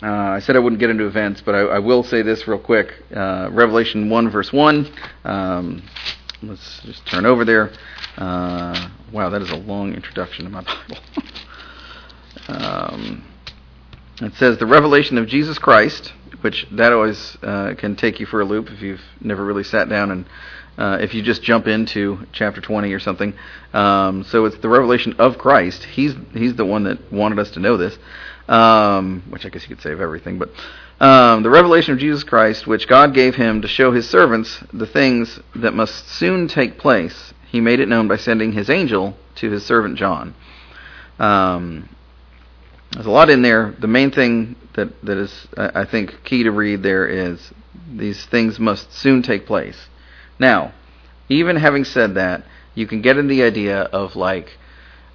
uh, 0.02 0.06
I 0.06 0.40
said 0.40 0.56
I 0.56 0.60
wouldn't 0.60 0.80
get 0.80 0.90
into 0.90 1.06
events, 1.06 1.42
but 1.44 1.54
I, 1.54 1.60
I 1.60 1.78
will 1.78 2.02
say 2.02 2.22
this 2.22 2.48
real 2.48 2.58
quick. 2.58 2.94
Uh, 3.14 3.48
Revelation 3.52 4.08
1, 4.08 4.30
verse 4.30 4.52
1. 4.52 4.92
Um, 5.24 5.82
let's 6.42 6.80
just 6.84 7.06
turn 7.06 7.26
over 7.26 7.44
there. 7.44 7.70
Uh, 8.16 8.90
wow, 9.12 9.30
that 9.30 9.42
is 9.42 9.50
a 9.50 9.56
long 9.56 9.92
introduction 9.94 10.44
to 10.44 10.50
my 10.50 10.62
Bible. 10.88 11.02
um, 12.48 13.24
it 14.22 14.34
says, 14.34 14.58
The 14.58 14.66
revelation 14.66 15.18
of 15.18 15.26
Jesus 15.26 15.58
Christ, 15.58 16.12
which 16.42 16.66
that 16.72 16.92
always 16.92 17.36
uh, 17.42 17.74
can 17.76 17.96
take 17.96 18.20
you 18.20 18.26
for 18.26 18.40
a 18.40 18.44
loop 18.44 18.70
if 18.70 18.80
you've 18.82 19.02
never 19.20 19.44
really 19.44 19.64
sat 19.64 19.88
down 19.88 20.10
and 20.10 20.26
uh, 20.78 20.96
if 21.00 21.12
you 21.14 21.22
just 21.22 21.42
jump 21.42 21.66
into 21.66 22.26
chapter 22.32 22.60
20 22.60 22.92
or 22.92 23.00
something. 23.00 23.34
Um, 23.72 24.24
so 24.24 24.46
it's 24.46 24.56
the 24.58 24.68
revelation 24.68 25.14
of 25.18 25.36
Christ. 25.36 25.84
He's 25.84 26.14
he's 26.32 26.54
the 26.54 26.64
one 26.64 26.84
that 26.84 27.12
wanted 27.12 27.38
us 27.38 27.50
to 27.52 27.60
know 27.60 27.76
this, 27.76 27.98
um, 28.48 29.22
which 29.28 29.44
I 29.44 29.50
guess 29.50 29.62
you 29.62 29.74
could 29.74 29.82
say 29.82 29.92
of 29.92 30.00
everything. 30.00 30.38
But 30.38 30.50
um, 31.04 31.42
the 31.42 31.50
revelation 31.50 31.92
of 31.92 31.98
Jesus 31.98 32.24
Christ, 32.24 32.66
which 32.66 32.88
God 32.88 33.14
gave 33.14 33.34
him 33.34 33.62
to 33.62 33.68
show 33.68 33.92
his 33.92 34.08
servants 34.08 34.62
the 34.72 34.86
things 34.86 35.38
that 35.54 35.74
must 35.74 36.08
soon 36.08 36.48
take 36.48 36.78
place, 36.78 37.34
he 37.50 37.60
made 37.60 37.80
it 37.80 37.88
known 37.88 38.08
by 38.08 38.16
sending 38.16 38.52
his 38.52 38.70
angel 38.70 39.16
to 39.36 39.50
his 39.50 39.64
servant 39.64 39.98
John. 39.98 40.34
Um, 41.18 41.88
there's 42.92 43.06
a 43.06 43.10
lot 43.10 43.30
in 43.30 43.42
there. 43.42 43.74
The 43.78 43.86
main 43.86 44.10
thing 44.10 44.56
that 44.80 45.02
that 45.04 45.18
is, 45.18 45.46
I 45.56 45.84
think, 45.84 46.24
key 46.24 46.42
to 46.42 46.50
read 46.50 46.82
there 46.82 47.06
is 47.06 47.52
these 47.92 48.24
things 48.26 48.58
must 48.58 48.92
soon 48.92 49.22
take 49.22 49.46
place. 49.46 49.88
Now, 50.38 50.72
even 51.28 51.56
having 51.56 51.84
said 51.84 52.14
that, 52.14 52.44
you 52.74 52.86
can 52.86 53.02
get 53.02 53.18
in 53.18 53.28
the 53.28 53.42
idea 53.42 53.82
of 53.82 54.16
like 54.16 54.58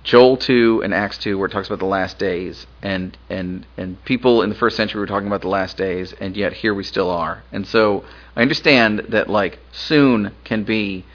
Joel 0.03 0.38
2 0.38 0.82
and 0.84 0.93
Acts 0.93 1.18
2 1.18 1.38
where 1.38 1.47
it 1.47 1.51
talks 1.51 1.68
about 1.68 1.80
the 1.80 1.86
last 1.86 2.20
days 2.20 2.68
and 2.84 3.18
and 3.30 3.66
and 3.76 4.03
people 4.05 4.43
in 4.43 4.49
the 4.49 4.55
first 4.55 4.78
century 4.78 4.99
were 4.99 5.07
talking 5.07 5.28
about 5.28 5.41
the 5.41 5.47
last 5.47 5.78
days 5.78 6.13
and 6.13 6.38
yet 6.38 6.53
here 6.53 6.74
we 6.74 6.84
still 6.84 7.09
are. 7.09 7.43
And 7.51 7.68
so 7.68 8.05
I 8.36 8.41
understand 8.41 9.07
that 9.09 9.30
like 9.30 9.59
soon 9.72 10.32
can 10.43 10.63
be, 10.63 11.05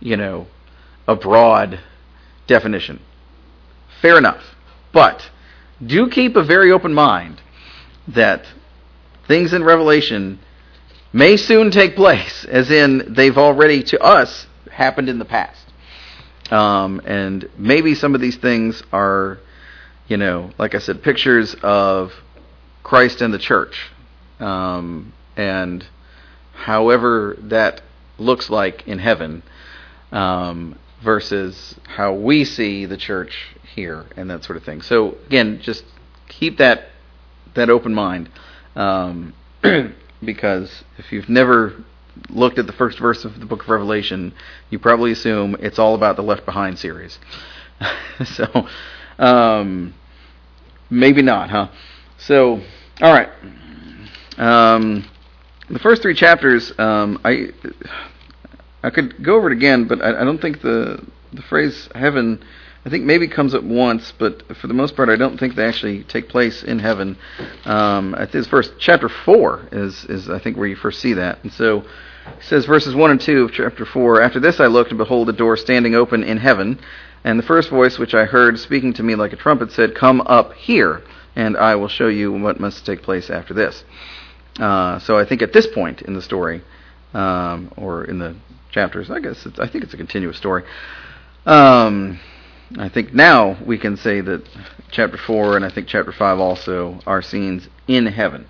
you 0.00 0.16
know, 0.16 0.46
a 1.06 1.14
broad 1.14 1.80
definition. 2.46 3.00
Fair 4.00 4.16
enough. 4.16 4.56
But 4.92 5.30
do 5.84 6.08
keep 6.08 6.34
a 6.34 6.42
very 6.42 6.72
open 6.72 6.94
mind 6.94 7.42
that 8.14 8.46
things 9.26 9.52
in 9.52 9.62
Revelation 9.62 10.38
may 11.12 11.36
soon 11.36 11.70
take 11.70 11.96
place, 11.96 12.44
as 12.44 12.70
in 12.70 13.14
they've 13.14 13.36
already, 13.38 13.82
to 13.82 14.00
us, 14.00 14.46
happened 14.70 15.08
in 15.08 15.18
the 15.18 15.24
past. 15.24 15.64
Um, 16.50 17.00
and 17.04 17.48
maybe 17.58 17.94
some 17.94 18.14
of 18.14 18.20
these 18.20 18.36
things 18.36 18.82
are, 18.92 19.38
you 20.06 20.16
know, 20.16 20.50
like 20.58 20.74
I 20.74 20.78
said, 20.78 21.02
pictures 21.02 21.54
of 21.62 22.12
Christ 22.82 23.20
and 23.20 23.32
the 23.34 23.38
church. 23.38 23.90
Um, 24.40 25.12
and 25.36 25.84
however 26.54 27.36
that 27.42 27.82
looks 28.18 28.50
like 28.50 28.86
in 28.88 28.98
heaven 28.98 29.42
um, 30.10 30.78
versus 31.02 31.74
how 31.84 32.14
we 32.14 32.44
see 32.44 32.86
the 32.86 32.96
church 32.96 33.54
here 33.74 34.06
and 34.16 34.30
that 34.30 34.44
sort 34.44 34.56
of 34.56 34.64
thing. 34.64 34.82
So 34.82 35.16
again, 35.26 35.60
just 35.62 35.84
keep 36.28 36.58
that 36.58 36.88
that 37.58 37.70
open 37.70 37.94
mind. 37.94 38.30
Um, 38.74 39.34
because 40.24 40.84
if 40.96 41.12
you've 41.12 41.28
never 41.28 41.84
looked 42.30 42.58
at 42.58 42.66
the 42.66 42.72
first 42.72 42.98
verse 42.98 43.24
of 43.24 43.38
the 43.38 43.46
book 43.46 43.62
of 43.62 43.68
Revelation, 43.68 44.34
you 44.70 44.78
probably 44.78 45.12
assume 45.12 45.56
it's 45.60 45.78
all 45.78 45.94
about 45.94 46.16
the 46.16 46.22
Left 46.22 46.44
Behind 46.44 46.78
series. 46.78 47.18
so, 48.24 48.66
um, 49.18 49.94
maybe 50.90 51.22
not, 51.22 51.50
huh? 51.50 51.68
So, 52.18 52.60
all 53.00 53.12
right. 53.12 53.28
Um, 54.36 55.08
the 55.70 55.78
first 55.78 56.02
three 56.02 56.14
chapters, 56.14 56.72
um, 56.78 57.20
I 57.24 57.48
I 58.82 58.90
could 58.90 59.22
go 59.22 59.36
over 59.36 59.50
it 59.50 59.52
again, 59.52 59.86
but 59.86 60.02
I, 60.02 60.20
I 60.20 60.24
don't 60.24 60.40
think 60.40 60.62
the 60.62 61.04
the 61.32 61.42
phrase 61.42 61.88
heaven 61.94 62.42
I 62.84 62.90
think 62.90 63.04
maybe 63.04 63.26
comes 63.26 63.54
up 63.54 63.64
once, 63.64 64.12
but 64.18 64.56
for 64.56 64.68
the 64.68 64.74
most 64.74 64.94
part, 64.94 65.08
I 65.08 65.16
don't 65.16 65.38
think 65.38 65.56
they 65.56 65.64
actually 65.64 66.04
take 66.04 66.28
place 66.28 66.62
in 66.62 66.78
heaven. 66.78 67.18
Um, 67.64 68.14
at 68.14 68.30
this 68.30 68.46
first 68.46 68.74
chapter 68.78 69.08
four 69.08 69.68
is 69.72 70.04
is 70.04 70.30
I 70.30 70.38
think 70.38 70.56
where 70.56 70.68
you 70.68 70.76
first 70.76 71.00
see 71.00 71.14
that, 71.14 71.42
and 71.42 71.52
so 71.52 71.78
it 72.26 72.42
says 72.42 72.66
verses 72.66 72.94
one 72.94 73.10
and 73.10 73.20
two 73.20 73.44
of 73.44 73.52
chapter 73.52 73.84
four. 73.84 74.22
After 74.22 74.38
this, 74.38 74.60
I 74.60 74.66
looked 74.66 74.90
and 74.90 74.98
behold 74.98 75.28
a 75.28 75.32
door 75.32 75.56
standing 75.56 75.94
open 75.94 76.22
in 76.22 76.38
heaven, 76.38 76.78
and 77.24 77.38
the 77.38 77.42
first 77.42 77.68
voice 77.68 77.98
which 77.98 78.14
I 78.14 78.24
heard 78.24 78.58
speaking 78.58 78.92
to 78.94 79.02
me 79.02 79.16
like 79.16 79.32
a 79.32 79.36
trumpet 79.36 79.72
said, 79.72 79.96
"Come 79.96 80.20
up 80.22 80.54
here, 80.54 81.02
and 81.34 81.56
I 81.56 81.74
will 81.74 81.88
show 81.88 82.08
you 82.08 82.32
what 82.32 82.60
must 82.60 82.86
take 82.86 83.02
place 83.02 83.28
after 83.28 83.54
this." 83.54 83.84
Uh, 84.60 85.00
so 85.00 85.18
I 85.18 85.24
think 85.24 85.42
at 85.42 85.52
this 85.52 85.66
point 85.66 86.02
in 86.02 86.14
the 86.14 86.22
story, 86.22 86.62
um, 87.12 87.72
or 87.76 88.04
in 88.04 88.18
the 88.20 88.36
chapters, 88.70 89.10
I 89.10 89.18
guess 89.18 89.46
I 89.58 89.66
think 89.66 89.82
it's 89.82 89.94
a 89.94 89.96
continuous 89.96 90.36
story. 90.36 90.62
Um, 91.44 92.20
I 92.76 92.88
think 92.88 93.14
now 93.14 93.56
we 93.64 93.78
can 93.78 93.96
say 93.96 94.20
that 94.20 94.46
chapter 94.90 95.16
4 95.16 95.56
and 95.56 95.64
I 95.64 95.70
think 95.70 95.88
chapter 95.88 96.12
5 96.12 96.38
also 96.38 97.00
are 97.06 97.22
scenes 97.22 97.66
in 97.86 98.06
heaven. 98.06 98.46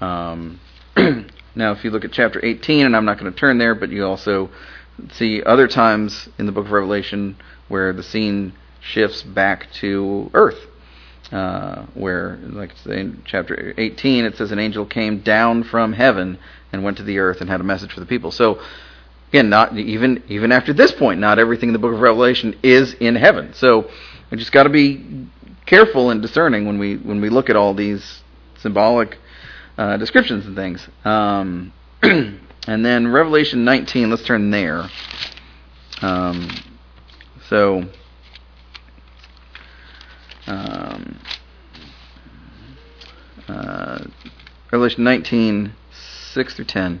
Um, 0.00 0.60
now, 0.96 1.72
if 1.72 1.84
you 1.84 1.90
look 1.90 2.04
at 2.04 2.12
chapter 2.12 2.44
18, 2.44 2.86
and 2.86 2.96
I'm 2.96 3.04
not 3.04 3.18
going 3.18 3.32
to 3.32 3.38
turn 3.38 3.58
there, 3.58 3.74
but 3.74 3.90
you 3.90 4.04
also 4.04 4.50
see 5.12 5.42
other 5.42 5.68
times 5.68 6.28
in 6.38 6.46
the 6.46 6.52
book 6.52 6.66
of 6.66 6.72
Revelation 6.72 7.36
where 7.68 7.92
the 7.92 8.02
scene 8.02 8.54
shifts 8.80 9.22
back 9.22 9.72
to 9.74 10.30
earth. 10.34 10.66
Uh, 11.30 11.86
where, 11.94 12.40
like 12.42 12.74
in 12.86 13.22
chapter 13.24 13.72
18, 13.78 14.24
it 14.24 14.36
says 14.36 14.50
an 14.50 14.58
angel 14.58 14.84
came 14.84 15.20
down 15.20 15.62
from 15.62 15.92
heaven 15.92 16.36
and 16.72 16.82
went 16.82 16.96
to 16.96 17.04
the 17.04 17.20
earth 17.20 17.40
and 17.40 17.48
had 17.48 17.60
a 17.60 17.64
message 17.64 17.92
for 17.92 18.00
the 18.00 18.06
people. 18.06 18.32
So 18.32 18.60
Again, 19.30 19.48
not 19.48 19.76
even 19.78 20.22
even 20.28 20.50
after 20.52 20.72
this 20.72 20.90
point, 20.92 21.20
not 21.20 21.38
everything 21.38 21.68
in 21.68 21.72
the 21.72 21.78
book 21.78 21.94
of 21.94 22.00
Revelation 22.00 22.58
is 22.62 22.94
in 22.94 23.14
heaven. 23.14 23.54
So 23.54 23.88
we 24.30 24.36
just 24.36 24.52
got 24.52 24.64
to 24.64 24.68
be 24.68 25.28
careful 25.66 26.10
and 26.10 26.20
discerning 26.20 26.66
when 26.66 26.78
we 26.78 26.96
when 26.96 27.20
we 27.20 27.28
look 27.28 27.48
at 27.48 27.56
all 27.56 27.72
these 27.72 28.22
symbolic 28.58 29.18
uh, 29.78 29.96
descriptions 29.98 30.46
and 30.46 30.56
things. 30.56 30.86
Um, 31.04 31.72
and 32.02 32.84
then 32.84 33.06
Revelation 33.06 33.64
19. 33.64 34.10
Let's 34.10 34.24
turn 34.24 34.50
there. 34.50 34.88
Um, 36.02 36.50
so. 37.48 37.84
Um, 40.48 41.20
uh, 43.46 44.04
Revelation 44.72 45.04
19, 45.04 45.74
6 46.32 46.54
through 46.54 46.64
10. 46.64 47.00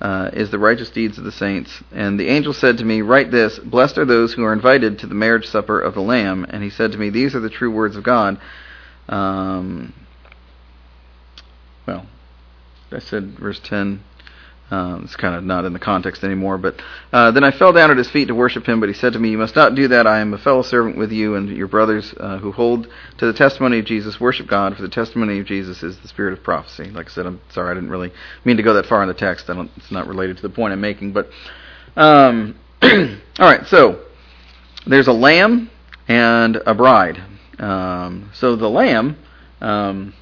uh, 0.00 0.30
is 0.32 0.50
the 0.50 0.58
righteous 0.58 0.90
deeds 0.90 1.18
of 1.18 1.24
the 1.24 1.32
saints. 1.32 1.70
And 1.92 2.18
the 2.18 2.28
angel 2.28 2.52
said 2.52 2.78
to 2.78 2.84
me, 2.84 3.02
Write 3.02 3.30
this 3.30 3.58
Blessed 3.58 3.98
are 3.98 4.04
those 4.04 4.32
who 4.32 4.44
are 4.44 4.52
invited 4.52 5.00
to 5.00 5.06
the 5.06 5.14
marriage 5.14 5.46
supper 5.46 5.80
of 5.80 5.94
the 5.94 6.00
Lamb. 6.00 6.46
And 6.48 6.62
he 6.62 6.70
said 6.70 6.92
to 6.92 6.98
me, 6.98 7.10
These 7.10 7.34
are 7.34 7.40
the 7.40 7.50
true 7.50 7.70
words 7.70 7.96
of 7.96 8.02
God. 8.02 8.40
Um, 9.08 9.92
well, 11.86 12.06
I 12.92 13.00
said 13.00 13.38
verse 13.38 13.60
10. 13.62 14.02
Um, 14.70 15.02
it's 15.04 15.16
kind 15.16 15.34
of 15.34 15.42
not 15.42 15.64
in 15.64 15.72
the 15.72 15.78
context 15.78 16.22
anymore. 16.22 16.56
But 16.56 16.80
uh, 17.12 17.32
then 17.32 17.42
I 17.42 17.50
fell 17.50 17.72
down 17.72 17.90
at 17.90 17.96
his 17.96 18.08
feet 18.08 18.26
to 18.26 18.34
worship 18.34 18.66
him. 18.66 18.80
But 18.80 18.88
he 18.88 18.94
said 18.94 19.14
to 19.14 19.18
me, 19.18 19.30
"You 19.30 19.38
must 19.38 19.56
not 19.56 19.74
do 19.74 19.88
that. 19.88 20.06
I 20.06 20.20
am 20.20 20.32
a 20.32 20.38
fellow 20.38 20.62
servant 20.62 20.96
with 20.96 21.10
you 21.10 21.34
and 21.34 21.48
your 21.48 21.66
brothers 21.66 22.14
uh, 22.18 22.38
who 22.38 22.52
hold 22.52 22.86
to 23.18 23.26
the 23.26 23.32
testimony 23.32 23.80
of 23.80 23.84
Jesus. 23.84 24.20
Worship 24.20 24.46
God, 24.46 24.76
for 24.76 24.82
the 24.82 24.88
testimony 24.88 25.40
of 25.40 25.46
Jesus 25.46 25.82
is 25.82 25.98
the 25.98 26.08
spirit 26.08 26.32
of 26.32 26.44
prophecy." 26.44 26.84
Like 26.90 27.08
I 27.08 27.10
said, 27.10 27.26
I'm 27.26 27.40
sorry, 27.50 27.70
I 27.70 27.74
didn't 27.74 27.90
really 27.90 28.12
mean 28.44 28.56
to 28.58 28.62
go 28.62 28.74
that 28.74 28.86
far 28.86 29.02
in 29.02 29.08
the 29.08 29.14
text. 29.14 29.46
it's 29.48 29.90
not 29.90 30.06
related 30.06 30.36
to 30.36 30.42
the 30.42 30.50
point 30.50 30.72
I'm 30.72 30.80
making. 30.80 31.12
But 31.12 31.30
um, 31.96 32.56
all 32.82 32.90
right, 33.40 33.66
so 33.66 34.00
there's 34.86 35.08
a 35.08 35.12
lamb 35.12 35.70
and 36.08 36.56
a 36.66 36.74
bride. 36.74 37.22
Um, 37.58 38.30
so 38.34 38.56
the 38.56 38.68
lamb 38.68 39.16
um, 39.60 40.14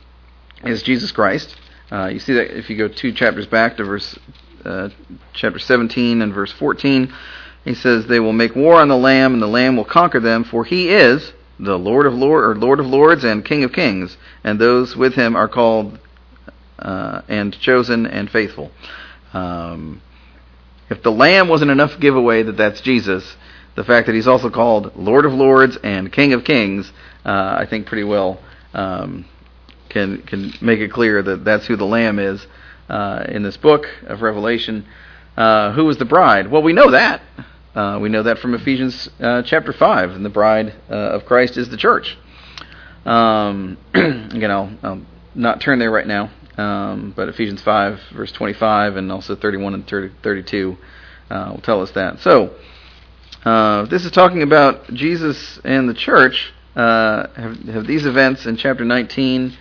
is 0.64 0.82
Jesus 0.82 1.12
Christ. 1.12 1.54
Uh, 1.90 2.06
you 2.06 2.18
see 2.18 2.34
that 2.34 2.56
if 2.56 2.68
you 2.68 2.76
go 2.76 2.88
two 2.88 3.12
chapters 3.12 3.46
back 3.46 3.76
to 3.76 3.84
verse 3.84 4.18
uh, 4.64 4.90
chapter 5.32 5.58
17 5.58 6.20
and 6.20 6.34
verse 6.34 6.52
14, 6.52 7.12
he 7.64 7.74
says, 7.74 8.06
"They 8.06 8.20
will 8.20 8.32
make 8.32 8.54
war 8.54 8.80
on 8.80 8.88
the 8.88 8.96
Lamb, 8.96 9.32
and 9.32 9.42
the 9.42 9.46
Lamb 9.46 9.76
will 9.76 9.84
conquer 9.84 10.20
them, 10.20 10.44
for 10.44 10.64
He 10.64 10.90
is 10.90 11.32
the 11.58 11.78
Lord 11.78 12.06
of 12.06 12.14
Lord 12.14 12.44
or 12.44 12.54
Lord 12.54 12.80
of 12.80 12.86
Lords 12.86 13.24
and 13.24 13.44
King 13.44 13.64
of 13.64 13.72
Kings, 13.72 14.16
and 14.44 14.58
those 14.58 14.96
with 14.96 15.14
Him 15.14 15.34
are 15.34 15.48
called 15.48 15.98
uh, 16.78 17.22
and 17.28 17.58
chosen 17.58 18.06
and 18.06 18.30
faithful." 18.30 18.70
Um, 19.32 20.02
if 20.90 21.02
the 21.02 21.12
Lamb 21.12 21.48
wasn't 21.48 21.70
enough 21.70 21.98
giveaway 22.00 22.42
that 22.42 22.56
that's 22.56 22.80
Jesus, 22.80 23.36
the 23.76 23.84
fact 23.84 24.06
that 24.06 24.14
He's 24.14 24.28
also 24.28 24.50
called 24.50 24.96
Lord 24.96 25.24
of 25.24 25.32
Lords 25.32 25.78
and 25.82 26.12
King 26.12 26.32
of 26.32 26.44
Kings, 26.44 26.90
uh, 27.24 27.56
I 27.58 27.66
think 27.68 27.86
pretty 27.86 28.04
well. 28.04 28.40
Um, 28.74 29.26
can 29.88 30.22
can 30.22 30.52
make 30.60 30.80
it 30.80 30.90
clear 30.92 31.22
that 31.22 31.44
that's 31.44 31.66
who 31.66 31.76
the 31.76 31.84
Lamb 31.84 32.18
is 32.18 32.46
uh, 32.88 33.24
in 33.28 33.42
this 33.42 33.56
book 33.56 33.86
of 34.06 34.22
Revelation. 34.22 34.86
Uh, 35.36 35.72
who 35.72 35.88
is 35.88 35.98
the 35.98 36.04
bride? 36.04 36.50
Well, 36.50 36.62
we 36.62 36.72
know 36.72 36.90
that. 36.90 37.22
Uh, 37.74 37.98
we 38.00 38.08
know 38.08 38.24
that 38.24 38.38
from 38.38 38.54
Ephesians 38.54 39.08
uh, 39.20 39.42
chapter 39.42 39.72
five, 39.72 40.10
and 40.10 40.24
the 40.24 40.30
bride 40.30 40.74
uh, 40.90 40.94
of 40.94 41.24
Christ 41.24 41.56
is 41.56 41.68
the 41.68 41.76
church. 41.76 42.16
Um, 43.04 43.78
again, 43.94 44.50
I'll, 44.50 44.70
I'll, 44.82 45.02
not 45.34 45.60
turn 45.60 45.78
there 45.78 45.90
right 45.90 46.06
now, 46.06 46.30
um, 46.56 47.12
but 47.14 47.28
Ephesians 47.28 47.62
five, 47.62 48.00
verse 48.12 48.32
twenty-five, 48.32 48.96
and 48.96 49.12
also 49.12 49.36
thirty-one 49.36 49.74
and 49.74 49.86
30, 49.86 50.14
32 50.22 50.76
uh, 51.30 51.50
will 51.52 51.60
tell 51.60 51.82
us 51.82 51.90
that. 51.92 52.18
So. 52.20 52.56
this 53.88 54.04
is 54.04 54.10
talking 54.10 54.42
about 54.42 54.92
Jesus 54.92 55.60
and 55.62 55.88
the 55.88 55.94
church. 55.94 56.52
have, 56.74 57.58
have 57.68 57.86
these 57.86 58.04
events 58.04 58.46
in 58.46 58.56
chapter 58.56 58.84
19 58.84 59.56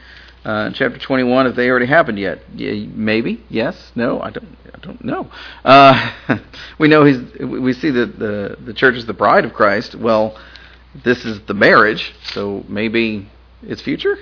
uh, 0.45 0.71
chapter 0.71 0.97
21, 0.97 1.47
if 1.47 1.55
they 1.55 1.69
already 1.69 1.85
happened 1.85 2.19
yet? 2.19 2.39
Yeah, 2.55 2.71
maybe. 2.93 3.43
Yes. 3.49 3.91
No. 3.95 4.21
I 4.21 4.29
don't. 4.29 4.47
I 4.73 4.79
don't 4.79 5.03
know. 5.03 5.29
Uh, 5.65 6.13
we 6.79 6.87
know 6.87 7.03
he's. 7.03 7.19
We 7.39 7.73
see 7.73 7.89
that 7.91 8.19
the 8.19 8.57
the 8.63 8.73
church 8.73 8.95
is 8.95 9.05
the 9.05 9.13
bride 9.13 9.43
of 9.43 9.53
Christ. 9.53 9.95
Well, 9.95 10.37
this 11.03 11.25
is 11.25 11.39
the 11.47 11.53
marriage, 11.53 12.13
so 12.31 12.63
maybe 12.67 13.29
it's 13.63 13.81
future, 13.81 14.17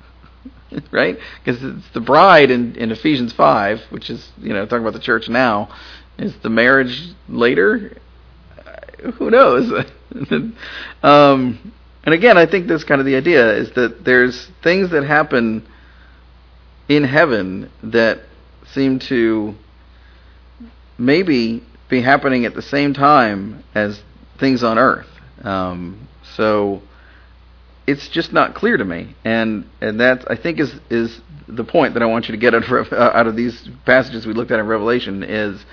right? 0.90 1.18
Because 1.42 1.62
it's 1.62 1.88
the 1.90 2.00
bride 2.00 2.50
in, 2.50 2.76
in 2.76 2.90
Ephesians 2.90 3.32
5, 3.32 3.80
which 3.90 4.10
is 4.10 4.30
you 4.38 4.52
know 4.52 4.64
talking 4.66 4.82
about 4.82 4.92
the 4.92 5.00
church 5.00 5.28
now. 5.28 5.74
Is 6.18 6.36
the 6.42 6.50
marriage 6.50 7.14
later? 7.28 7.96
Who 9.14 9.30
knows? 9.30 9.86
um, 11.02 11.72
and 12.04 12.14
again, 12.14 12.38
I 12.38 12.46
think 12.46 12.66
that's 12.66 12.84
kind 12.84 13.00
of 13.00 13.06
the 13.06 13.16
idea 13.16 13.54
is 13.54 13.72
that 13.72 14.04
there's 14.04 14.48
things 14.62 14.90
that 14.90 15.04
happen 15.04 15.66
in 16.88 17.04
heaven 17.04 17.70
that 17.82 18.20
seem 18.72 18.98
to 18.98 19.54
maybe 20.98 21.62
be 21.88 22.00
happening 22.00 22.44
at 22.44 22.54
the 22.54 22.62
same 22.62 22.94
time 22.94 23.64
as 23.74 24.02
things 24.38 24.62
on 24.62 24.78
earth. 24.78 25.08
Um, 25.42 26.08
so 26.36 26.82
it's 27.86 28.08
just 28.08 28.32
not 28.32 28.54
clear 28.54 28.76
to 28.76 28.84
me, 28.84 29.14
and 29.24 29.68
and 29.80 30.00
that 30.00 30.30
I 30.30 30.36
think 30.36 30.60
is 30.60 30.72
is 30.88 31.20
the 31.48 31.64
point 31.64 31.94
that 31.94 32.02
I 32.02 32.06
want 32.06 32.28
you 32.28 32.32
to 32.32 32.38
get 32.38 32.54
out 32.54 32.70
of, 32.70 32.92
out 32.92 33.26
of 33.26 33.36
these 33.36 33.68
passages 33.84 34.26
we 34.26 34.32
looked 34.32 34.50
at 34.50 34.60
in 34.60 34.66
Revelation 34.66 35.22
is 35.22 35.64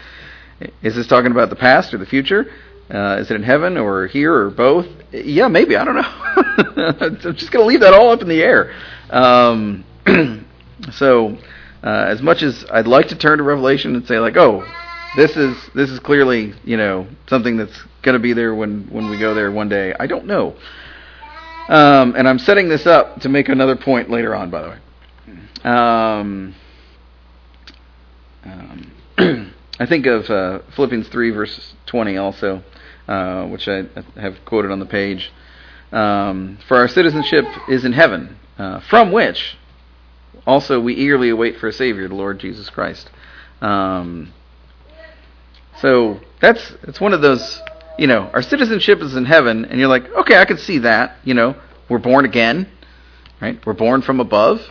is 0.81 0.95
this 0.95 1.07
talking 1.07 1.31
about 1.31 1.49
the 1.49 1.55
past 1.55 1.93
or 1.93 1.99
the 1.99 2.05
future? 2.05 2.51
Uh, 2.89 3.17
is 3.19 3.29
it 3.29 3.35
in 3.35 3.43
heaven 3.43 3.77
or 3.77 4.07
here 4.07 4.33
or 4.33 4.49
both? 4.49 4.87
Yeah, 5.11 5.47
maybe. 5.47 5.75
I 5.75 5.83
don't 5.83 5.95
know. 5.95 6.01
I'm 7.21 7.35
just 7.35 7.51
going 7.51 7.63
to 7.63 7.67
leave 7.67 7.81
that 7.81 7.93
all 7.93 8.11
up 8.11 8.21
in 8.21 8.29
the 8.29 8.41
air. 8.41 8.73
Um, 9.09 9.83
so, 10.93 11.37
uh, 11.83 12.05
as 12.07 12.21
much 12.21 12.43
as 12.43 12.65
I'd 12.71 12.87
like 12.87 13.09
to 13.09 13.17
turn 13.17 13.39
to 13.39 13.43
Revelation 13.43 13.95
and 13.95 14.07
say 14.07 14.19
like, 14.19 14.37
oh, 14.37 14.65
this 15.17 15.35
is 15.35 15.57
this 15.73 15.89
is 15.89 15.99
clearly 15.99 16.53
you 16.63 16.77
know 16.77 17.07
something 17.27 17.57
that's 17.57 17.77
going 18.03 18.13
to 18.13 18.19
be 18.19 18.33
there 18.33 18.53
when 18.55 18.87
when 18.91 19.09
we 19.09 19.19
go 19.19 19.33
there 19.33 19.51
one 19.51 19.67
day. 19.67 19.93
I 19.99 20.07
don't 20.07 20.25
know. 20.25 20.55
Um, 21.67 22.15
and 22.15 22.27
I'm 22.27 22.39
setting 22.39 22.69
this 22.69 22.85
up 22.85 23.19
to 23.21 23.29
make 23.29 23.49
another 23.49 23.75
point 23.75 24.09
later 24.09 24.33
on, 24.33 24.49
by 24.49 24.61
the 24.61 24.69
way. 24.69 24.77
Um, 25.65 26.55
um, 28.45 28.91
I 29.79 29.85
think 29.85 30.05
of 30.05 30.29
uh, 30.29 30.59
Philippians 30.75 31.09
3, 31.09 31.31
verse 31.31 31.73
20 31.87 32.15
also 32.15 32.63
uh, 33.07 33.47
which 33.47 33.67
I 33.67 33.85
have 34.15 34.37
quoted 34.45 34.71
on 34.71 34.79
the 34.79 34.85
page. 34.85 35.31
Um, 35.91 36.57
for 36.67 36.77
our 36.77 36.87
citizenship 36.87 37.45
is 37.69 37.85
in 37.85 37.93
heaven, 37.93 38.37
uh, 38.57 38.81
from 38.81 39.11
which 39.11 39.55
also 40.45 40.79
we 40.79 40.93
eagerly 40.93 41.29
await 41.29 41.57
for 41.57 41.67
a 41.67 41.73
Savior, 41.73 42.07
the 42.07 42.15
Lord 42.15 42.39
Jesus 42.39 42.69
Christ. 42.69 43.09
Um, 43.61 44.33
so 45.79 46.19
that's 46.41 46.73
it's 46.83 46.99
one 46.99 47.13
of 47.13 47.21
those, 47.21 47.61
you 47.97 48.07
know, 48.07 48.29
our 48.33 48.41
citizenship 48.41 48.99
is 49.01 49.15
in 49.15 49.25
heaven, 49.25 49.65
and 49.65 49.79
you're 49.79 49.89
like, 49.89 50.09
okay, 50.11 50.37
I 50.37 50.45
can 50.45 50.57
see 50.57 50.79
that. 50.79 51.17
You 51.23 51.33
know, 51.33 51.55
we're 51.89 51.99
born 51.99 52.25
again, 52.25 52.67
right? 53.41 53.63
We're 53.65 53.73
born 53.73 54.01
from 54.01 54.19
above. 54.19 54.61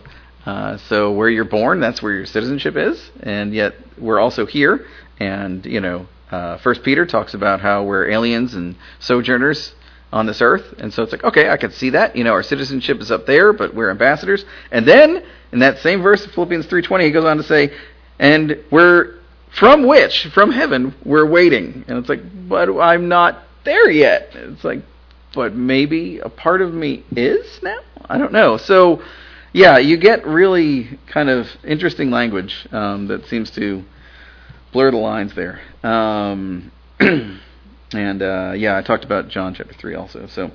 Uh, 0.44 0.76
so 0.88 1.12
where 1.12 1.28
you're 1.28 1.44
born, 1.44 1.80
that's 1.80 2.00
where 2.00 2.12
your 2.12 2.26
citizenship 2.26 2.76
is, 2.76 3.10
and 3.20 3.52
yet 3.52 3.74
we're 3.98 4.20
also 4.20 4.46
here, 4.46 4.86
and 5.18 5.66
you 5.66 5.80
know, 5.80 6.06
uh, 6.30 6.58
First 6.58 6.82
Peter 6.82 7.06
talks 7.06 7.34
about 7.34 7.60
how 7.60 7.84
we're 7.84 8.08
aliens 8.08 8.54
and 8.54 8.76
sojourners 8.98 9.74
on 10.12 10.26
this 10.26 10.40
earth, 10.40 10.74
and 10.78 10.94
so 10.94 11.02
it's 11.02 11.12
like, 11.12 11.24
okay, 11.24 11.50
I 11.50 11.56
can 11.56 11.72
see 11.72 11.90
that. 11.90 12.16
You 12.16 12.24
know, 12.24 12.32
our 12.32 12.42
citizenship 12.42 13.00
is 13.00 13.10
up 13.10 13.26
there, 13.26 13.52
but 13.52 13.74
we're 13.74 13.90
ambassadors. 13.90 14.44
And 14.70 14.86
then 14.86 15.22
in 15.52 15.58
that 15.58 15.78
same 15.78 16.00
verse, 16.02 16.24
of 16.24 16.32
Philippians 16.32 16.66
three 16.66 16.82
twenty, 16.82 17.04
he 17.04 17.10
goes 17.10 17.24
on 17.24 17.36
to 17.36 17.42
say, 17.42 17.72
and 18.18 18.62
we're 18.70 19.18
from 19.50 19.86
which 19.86 20.26
from 20.26 20.50
heaven 20.52 20.94
we're 21.04 21.26
waiting. 21.26 21.84
And 21.88 21.98
it's 21.98 22.08
like, 22.08 22.20
but 22.48 22.70
I'm 22.78 23.08
not 23.08 23.42
there 23.64 23.90
yet. 23.90 24.30
It's 24.34 24.64
like, 24.64 24.80
but 25.34 25.54
maybe 25.54 26.18
a 26.18 26.28
part 26.28 26.62
of 26.62 26.72
me 26.72 27.04
is 27.14 27.60
now. 27.62 27.78
I 28.08 28.16
don't 28.16 28.32
know. 28.32 28.56
So, 28.56 29.02
yeah, 29.52 29.78
you 29.78 29.96
get 29.96 30.26
really 30.26 30.98
kind 31.06 31.28
of 31.28 31.48
interesting 31.64 32.10
language 32.10 32.66
um, 32.70 33.08
that 33.08 33.26
seems 33.26 33.50
to 33.52 33.84
blur 34.76 34.90
the 34.90 34.96
lines 34.98 35.34
there. 35.34 35.58
Um, 35.82 36.70
and 37.00 38.22
uh, 38.22 38.52
yeah, 38.54 38.76
I 38.76 38.82
talked 38.82 39.06
about 39.06 39.28
John 39.28 39.54
chapter 39.54 39.72
three 39.72 39.94
also. 39.94 40.26
So 40.26 40.50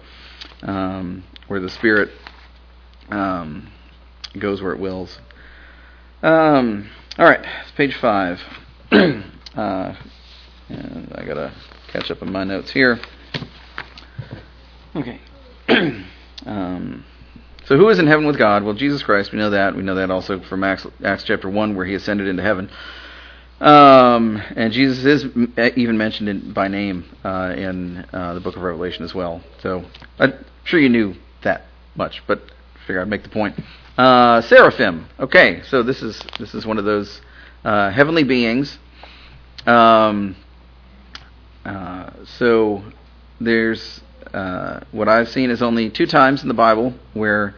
um, 0.62 1.24
where 1.48 1.60
the 1.60 1.70
Spirit 1.70 2.12
um, 3.10 3.72
goes 4.38 4.62
where 4.62 4.74
it 4.74 4.80
wills. 4.80 5.18
Um, 6.22 6.92
all 7.18 7.26
right, 7.26 7.44
page 7.76 7.96
five. 7.96 8.40
uh, 8.92 9.96
and 10.70 11.14
I 11.16 11.26
gotta 11.26 11.52
catch 11.92 12.12
up 12.12 12.22
on 12.22 12.32
my 12.32 12.44
notes 12.44 12.70
here. 12.70 13.00
Okay. 14.96 15.20
um, 16.46 17.06
so 17.66 17.76
who 17.76 17.90
is 17.90 17.98
in 17.98 18.06
heaven 18.06 18.28
with 18.28 18.38
God? 18.38 18.62
Well, 18.64 18.76
Jesus 18.76 19.02
Christ. 19.02 19.32
We 19.32 19.40
know 19.40 19.50
that. 19.50 19.76
We 19.76 19.82
know 19.82 19.96
that 19.96 20.12
also 20.12 20.42
from 20.42 20.64
Acts, 20.64 20.86
Acts 21.04 21.24
chapter 21.24 21.50
one, 21.50 21.76
where 21.76 21.88
he 21.88 21.96
ascended 21.96 22.28
into 22.28 22.44
heaven. 22.44 22.70
Um, 23.62 24.42
and 24.56 24.74
Jesus 24.74 25.06
is 25.06 25.26
even 25.78 25.96
mentioned 25.96 26.28
in, 26.28 26.52
by 26.52 26.68
name 26.68 27.06
uh, 27.24 27.54
in 27.56 27.98
uh, 28.12 28.34
the 28.34 28.40
book 28.40 28.56
of 28.56 28.64
Revelation 28.64 29.04
as 29.04 29.14
well. 29.14 29.44
So 29.62 29.86
I'm 30.18 30.34
sure 30.64 30.80
you 30.80 30.90
knew 30.90 31.14
that 31.44 31.66
much, 31.96 32.24
but 32.26 32.42
I 32.42 32.88
figure 32.88 33.02
I'd 33.02 33.08
make 33.08 33.22
the 33.22 33.30
point. 33.30 33.60
Uh, 34.00 34.42
seraphim. 34.42 35.06
Okay, 35.20 35.62
so 35.68 35.84
this 35.84 36.02
is 36.02 36.20
this 36.40 36.56
is 36.56 36.66
one 36.66 36.80
of 36.80 36.86
those 36.86 37.22
uh, 37.64 37.92
heavenly 37.92 38.24
beings. 38.24 38.80
Um, 39.68 40.36
uh, 41.64 42.10
so 42.40 42.84
there's 43.40 44.02
uh, 44.34 44.80
what 44.92 45.08
I've 45.08 45.30
seen 45.30 45.52
is 45.52 45.62
only 45.62 45.92
two 45.92 46.08
times 46.08 46.42
in 46.42 46.48
the 46.48 46.56
Bible 46.56 46.96
where 47.14 47.54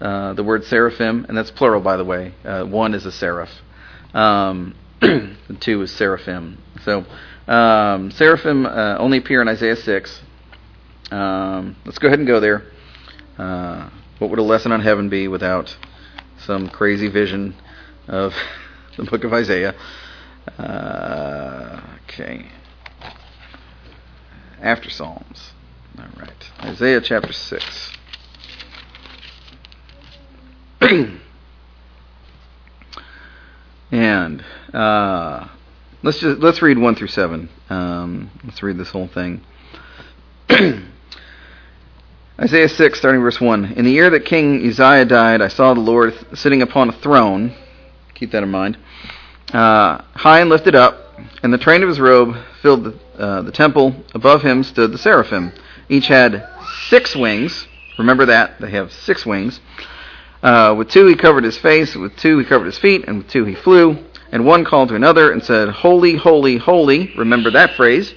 the 0.00 0.42
word 0.44 0.64
seraphim, 0.64 1.24
and 1.28 1.38
that's 1.38 1.52
plural 1.52 1.80
by 1.80 1.96
the 1.96 2.04
way. 2.04 2.34
one 2.42 2.94
is 2.94 3.06
a 3.06 3.12
seraph. 3.12 3.52
Um, 4.12 4.74
the 5.00 5.56
two 5.60 5.82
is 5.82 5.92
seraphim. 5.92 6.62
So 6.84 7.04
um, 7.46 8.10
seraphim 8.10 8.64
uh, 8.66 8.96
only 8.98 9.18
appear 9.18 9.42
in 9.42 9.48
Isaiah 9.48 9.76
6. 9.76 10.22
Um, 11.10 11.76
let's 11.84 11.98
go 11.98 12.08
ahead 12.08 12.18
and 12.18 12.26
go 12.26 12.40
there. 12.40 12.64
Uh, 13.38 13.90
what 14.18 14.30
would 14.30 14.38
a 14.38 14.42
lesson 14.42 14.72
on 14.72 14.80
heaven 14.80 15.08
be 15.08 15.28
without 15.28 15.76
some 16.38 16.68
crazy 16.68 17.08
vision 17.08 17.54
of 18.08 18.34
the 18.96 19.04
book 19.04 19.24
of 19.24 19.32
Isaiah? 19.32 19.74
Uh, 20.58 21.80
okay. 22.04 22.46
After 24.60 24.88
Psalms. 24.88 25.52
All 25.98 26.06
right. 26.18 26.50
Isaiah 26.60 27.00
chapter 27.02 27.32
6. 27.32 27.92
and 33.90 34.44
uh, 34.72 35.48
let's 36.02 36.18
just 36.18 36.40
let's 36.40 36.62
read 36.62 36.78
one 36.78 36.94
through 36.94 37.08
seven. 37.08 37.48
Um, 37.70 38.30
let's 38.44 38.62
read 38.62 38.78
this 38.78 38.90
whole 38.90 39.08
thing. 39.08 39.42
Isaiah 42.38 42.68
6, 42.68 42.98
starting 42.98 43.22
verse 43.22 43.40
1. 43.40 43.72
In 43.72 43.86
the 43.86 43.90
year 43.90 44.10
that 44.10 44.26
King 44.26 44.58
Uzziah 44.68 45.06
died, 45.06 45.40
I 45.40 45.48
saw 45.48 45.72
the 45.72 45.80
Lord 45.80 46.14
sitting 46.34 46.60
upon 46.60 46.90
a 46.90 46.92
throne. 46.92 47.54
Keep 48.14 48.32
that 48.32 48.42
in 48.42 48.50
mind. 48.50 48.76
Uh, 49.54 50.02
high 50.14 50.40
and 50.40 50.50
lifted 50.50 50.74
up, 50.74 51.18
and 51.42 51.50
the 51.50 51.58
train 51.58 51.82
of 51.82 51.88
his 51.88 51.98
robe 51.98 52.36
filled 52.60 52.84
the, 52.84 52.98
uh, 53.18 53.40
the 53.40 53.52
temple. 53.52 53.96
Above 54.14 54.42
him 54.42 54.62
stood 54.64 54.92
the 54.92 54.98
seraphim. 54.98 55.50
Each 55.88 56.08
had 56.08 56.46
six 56.88 57.16
wings. 57.16 57.66
Remember 57.98 58.26
that. 58.26 58.60
They 58.60 58.70
have 58.70 58.92
six 58.92 59.24
wings. 59.24 59.60
Uh, 60.46 60.72
with 60.72 60.88
two 60.88 61.06
he 61.08 61.16
covered 61.16 61.42
his 61.42 61.58
face, 61.58 61.96
with 61.96 62.16
two 62.18 62.38
he 62.38 62.44
covered 62.44 62.66
his 62.66 62.78
feet, 62.78 63.04
and 63.08 63.18
with 63.18 63.28
two 63.28 63.44
he 63.44 63.56
flew. 63.56 63.98
And 64.30 64.46
one 64.46 64.64
called 64.64 64.90
to 64.90 64.94
another 64.94 65.32
and 65.32 65.42
said, 65.42 65.68
Holy, 65.70 66.14
holy, 66.14 66.56
holy. 66.56 67.12
Remember 67.16 67.50
that 67.50 67.74
phrase. 67.74 68.14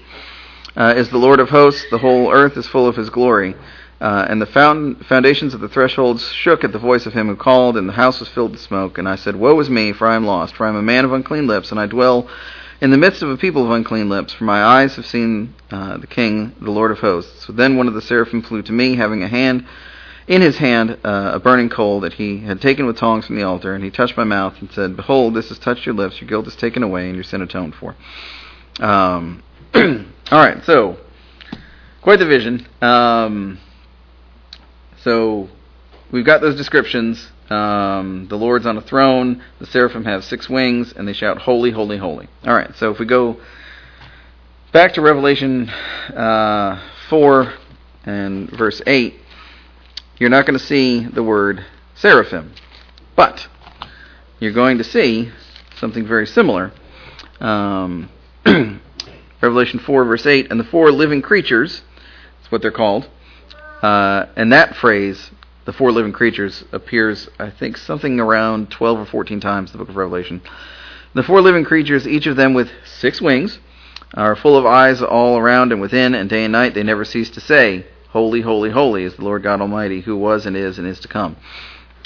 Uh, 0.78 0.94
is 0.96 1.10
the 1.10 1.18
Lord 1.18 1.40
of 1.40 1.50
hosts. 1.50 1.84
The 1.90 1.98
whole 1.98 2.32
earth 2.32 2.56
is 2.56 2.68
full 2.68 2.86
of 2.86 2.96
his 2.96 3.10
glory. 3.10 3.56
Uh, 4.00 4.28
and 4.30 4.40
the 4.40 4.46
found, 4.46 5.04
foundations 5.08 5.56
of 5.56 5.60
the 5.60 5.70
thresholds 5.70 6.32
shook 6.32 6.64
at 6.64 6.72
the 6.72 6.78
voice 6.78 7.08
of 7.08 7.14
him 7.14 7.30
who 7.30 7.36
called, 7.36 7.76
and 7.78 7.90
the 7.90 7.94
house 7.94 8.20
was 8.20 8.30
filled 8.30 8.52
with 8.52 8.62
smoke. 8.62 9.00
And 9.00 9.10
I 9.10 9.16
said, 9.16 9.36
Woe 9.36 9.60
is 9.60 9.72
me, 9.72 9.92
for 9.92 10.06
I 10.06 10.16
am 10.16 10.28
lost, 10.28 10.56
for 10.56 10.68
I 10.68 10.70
am 10.70 10.76
a 10.76 10.84
man 10.84 11.06
of 11.06 11.14
unclean 11.14 11.48
lips, 11.48 11.72
and 11.72 11.80
I 11.80 11.88
dwell 11.88 12.30
in 12.80 12.92
the 12.92 12.98
midst 12.98 13.24
of 13.24 13.32
a 13.32 13.38
people 13.38 13.66
of 13.66 13.72
unclean 13.72 14.08
lips, 14.08 14.34
for 14.34 14.44
my 14.44 14.64
eyes 14.64 14.96
have 14.98 15.08
seen 15.08 15.56
uh, 15.72 15.98
the 15.98 16.06
King, 16.06 16.56
the 16.62 16.70
Lord 16.70 16.92
of 16.92 17.00
hosts. 17.00 17.48
So 17.48 17.54
then 17.54 17.76
one 17.76 17.88
of 17.88 17.96
the 17.96 18.04
seraphim 18.04 18.44
flew 18.44 18.62
to 18.62 18.72
me, 18.72 18.96
having 18.96 19.24
a 19.24 19.28
hand 19.28 19.66
in 20.30 20.44
his 20.44 20.58
hand 20.58 20.92
uh, 21.04 21.32
a 21.34 21.40
burning 21.40 21.70
coal 21.70 22.02
that 22.02 22.14
he 22.14 22.42
had 22.42 22.62
taken 22.62 22.86
with 22.86 22.96
tongs 22.96 23.26
from 23.26 23.36
the 23.36 23.44
altar, 23.44 23.74
and 23.74 23.84
he 23.84 23.90
touched 23.90 24.16
my 24.16 24.24
mouth 24.24 24.54
and 24.62 24.72
said, 24.72 24.96
Behold, 24.96 25.34
this 25.34 25.50
has 25.50 25.58
touched 25.58 25.88
your 25.88 25.96
lips, 25.96 26.22
your 26.22 26.30
guilt 26.30 26.48
is 26.48 26.56
taken 26.56 26.84
away, 26.84 27.08
and 27.08 27.16
your 27.16 27.24
sin 27.24 27.42
atoned 27.42 27.74
for. 27.74 27.96
Um, 28.80 29.42
all 29.74 29.82
right, 30.32 30.64
so 30.64 30.98
quite 32.04 32.20
the 32.20 32.28
vision. 32.28 32.68
Um, 32.80 33.60
so 35.04 35.50
we've 36.12 36.26
got 36.26 36.42
those 36.42 36.56
descriptions. 36.56 37.28
Um, 37.50 38.28
the 38.30 38.38
Lord's 38.38 38.68
on 38.68 38.78
a 38.78 38.82
throne. 38.82 39.44
The 39.58 39.66
seraphim 39.66 40.06
have 40.06 40.24
six 40.24 40.48
wings, 40.48 40.94
and 40.94 41.08
they 41.08 41.14
shout, 41.14 41.40
Holy, 41.40 41.72
holy, 41.72 41.98
holy. 41.98 42.28
All 42.46 42.54
right, 42.54 42.76
so 42.76 42.92
if 42.92 43.00
we 43.00 43.08
go 43.08 43.42
back 44.72 44.94
to 44.94 45.02
Revelation 45.02 45.70
uh, 45.70 46.80
4 47.10 47.52
and 48.06 48.52
verse 48.52 48.80
8, 48.86 49.16
you're 50.20 50.30
not 50.30 50.45
going 50.45 50.59
to 50.59 50.65
see 50.65 51.05
the 51.05 51.24
word 51.24 51.65
seraphim. 51.95 52.53
But 53.15 53.47
you're 54.39 54.53
going 54.53 54.78
to 54.78 54.84
see 54.84 55.32
something 55.78 56.05
very 56.05 56.28
similar. 56.28 56.72
Um, 57.39 58.09
Revelation 59.41 59.80
4, 59.80 60.03
verse 60.05 60.26
8, 60.26 60.51
and 60.51 60.59
the 60.59 60.65
four 60.65 60.91
living 60.91 61.22
creatures, 61.22 61.82
that's 62.38 62.51
what 62.51 62.61
they're 62.61 62.72
called, 62.72 63.09
uh, 63.82 64.26
and 64.36 64.51
that 64.51 64.76
phrase, 64.76 65.32
the 65.63 65.72
four 65.72 65.93
living 65.93 66.11
creatures, 66.11 66.65
appears, 66.74 67.30
I 67.39 67.49
think, 67.49 67.78
something 67.78 68.20
around 68.20 68.72
12 68.72 68.99
or 68.99 69.05
14 69.05 69.39
times 69.39 69.72
in 69.72 69.78
the 69.78 69.84
book 69.84 69.89
of 69.89 69.95
Revelation. 69.95 70.41
The 71.13 71.24
four 71.24 71.41
living 71.41 71.63
creatures, 71.63 72.05
each 72.05 72.28
of 72.28 72.36
them 72.36 72.53
with 72.53 72.70
six 72.86 73.22
wings, 73.22 73.59
are 74.13 74.36
full 74.36 74.57
of 74.57 74.65
eyes 74.65 75.01
all 75.01 75.38
around 75.38 75.72
and 75.72 75.80
within, 75.80 76.13
and 76.13 76.30
day 76.30 76.43
and 76.43 76.51
night 76.51 76.74
they 76.74 76.84
never 76.84 77.05
cease 77.05 77.30
to 77.32 77.41
say, 77.41 77.86
Holy, 78.10 78.41
holy, 78.41 78.72
holy 78.72 79.03
is 79.03 79.16
the 79.16 79.24
Lord 79.24 79.43
God 79.43 79.62
Almighty, 79.62 80.01
who 80.01 80.18
was 80.18 80.47
and 80.47 80.57
is 80.57 80.80
and 80.80 80.88
is 80.88 80.99
to 81.01 81.07
come. 81.07 81.38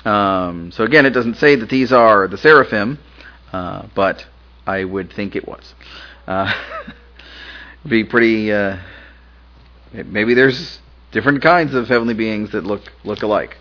Um, 0.04 0.72
so 0.74 0.84
again, 0.84 1.06
it 1.06 1.12
doesn't 1.12 1.36
say 1.36 1.56
that 1.56 1.70
these 1.70 1.94
are 1.94 2.28
the 2.28 2.38
seraphim, 2.38 3.00
uh, 3.54 3.88
but 3.96 4.26
I 4.68 4.84
would 4.84 5.14
think 5.14 5.38
it 5.38 5.48
was. 5.48 5.74
Uh, 6.28 6.54
be 7.88 8.04
pretty. 8.04 8.52
Uh, 8.52 8.80
maybe 9.94 10.34
there's 10.34 10.80
different 11.14 11.42
kinds 11.42 11.74
of 11.74 11.88
heavenly 11.88 12.16
beings 12.16 12.52
that 12.52 12.66
look 12.66 12.82
look 13.06 13.22
alike. 13.22 13.58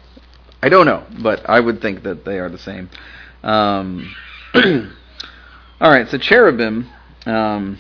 I 0.61 0.69
don't 0.69 0.87
know, 0.87 1.05
but 1.23 1.49
I 1.49 1.61
would 1.61 1.81
think 1.81 2.03
that 2.03 2.25
they 2.25 2.41
are 2.41 2.49
the 2.49 2.59
same. 2.59 2.91
Um, 3.45 4.15
all 4.55 5.91
right, 5.91 6.09
so 6.09 6.19
cherubim. 6.19 6.89
Um, 7.25 7.79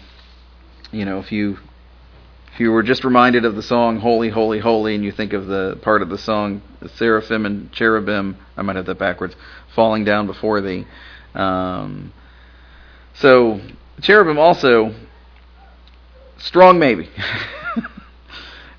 you 0.92 1.04
know, 1.04 1.18
if 1.18 1.32
you 1.32 1.58
if 2.52 2.60
you 2.60 2.70
were 2.70 2.82
just 2.82 3.04
reminded 3.04 3.44
of 3.44 3.56
the 3.56 3.62
song 3.62 3.98
"Holy, 3.98 4.28
Holy, 4.28 4.58
Holy," 4.58 4.94
and 4.94 5.02
you 5.02 5.10
think 5.10 5.32
of 5.32 5.46
the 5.46 5.78
part 5.82 6.02
of 6.02 6.10
the 6.10 6.18
song 6.18 6.60
"Seraphim 6.96 7.46
and 7.46 7.72
Cherubim," 7.72 8.36
I 8.56 8.62
might 8.62 8.76
have 8.76 8.86
that 8.86 8.98
backwards, 8.98 9.34
falling 9.74 10.04
down 10.04 10.26
before 10.26 10.60
thee. 10.60 10.86
Um, 11.34 12.12
so 13.14 13.60
cherubim 14.02 14.38
also 14.38 14.94
strong, 16.38 16.78
maybe. 16.78 17.08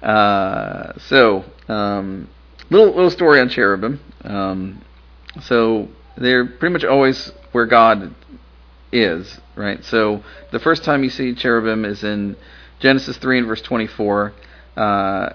Uh, 0.03 0.91
so, 1.07 1.45
um, 1.69 2.27
little 2.69 2.87
little 2.87 3.09
story 3.09 3.39
on 3.39 3.47
cherubim. 3.47 4.01
Um, 4.25 4.83
so 5.43 5.87
they're 6.17 6.45
pretty 6.45 6.73
much 6.73 6.83
always 6.83 7.31
where 7.53 7.65
God 7.65 8.13
is, 8.91 9.39
right? 9.55 9.81
So 9.85 10.21
the 10.51 10.59
first 10.59 10.83
time 10.83 11.05
you 11.05 11.09
see 11.09 11.33
cherubim 11.33 11.85
is 11.85 12.03
in 12.03 12.35
Genesis 12.83 13.15
three 13.15 13.37
and 13.37 13.47
verse 13.47 13.61
twenty 13.61 13.87
four. 13.87 14.33
Uh, 14.75 15.29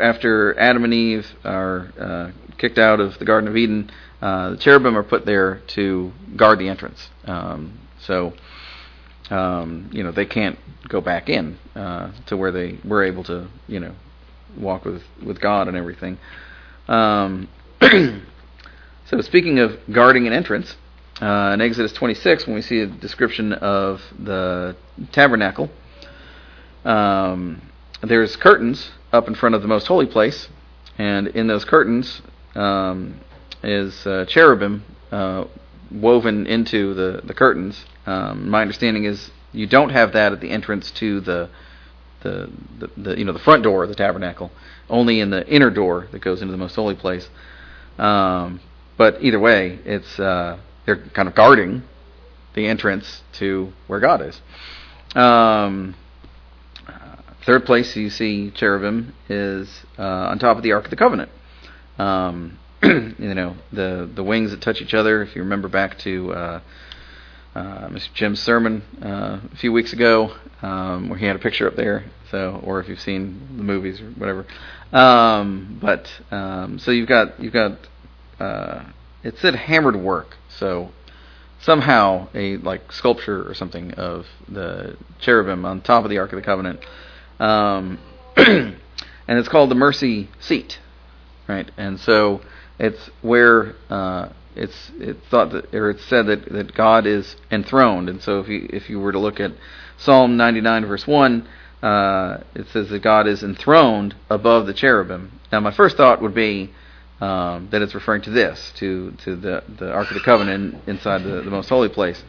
after 0.00 0.58
Adam 0.58 0.84
and 0.84 0.94
Eve 0.94 1.26
are 1.44 1.92
uh, 2.00 2.30
kicked 2.56 2.78
out 2.78 3.00
of 3.00 3.18
the 3.18 3.26
Garden 3.26 3.50
of 3.50 3.56
Eden, 3.56 3.90
uh, 4.22 4.50
the 4.50 4.56
cherubim 4.56 4.96
are 4.96 5.02
put 5.02 5.26
there 5.26 5.60
to 5.66 6.10
guard 6.36 6.58
the 6.58 6.70
entrance. 6.70 7.10
Um, 7.26 7.78
so 8.00 8.32
um, 9.28 9.90
you 9.92 10.02
know 10.02 10.10
they 10.10 10.24
can't 10.24 10.58
go 10.88 11.02
back 11.02 11.28
in 11.28 11.58
uh, 11.74 12.12
to 12.26 12.36
where 12.38 12.50
they 12.50 12.78
were 12.82 13.04
able 13.04 13.24
to 13.24 13.46
you 13.68 13.80
know 13.80 13.94
walk 14.56 14.86
with 14.86 15.02
with 15.22 15.42
God 15.42 15.68
and 15.68 15.76
everything. 15.76 16.16
Um, 16.88 17.50
so 17.82 19.20
speaking 19.20 19.58
of 19.58 19.78
guarding 19.92 20.26
an 20.26 20.32
entrance, 20.32 20.76
uh, 21.20 21.50
in 21.52 21.60
Exodus 21.60 21.92
26, 21.92 22.46
when 22.46 22.56
we 22.56 22.62
see 22.62 22.80
a 22.80 22.86
description 22.86 23.52
of 23.52 24.00
the 24.18 24.76
tabernacle, 25.12 25.68
um, 26.84 27.62
there's 28.02 28.36
curtains 28.36 28.90
up 29.12 29.28
in 29.28 29.34
front 29.34 29.54
of 29.54 29.62
the 29.62 29.68
most 29.68 29.86
holy 29.86 30.06
place, 30.06 30.48
and 30.98 31.28
in 31.28 31.46
those 31.46 31.64
curtains 31.64 32.22
um, 32.54 33.20
is 33.62 34.06
uh, 34.06 34.24
cherubim 34.26 34.84
uh, 35.10 35.44
woven 35.90 36.46
into 36.46 36.94
the 36.94 37.20
the 37.24 37.34
curtains 37.34 37.84
um, 38.06 38.50
my 38.50 38.60
understanding 38.60 39.04
is 39.04 39.30
you 39.52 39.66
don't 39.66 39.90
have 39.90 40.12
that 40.12 40.32
at 40.32 40.40
the 40.40 40.50
entrance 40.50 40.90
to 40.92 41.20
the, 41.20 41.48
the, 42.22 42.50
the, 42.78 42.90
the, 42.96 43.18
you 43.18 43.24
know 43.24 43.32
the 43.32 43.38
front 43.38 43.62
door 43.62 43.82
of 43.82 43.88
the 43.88 43.94
tabernacle, 43.94 44.50
only 44.90 45.20
in 45.20 45.30
the 45.30 45.46
inner 45.48 45.70
door 45.70 46.08
that 46.12 46.20
goes 46.20 46.42
into 46.42 46.52
the 46.52 46.58
most 46.58 46.74
holy 46.74 46.94
place. 46.94 47.28
Um, 47.98 48.60
but 48.96 49.22
either 49.22 49.38
way, 49.38 49.78
it's 49.84 50.18
uh, 50.18 50.58
they're 50.84 50.96
kind 50.96 51.28
of 51.28 51.34
guarding 51.34 51.82
the 52.54 52.66
entrance 52.66 53.22
to 53.34 53.72
where 53.86 54.00
God 54.00 54.20
is. 54.20 54.40
Um, 55.16 55.94
third 57.44 57.64
place 57.64 57.94
you 57.96 58.10
see 58.10 58.50
cherubim 58.50 59.14
is 59.28 59.84
uh, 59.98 60.02
on 60.02 60.38
top 60.38 60.56
of 60.56 60.62
the 60.62 60.72
Ark 60.72 60.84
of 60.84 60.90
the 60.90 60.96
Covenant. 60.96 61.30
Um, 61.98 62.58
you 62.82 63.34
know 63.34 63.56
the 63.72 64.10
the 64.12 64.22
wings 64.22 64.50
that 64.50 64.60
touch 64.60 64.80
each 64.80 64.94
other. 64.94 65.22
If 65.22 65.34
you 65.36 65.42
remember 65.42 65.68
back 65.68 65.98
to 66.00 66.32
uh, 66.32 66.60
uh, 67.54 67.88
Mr. 67.88 68.12
Jim's 68.14 68.40
sermon 68.40 68.82
uh, 69.02 69.40
a 69.52 69.56
few 69.56 69.72
weeks 69.72 69.92
ago, 69.92 70.34
um, 70.62 71.08
where 71.08 71.18
he 71.18 71.26
had 71.26 71.36
a 71.36 71.38
picture 71.38 71.68
up 71.68 71.76
there. 71.76 72.04
So, 72.30 72.60
or 72.64 72.80
if 72.80 72.88
you've 72.88 73.00
seen 73.00 73.56
the 73.56 73.62
movies 73.62 74.00
or 74.00 74.10
whatever. 74.10 74.46
Um, 74.92 75.78
but 75.80 76.10
um, 76.30 76.78
so 76.78 76.90
you've 76.90 77.08
got 77.08 77.40
you've 77.40 77.52
got 77.52 77.78
uh, 78.40 78.84
it 79.22 79.38
said 79.38 79.54
hammered 79.54 79.96
work. 79.96 80.36
So 80.58 80.90
somehow 81.60 82.28
a 82.34 82.56
like 82.56 82.92
sculpture 82.92 83.48
or 83.48 83.54
something 83.54 83.92
of 83.92 84.26
the 84.48 84.96
cherubim 85.20 85.64
on 85.64 85.80
top 85.80 86.04
of 86.04 86.10
the 86.10 86.18
Ark 86.18 86.32
of 86.32 86.36
the 86.36 86.44
Covenant, 86.44 86.80
um, 87.40 87.98
and 88.36 88.76
it's 89.28 89.48
called 89.48 89.70
the 89.70 89.74
mercy 89.74 90.28
seat, 90.40 90.78
right? 91.48 91.70
And 91.76 91.98
so 92.00 92.40
it's 92.78 93.10
where 93.22 93.74
uh, 93.90 94.28
it's 94.56 94.90
it's 94.98 95.26
thought 95.28 95.50
that 95.52 95.74
or 95.74 95.90
it's 95.90 96.04
said 96.04 96.26
that 96.26 96.50
that 96.52 96.74
God 96.74 97.06
is 97.06 97.36
enthroned, 97.50 98.08
and 98.08 98.22
so 98.22 98.40
if 98.40 98.48
you 98.48 98.68
if 98.72 98.88
you 98.90 99.00
were 99.00 99.12
to 99.12 99.18
look 99.18 99.40
at 99.40 99.52
Psalm 99.98 100.36
99 100.36 100.86
verse 100.86 101.06
1, 101.06 101.48
uh, 101.82 102.38
it 102.54 102.66
says 102.68 102.88
that 102.88 103.02
God 103.02 103.26
is 103.26 103.42
enthroned 103.42 104.14
above 104.30 104.66
the 104.66 104.74
cherubim. 104.74 105.40
Now, 105.52 105.60
my 105.60 105.70
first 105.70 105.96
thought 105.96 106.20
would 106.22 106.34
be 106.34 106.72
um, 107.20 107.68
that 107.70 107.80
it's 107.82 107.94
referring 107.94 108.22
to 108.22 108.30
this, 108.30 108.72
to 108.76 109.12
to 109.24 109.36
the 109.36 109.62
the 109.78 109.92
Ark 109.92 110.08
of 110.08 110.14
the 110.14 110.20
Covenant 110.20 110.76
inside 110.86 111.22
the, 111.22 111.42
the 111.42 111.50
most 111.50 111.68
holy 111.68 111.88
place. 111.88 112.22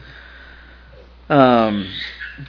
Um, 1.28 1.92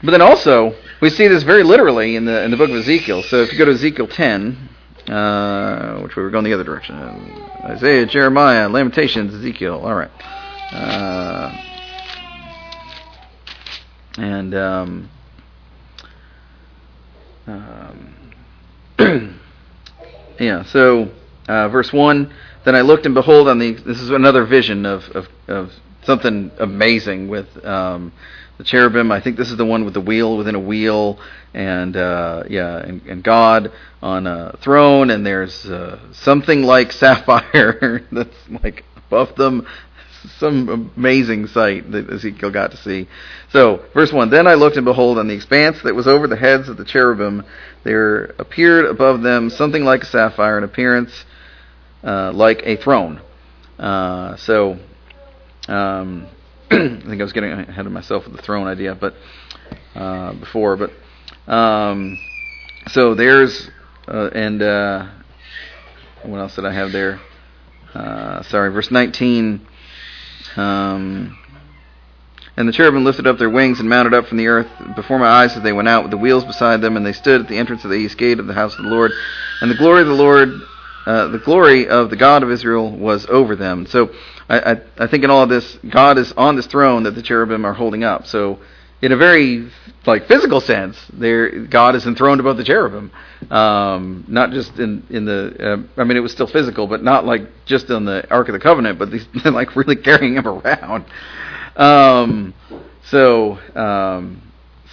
but 0.04 0.12
then 0.12 0.22
also 0.22 0.76
we 1.02 1.10
see 1.10 1.28
this 1.28 1.44
very 1.44 1.64
literally 1.64 2.16
in 2.16 2.26
the 2.26 2.44
in 2.44 2.52
the 2.52 2.58
book 2.58 2.70
of 2.70 2.76
Ezekiel. 2.76 3.24
So 3.24 3.42
if 3.42 3.52
you 3.52 3.58
go 3.58 3.66
to 3.66 3.72
Ezekiel 3.72 4.08
10, 4.08 4.70
uh, 5.08 6.00
which 6.02 6.16
we 6.16 6.24
were 6.24 6.30
going 6.30 6.44
the 6.44 6.54
other 6.54 6.64
direction, 6.64 6.96
Isaiah, 7.64 8.06
Jeremiah, 8.06 8.68
Lamentations, 8.68 9.34
Ezekiel. 9.34 9.82
All 9.84 9.96
right, 9.96 10.12
uh, 10.74 11.52
and 14.18 14.54
um, 14.56 15.10
um, 17.48 18.34
yeah. 20.40 20.64
So 20.66 21.12
uh, 21.48 21.70
verse 21.70 21.94
one. 21.94 22.34
Then 22.66 22.76
I 22.76 22.82
looked 22.82 23.06
and 23.06 23.16
behold 23.16 23.48
on 23.48 23.60
the. 23.60 23.72
This 23.72 24.02
is 24.02 24.10
another 24.10 24.46
vision 24.46 24.86
of 24.86 25.04
of, 25.16 25.28
of 25.48 25.72
something 26.08 26.52
amazing 26.58 27.28
with 27.28 27.64
um, 27.64 28.14
the 28.58 28.64
cherubim. 28.64 29.12
I 29.12 29.22
think 29.22 29.38
this 29.38 29.52
is 29.52 29.58
the 29.58 29.66
one 29.66 29.86
with 29.86 29.94
the 29.94 30.02
wheel 30.02 30.38
within 30.38 30.56
a 30.56 30.60
wheel, 30.60 31.20
and 31.54 31.96
uh, 31.96 32.44
yeah, 32.50 32.78
and, 32.78 33.06
and, 33.06 33.24
God 33.24 33.72
on 34.02 34.26
a 34.26 34.58
throne, 34.64 35.12
and 35.12 35.26
there's 35.26 35.66
uh, 35.66 36.00
something 36.14 36.64
like 36.64 36.92
sapphire 36.94 38.02
that's 38.12 38.50
like 38.64 38.84
above 38.96 39.36
them. 39.36 39.68
Some 40.40 40.92
amazing 40.98 41.48
sight 41.48 41.92
that 41.92 42.10
Ezekiel 42.10 42.52
got 42.52 42.72
to 42.72 42.78
see. 42.78 43.08
So, 43.52 43.86
verse 43.94 44.12
1 44.12 44.30
Then 44.30 44.48
I 44.48 44.56
looked, 44.56 44.76
and 44.76 44.84
behold, 44.84 45.20
on 45.20 45.28
the 45.28 45.36
expanse 45.36 45.82
that 45.84 45.96
was 45.96 46.08
over 46.08 46.28
the 46.28 46.36
heads 46.36 46.68
of 46.68 46.78
the 46.78 46.84
cherubim, 46.84 47.46
there 47.84 48.34
appeared 48.40 48.86
above 48.86 49.22
them 49.22 49.50
something 49.50 49.84
like 49.84 50.04
a 50.04 50.06
sapphire, 50.06 50.58
in 50.58 50.64
appearance 50.64 51.12
uh, 52.04 52.32
like 52.34 52.62
a 52.64 52.78
throne. 52.78 53.22
Uh, 53.78 54.36
so, 54.38 54.80
um, 55.68 56.28
I 56.72 56.78
think 56.78 57.20
I 57.20 57.24
was 57.24 57.34
getting 57.34 57.52
ahead 57.52 57.86
of 57.86 57.92
myself 57.92 58.26
with 58.26 58.36
the 58.36 58.42
throne 58.42 58.68
idea, 58.68 58.96
but 58.96 59.16
uh, 59.96 60.34
before, 60.34 60.78
but 60.78 60.92
um, 61.52 62.20
so 62.90 63.16
there's 63.16 63.70
uh, 64.08 64.30
and 64.34 64.62
uh, 64.62 65.08
what 66.24 66.40
else 66.40 66.56
did 66.56 66.66
I 66.66 66.74
have 66.74 66.92
there? 66.92 67.20
Uh, 67.94 68.42
sorry, 68.44 68.72
verse 68.72 68.92
19. 68.92 69.66
Um, 70.56 71.38
and 72.56 72.68
the 72.68 72.72
cherubim 72.74 73.04
lifted 73.04 73.28
up 73.28 73.38
their 73.38 73.50
wings 73.50 73.80
and 73.80 73.88
mounted 73.88 74.14
up 74.14 74.26
from 74.26 74.38
the 74.38 74.48
earth 74.48 74.68
before 74.96 75.20
my 75.20 75.28
eyes 75.28 75.56
as 75.56 75.64
they 75.64 75.74
went 75.74 75.88
out 75.88 76.04
with 76.04 76.12
the 76.12 76.18
wheels 76.18 76.44
beside 76.44 76.82
them, 76.82 76.98
and 76.98 77.06
they 77.06 77.14
stood 77.14 77.42
at 77.42 77.48
the 77.48 77.58
entrance 77.58 77.84
of 77.84 77.92
the 77.92 77.98
east 77.98 78.18
gate 78.18 78.40
of 78.40 78.48
the 78.48 78.54
house 78.54 78.76
of 78.78 78.84
the 78.84 78.90
Lord. 78.90 79.12
And 79.62 79.70
the 79.70 79.76
glory 79.76 80.02
of 80.02 80.08
the 80.08 80.14
Lord, 80.14 80.50
uh, 81.06 81.28
the 81.28 81.38
glory 81.38 81.88
of 81.88 82.10
the 82.10 82.16
God 82.16 82.44
of 82.44 82.52
Israel 82.52 82.92
was 82.92 83.26
over 83.28 83.56
them. 83.56 83.86
So 83.86 84.10
I, 84.50 84.72
I, 84.72 84.82
I 85.00 85.08
think 85.08 85.24
in 85.24 85.30
all 85.30 85.44
of 85.44 85.50
this, 85.50 85.78
God 85.90 86.18
is 86.18 86.32
on 86.34 86.56
this 86.56 86.68
throne 86.68 87.04
that 87.04 87.16
the 87.16 87.22
cherubim 87.22 87.66
are 87.66 87.74
holding 87.74 88.04
up. 88.04 88.28
So 88.28 88.60
in 89.02 89.12
a 89.12 89.18
very 89.18 89.70
like 90.06 90.28
physical 90.28 90.62
sense, 90.62 90.98
there 91.14 91.66
God 91.66 91.96
is 91.96 92.06
enthroned 92.06 92.40
above 92.40 92.58
the 92.58 92.64
cherubim, 92.64 93.12
um, 93.52 94.26
not 94.28 94.52
just 94.52 94.80
in 94.80 95.06
in 95.10 95.26
the. 95.26 95.56
Uh, 95.98 96.02
I 96.02 96.04
mean, 96.04 96.18
it 96.18 96.22
was 96.22 96.32
still 96.32 96.48
physical, 96.48 96.88
but 96.88 97.04
not 97.04 97.26
like 97.26 97.42
just 97.66 97.92
on 97.92 98.06
the 98.06 98.28
Ark 98.32 98.48
of 98.50 98.54
the 98.54 98.60
Covenant, 98.60 98.98
but 98.98 99.12
these, 99.12 99.28
like 99.46 99.76
really 99.76 99.96
carrying 99.96 100.36
him 100.36 100.48
around. 100.48 101.06
Um, 101.76 102.54
so 103.04 103.60
um, 103.76 104.42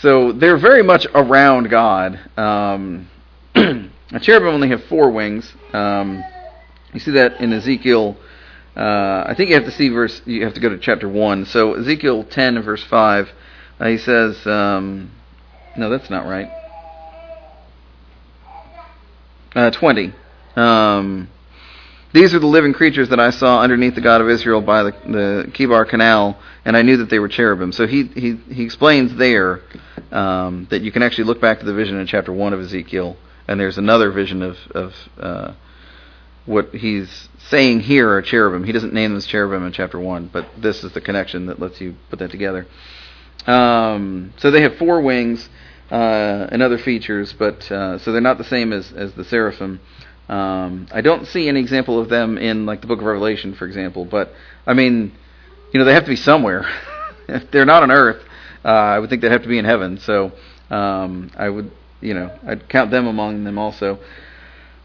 so 0.00 0.32
they're 0.32 0.58
very 0.58 0.82
much 0.82 1.06
around 1.14 1.70
God. 1.70 2.20
Um, 2.36 3.08
cherubim 4.20 4.48
only 4.48 4.68
have 4.68 4.84
four 4.84 5.10
wings. 5.10 5.50
Um, 5.72 6.22
you 6.92 7.00
see 7.00 7.12
that 7.12 7.40
in 7.40 7.52
Ezekiel 7.52 8.16
uh, 8.76 9.24
I 9.28 9.34
think 9.36 9.50
you 9.50 9.56
have 9.56 9.66
to 9.66 9.72
see 9.72 9.88
verse. 9.90 10.20
You 10.26 10.44
have 10.44 10.54
to 10.54 10.60
go 10.60 10.68
to 10.70 10.78
chapter 10.78 11.08
one. 11.08 11.46
So 11.46 11.74
Ezekiel 11.74 12.24
10 12.24 12.62
verse 12.62 12.84
5, 12.84 13.30
uh, 13.80 13.86
he 13.88 13.98
says, 13.98 14.46
um, 14.46 15.12
"No, 15.76 15.90
that's 15.90 16.10
not 16.10 16.26
right." 16.26 16.50
Uh, 19.54 19.70
20. 19.70 20.14
Um, 20.56 21.28
These 22.12 22.34
are 22.34 22.40
the 22.40 22.46
living 22.46 22.72
creatures 22.74 23.10
that 23.10 23.20
I 23.20 23.30
saw 23.30 23.60
underneath 23.60 23.94
the 23.96 24.00
God 24.00 24.20
of 24.20 24.28
Israel 24.28 24.60
by 24.60 24.84
the, 24.84 24.92
the 25.04 25.50
Chebar 25.52 25.88
Canal, 25.88 26.38
and 26.64 26.76
I 26.76 26.82
knew 26.82 26.98
that 26.98 27.10
they 27.10 27.18
were 27.20 27.28
cherubim. 27.28 27.72
So 27.72 27.86
he 27.86 28.04
he, 28.04 28.36
he 28.52 28.64
explains 28.64 29.16
there 29.16 29.62
um, 30.12 30.66
that 30.70 30.82
you 30.82 30.92
can 30.92 31.02
actually 31.02 31.24
look 31.24 31.40
back 31.40 31.60
to 31.60 31.66
the 31.66 31.74
vision 31.74 31.98
in 31.98 32.06
chapter 32.06 32.32
one 32.32 32.52
of 32.52 32.60
Ezekiel, 32.60 33.16
and 33.48 33.60
there's 33.60 33.78
another 33.78 34.10
vision 34.12 34.42
of 34.42 34.56
of 34.74 34.94
uh, 35.20 35.52
what 36.46 36.74
he's 36.74 37.28
saying 37.48 37.80
here 37.80 38.10
are 38.10 38.22
cherubim. 38.22 38.64
He 38.64 38.72
doesn't 38.72 38.92
name 38.92 39.12
them 39.12 39.22
cherubim 39.22 39.66
in 39.66 39.72
chapter 39.72 39.98
1, 39.98 40.30
but 40.32 40.46
this 40.58 40.84
is 40.84 40.92
the 40.92 41.00
connection 41.00 41.46
that 41.46 41.60
lets 41.60 41.80
you 41.80 41.94
put 42.10 42.18
that 42.18 42.30
together. 42.30 42.66
Um, 43.46 44.32
so 44.38 44.50
they 44.50 44.62
have 44.62 44.76
four 44.76 45.00
wings 45.00 45.48
uh, 45.90 46.48
and 46.50 46.62
other 46.62 46.78
features, 46.78 47.32
but 47.32 47.70
uh, 47.70 47.98
so 47.98 48.12
they're 48.12 48.20
not 48.20 48.38
the 48.38 48.44
same 48.44 48.72
as, 48.72 48.92
as 48.92 49.12
the 49.14 49.24
seraphim. 49.24 49.80
Um, 50.28 50.86
I 50.90 51.02
don't 51.02 51.26
see 51.26 51.48
any 51.48 51.60
example 51.60 52.00
of 52.00 52.08
them 52.08 52.38
in 52.38 52.64
like 52.66 52.80
the 52.80 52.86
book 52.86 53.00
of 53.00 53.04
Revelation, 53.04 53.54
for 53.54 53.66
example, 53.66 54.04
but 54.04 54.32
I 54.66 54.72
mean, 54.72 55.12
you 55.72 55.78
know, 55.78 55.84
they 55.84 55.92
have 55.92 56.04
to 56.04 56.10
be 56.10 56.16
somewhere. 56.16 56.64
if 57.28 57.50
they're 57.50 57.66
not 57.66 57.82
on 57.82 57.90
earth, 57.90 58.22
uh, 58.64 58.68
I 58.68 58.98
would 58.98 59.10
think 59.10 59.20
they'd 59.22 59.32
have 59.32 59.42
to 59.42 59.48
be 59.48 59.58
in 59.58 59.66
heaven. 59.66 59.98
So 59.98 60.32
um, 60.70 61.30
I 61.36 61.48
would, 61.48 61.70
you 62.00 62.14
know, 62.14 62.36
I'd 62.46 62.68
count 62.68 62.90
them 62.90 63.06
among 63.06 63.44
them 63.44 63.58
also. 63.58 63.98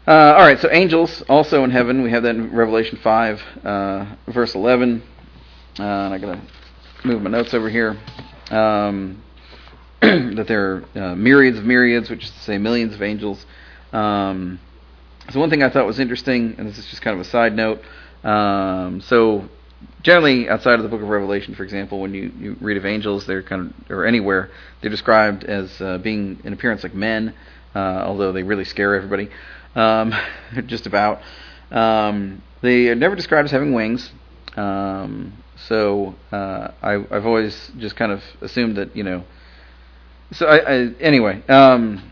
Uh, 0.06 0.12
all 0.12 0.40
right, 0.40 0.58
so 0.58 0.70
angels 0.72 1.22
also 1.28 1.62
in 1.62 1.70
heaven. 1.70 2.02
We 2.02 2.10
have 2.10 2.22
that 2.22 2.34
in 2.34 2.56
Revelation 2.56 2.98
5, 3.02 3.42
uh, 3.62 4.14
verse 4.28 4.54
11. 4.54 5.02
Uh, 5.78 5.82
and 5.82 6.14
I 6.14 6.18
got 6.18 6.32
to 6.32 6.40
move 7.04 7.20
my 7.20 7.28
notes 7.28 7.52
over 7.52 7.68
here. 7.68 7.98
Um, 8.50 9.22
that 10.00 10.46
there 10.48 10.84
are 10.96 10.98
uh, 10.98 11.14
myriads 11.16 11.58
of 11.58 11.66
myriads, 11.66 12.08
which 12.08 12.24
is 12.24 12.30
to 12.30 12.38
say 12.38 12.56
millions 12.56 12.94
of 12.94 13.02
angels. 13.02 13.44
Um, 13.92 14.58
so 15.30 15.38
one 15.38 15.50
thing 15.50 15.62
I 15.62 15.68
thought 15.68 15.84
was 15.86 16.00
interesting, 16.00 16.54
and 16.56 16.66
this 16.66 16.78
is 16.78 16.86
just 16.86 17.02
kind 17.02 17.14
of 17.14 17.20
a 17.20 17.28
side 17.28 17.54
note. 17.54 17.82
Um, 18.24 19.02
so 19.02 19.50
generally, 20.00 20.48
outside 20.48 20.76
of 20.76 20.82
the 20.82 20.88
Book 20.88 21.02
of 21.02 21.08
Revelation, 21.08 21.54
for 21.54 21.62
example, 21.62 22.00
when 22.00 22.14
you, 22.14 22.32
you 22.38 22.56
read 22.62 22.78
of 22.78 22.86
angels, 22.86 23.26
they're 23.26 23.42
kind 23.42 23.66
of 23.66 23.90
or 23.90 24.06
anywhere 24.06 24.50
they're 24.80 24.90
described 24.90 25.44
as 25.44 25.78
uh, 25.82 25.98
being 25.98 26.40
in 26.42 26.54
appearance 26.54 26.82
like 26.84 26.94
men, 26.94 27.34
uh, 27.74 27.78
although 27.78 28.32
they 28.32 28.42
really 28.42 28.64
scare 28.64 28.94
everybody 28.94 29.28
um, 29.74 30.12
just 30.66 30.86
about. 30.86 31.20
Um, 31.70 32.42
they 32.62 32.88
are 32.88 32.94
never 32.94 33.16
described 33.16 33.46
as 33.46 33.52
having 33.52 33.72
wings. 33.72 34.10
Um, 34.56 35.42
so 35.68 36.14
uh, 36.32 36.72
I, 36.82 36.92
have 37.10 37.26
always 37.26 37.70
just 37.78 37.96
kind 37.96 38.12
of 38.12 38.22
assumed 38.40 38.76
that 38.76 38.96
you 38.96 39.04
know. 39.04 39.24
So 40.32 40.46
I, 40.46 40.56
I 40.58 40.76
anyway. 41.00 41.42
Um, 41.48 42.10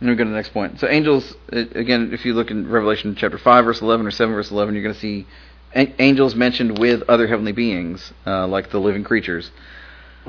let 0.00 0.08
me 0.08 0.16
go 0.16 0.24
to 0.24 0.30
the 0.30 0.36
next 0.36 0.54
point. 0.54 0.80
So 0.80 0.88
angels, 0.88 1.34
again, 1.50 2.10
if 2.14 2.24
you 2.24 2.32
look 2.32 2.50
in 2.50 2.70
Revelation 2.70 3.14
chapter 3.16 3.36
five, 3.36 3.66
verse 3.66 3.82
eleven, 3.82 4.06
or 4.06 4.10
seven, 4.10 4.34
verse 4.34 4.50
eleven, 4.50 4.74
you're 4.74 4.82
going 4.82 4.94
to 4.94 5.00
see 5.00 5.26
angels 5.74 6.34
mentioned 6.34 6.78
with 6.78 7.02
other 7.02 7.26
heavenly 7.26 7.52
beings, 7.52 8.12
uh, 8.26 8.46
like 8.46 8.70
the 8.70 8.78
living 8.78 9.04
creatures. 9.04 9.50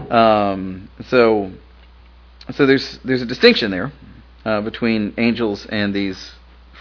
Um, 0.10 0.90
so, 1.08 1.52
so 2.54 2.66
there's 2.66 3.00
there's 3.06 3.22
a 3.22 3.26
distinction 3.26 3.72
there 3.72 3.92
uh, 4.44 4.62
between 4.62 5.14
angels 5.18 5.66
and 5.68 5.94
these 5.94 6.32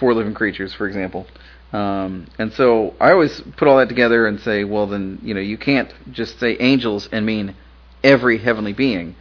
four 0.00 0.14
living 0.14 0.34
creatures, 0.34 0.74
for 0.74 0.88
example. 0.88 1.26
Um, 1.72 2.26
and 2.38 2.52
so 2.54 2.94
I 2.98 3.12
always 3.12 3.40
put 3.56 3.68
all 3.68 3.78
that 3.78 3.88
together 3.88 4.26
and 4.26 4.40
say, 4.40 4.64
well, 4.64 4.88
then 4.88 5.20
you 5.22 5.34
know 5.34 5.40
you 5.40 5.56
can't 5.56 5.92
just 6.10 6.40
say 6.40 6.56
angels 6.58 7.08
and 7.12 7.24
mean 7.24 7.54
every 8.02 8.38
heavenly 8.38 8.72
being. 8.72 9.14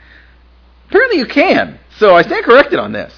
Apparently, 0.88 1.19
you 1.19 1.27
can. 1.27 1.80
So 1.97 2.15
I 2.15 2.23
stand 2.23 2.45
corrected 2.45 2.80
on 2.80 2.91
this. 2.93 3.13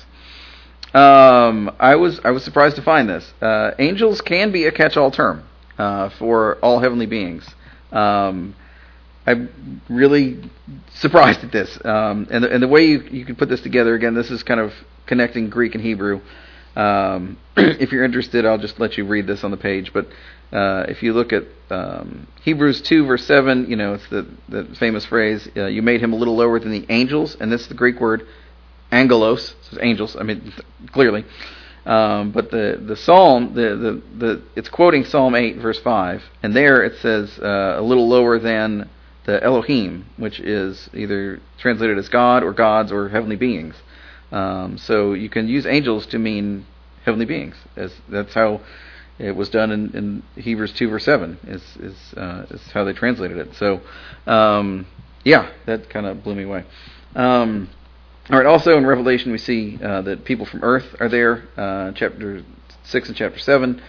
Um, 0.93 1.73
I 1.79 1.95
was 1.95 2.19
I 2.25 2.31
was 2.31 2.43
surprised 2.43 2.75
to 2.75 2.81
find 2.81 3.07
this. 3.07 3.31
Uh, 3.41 3.71
angels 3.79 4.19
can 4.19 4.51
be 4.51 4.65
a 4.65 4.71
catch-all 4.71 5.11
term 5.11 5.47
uh, 5.77 6.09
for 6.19 6.57
all 6.57 6.79
heavenly 6.79 7.05
beings. 7.05 7.47
Um, 7.93 8.55
I'm 9.25 9.81
really 9.87 10.43
surprised 10.95 11.43
at 11.43 11.51
this. 11.51 11.77
Um, 11.85 12.27
and, 12.31 12.43
the, 12.43 12.51
and 12.51 12.63
the 12.63 12.67
way 12.67 12.85
you, 12.85 13.01
you 13.11 13.25
can 13.25 13.35
put 13.35 13.49
this 13.49 13.61
together, 13.61 13.93
again, 13.93 14.15
this 14.15 14.31
is 14.31 14.43
kind 14.43 14.59
of 14.59 14.73
connecting 15.05 15.49
Greek 15.49 15.75
and 15.75 15.83
Hebrew. 15.83 16.21
Um, 16.75 17.37
if 17.57 17.91
you're 17.91 18.03
interested, 18.03 18.45
I'll 18.45 18.57
just 18.57 18.79
let 18.79 18.97
you 18.97 19.05
read 19.05 19.27
this 19.27 19.43
on 19.43 19.51
the 19.51 19.57
page. 19.57 19.91
But 19.93 20.07
uh, 20.51 20.85
if 20.87 21.03
you 21.03 21.13
look 21.13 21.33
at 21.33 21.43
um, 21.69 22.27
Hebrews 22.43 22.81
2, 22.81 23.05
verse 23.05 23.25
7, 23.25 23.69
you 23.69 23.75
know, 23.75 23.93
it's 23.93 24.07
the, 24.09 24.27
the 24.49 24.63
famous 24.79 25.05
phrase, 25.05 25.47
uh, 25.55 25.65
you 25.67 25.81
made 25.81 26.01
him 26.01 26.13
a 26.13 26.15
little 26.15 26.35
lower 26.35 26.59
than 26.59 26.71
the 26.71 26.85
angels, 26.89 27.35
and 27.39 27.51
this 27.51 27.61
is 27.61 27.67
the 27.67 27.73
Greek 27.75 27.99
word 27.99 28.25
angelos, 28.91 29.55
so 29.69 29.77
angels, 29.81 30.15
I 30.19 30.23
mean, 30.23 30.53
clearly. 30.91 31.25
Um, 31.85 32.31
but 32.31 32.51
the 32.51 32.79
the 32.85 32.95
psalm, 32.95 33.55
the, 33.55 33.75
the 33.75 34.01
the 34.17 34.41
it's 34.55 34.69
quoting 34.69 35.03
Psalm 35.03 35.33
eight 35.33 35.57
verse 35.57 35.79
five, 35.79 36.23
and 36.43 36.55
there 36.55 36.83
it 36.83 36.97
says 36.99 37.39
uh, 37.39 37.77
a 37.77 37.81
little 37.81 38.07
lower 38.07 38.37
than 38.37 38.87
the 39.25 39.43
Elohim, 39.43 40.05
which 40.17 40.39
is 40.39 40.89
either 40.93 41.39
translated 41.57 41.97
as 41.97 42.07
God 42.09 42.43
or 42.43 42.53
gods 42.53 42.91
or 42.91 43.09
heavenly 43.09 43.35
beings. 43.35 43.75
Um, 44.31 44.77
so 44.77 45.13
you 45.13 45.29
can 45.29 45.47
use 45.47 45.65
angels 45.65 46.05
to 46.07 46.19
mean 46.19 46.65
heavenly 47.03 47.25
beings. 47.25 47.55
As 47.75 47.93
that's 48.09 48.33
how 48.33 48.61
it 49.19 49.35
was 49.35 49.49
done 49.49 49.71
in, 49.71 50.23
in 50.35 50.41
Hebrews 50.41 50.73
two 50.73 50.89
verse 50.89 51.05
seven. 51.05 51.37
Is 51.47 51.63
is 51.77 52.13
uh, 52.15 52.45
is 52.49 52.61
how 52.71 52.83
they 52.83 52.93
translated 52.93 53.37
it. 53.37 53.55
So 53.55 53.81
um, 54.25 54.87
yeah, 55.23 55.51
that 55.65 55.89
kind 55.89 56.05
of 56.05 56.23
blew 56.23 56.35
me 56.35 56.43
away. 56.43 56.65
Um, 57.15 57.69
all 58.29 58.37
right. 58.37 58.47
Also 58.47 58.77
in 58.77 58.85
Revelation, 58.85 59.31
we 59.31 59.37
see 59.37 59.79
uh, 59.81 60.01
that 60.03 60.25
people 60.25 60.45
from 60.45 60.63
Earth 60.63 60.95
are 60.99 61.09
there. 61.09 61.43
Uh, 61.57 61.91
chapter 61.93 62.43
six 62.83 63.07
and 63.07 63.17
chapter 63.17 63.39
seven. 63.39 63.81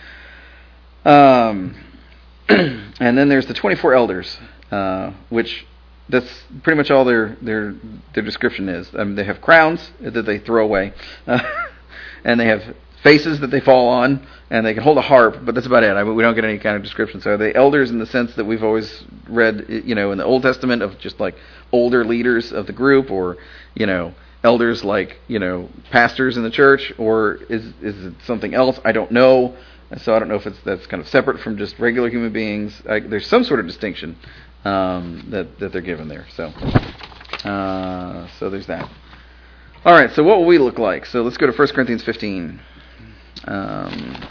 Um, 1.04 1.76
and 2.48 3.18
then 3.18 3.28
there's 3.28 3.46
the 3.46 3.54
24 3.54 3.94
elders, 3.94 4.38
uh, 4.70 5.12
which 5.30 5.66
that's 6.12 6.44
pretty 6.62 6.76
much 6.76 6.90
all 6.90 7.04
their 7.04 7.36
their 7.40 7.74
their 8.14 8.22
description 8.22 8.68
is. 8.68 8.88
I 8.94 9.02
mean, 9.02 9.16
they 9.16 9.24
have 9.24 9.40
crowns 9.40 9.90
that 10.00 10.22
they 10.22 10.38
throw 10.38 10.62
away, 10.64 10.92
uh, 11.26 11.40
and 12.24 12.38
they 12.38 12.46
have 12.46 12.76
faces 13.02 13.40
that 13.40 13.50
they 13.50 13.60
fall 13.60 13.88
on, 13.88 14.24
and 14.50 14.64
they 14.64 14.74
can 14.74 14.82
hold 14.82 14.98
a 14.98 15.02
harp, 15.02 15.38
but 15.44 15.54
that's 15.56 15.66
about 15.66 15.82
it. 15.82 15.90
I 15.90 16.04
mean, 16.04 16.14
we 16.14 16.22
don't 16.22 16.36
get 16.36 16.44
any 16.44 16.58
kind 16.58 16.76
of 16.76 16.82
description. 16.82 17.20
So 17.20 17.32
are 17.32 17.36
they 17.36 17.52
elders 17.52 17.90
in 17.90 17.98
the 17.98 18.06
sense 18.06 18.34
that 18.36 18.44
we've 18.44 18.62
always 18.62 19.02
read, 19.26 19.66
you 19.68 19.96
know, 19.96 20.12
in 20.12 20.18
the 20.18 20.24
Old 20.24 20.42
Testament 20.42 20.82
of 20.82 20.98
just 20.98 21.18
like 21.18 21.34
older 21.72 22.04
leaders 22.04 22.52
of 22.52 22.66
the 22.66 22.72
group, 22.72 23.10
or 23.10 23.38
you 23.74 23.86
know, 23.86 24.14
elders 24.44 24.84
like 24.84 25.18
you 25.28 25.38
know 25.38 25.70
pastors 25.90 26.36
in 26.36 26.42
the 26.42 26.50
church, 26.50 26.92
or 26.98 27.38
is 27.48 27.64
is 27.80 28.04
it 28.04 28.14
something 28.26 28.52
else? 28.54 28.78
I 28.84 28.92
don't 28.92 29.10
know. 29.10 29.56
So 29.98 30.14
I 30.14 30.18
don't 30.18 30.28
know 30.28 30.36
if 30.36 30.46
it's 30.46 30.58
that's 30.60 30.86
kind 30.86 31.02
of 31.02 31.08
separate 31.08 31.40
from 31.40 31.58
just 31.58 31.78
regular 31.78 32.08
human 32.08 32.32
beings. 32.32 32.80
I, 32.88 33.00
there's 33.00 33.26
some 33.26 33.44
sort 33.44 33.60
of 33.60 33.66
distinction 33.66 34.16
um, 34.64 35.26
that 35.30 35.58
that 35.58 35.72
they're 35.72 35.80
given 35.80 36.08
there. 36.08 36.26
So 36.36 36.44
uh, 37.48 38.28
so 38.38 38.50
there's 38.50 38.66
that. 38.66 38.88
All 39.84 39.94
right. 39.94 40.10
So 40.12 40.22
what 40.22 40.38
will 40.38 40.46
we 40.46 40.58
look 40.58 40.78
like? 40.78 41.06
So 41.06 41.22
let's 41.22 41.36
go 41.36 41.46
to 41.46 41.52
1 41.52 41.68
Corinthians 41.68 42.04
15. 42.04 42.60
Um, 43.46 44.28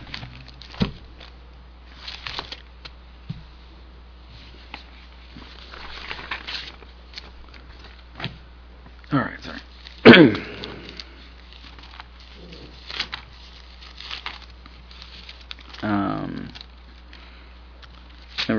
all 9.11 9.19
right. 9.19 9.39
Sorry. 9.43 10.45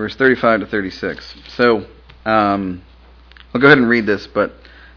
verse 0.03 0.17
35 0.17 0.61
to 0.61 0.67
36. 0.67 1.35
So 1.57 1.87
um, 2.25 2.83
I'll 3.55 3.61
go 3.61 3.69
ahead 3.69 3.79
and 3.79 3.89
read 3.89 4.05
this, 4.05 4.27
but 4.27 4.53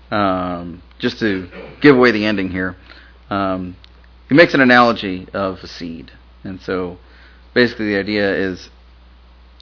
um, 0.09 0.81
just 0.97 1.19
to 1.19 1.47
give 1.79 1.95
away 1.95 2.09
the 2.09 2.25
ending 2.25 2.49
here, 2.49 2.75
um, 3.29 3.75
he 4.27 4.33
makes 4.33 4.55
an 4.55 4.61
analogy 4.61 5.27
of 5.31 5.59
a 5.59 5.67
seed, 5.67 6.11
and 6.43 6.59
so 6.59 6.97
basically 7.53 7.89
the 7.89 7.99
idea 7.99 8.35
is 8.35 8.71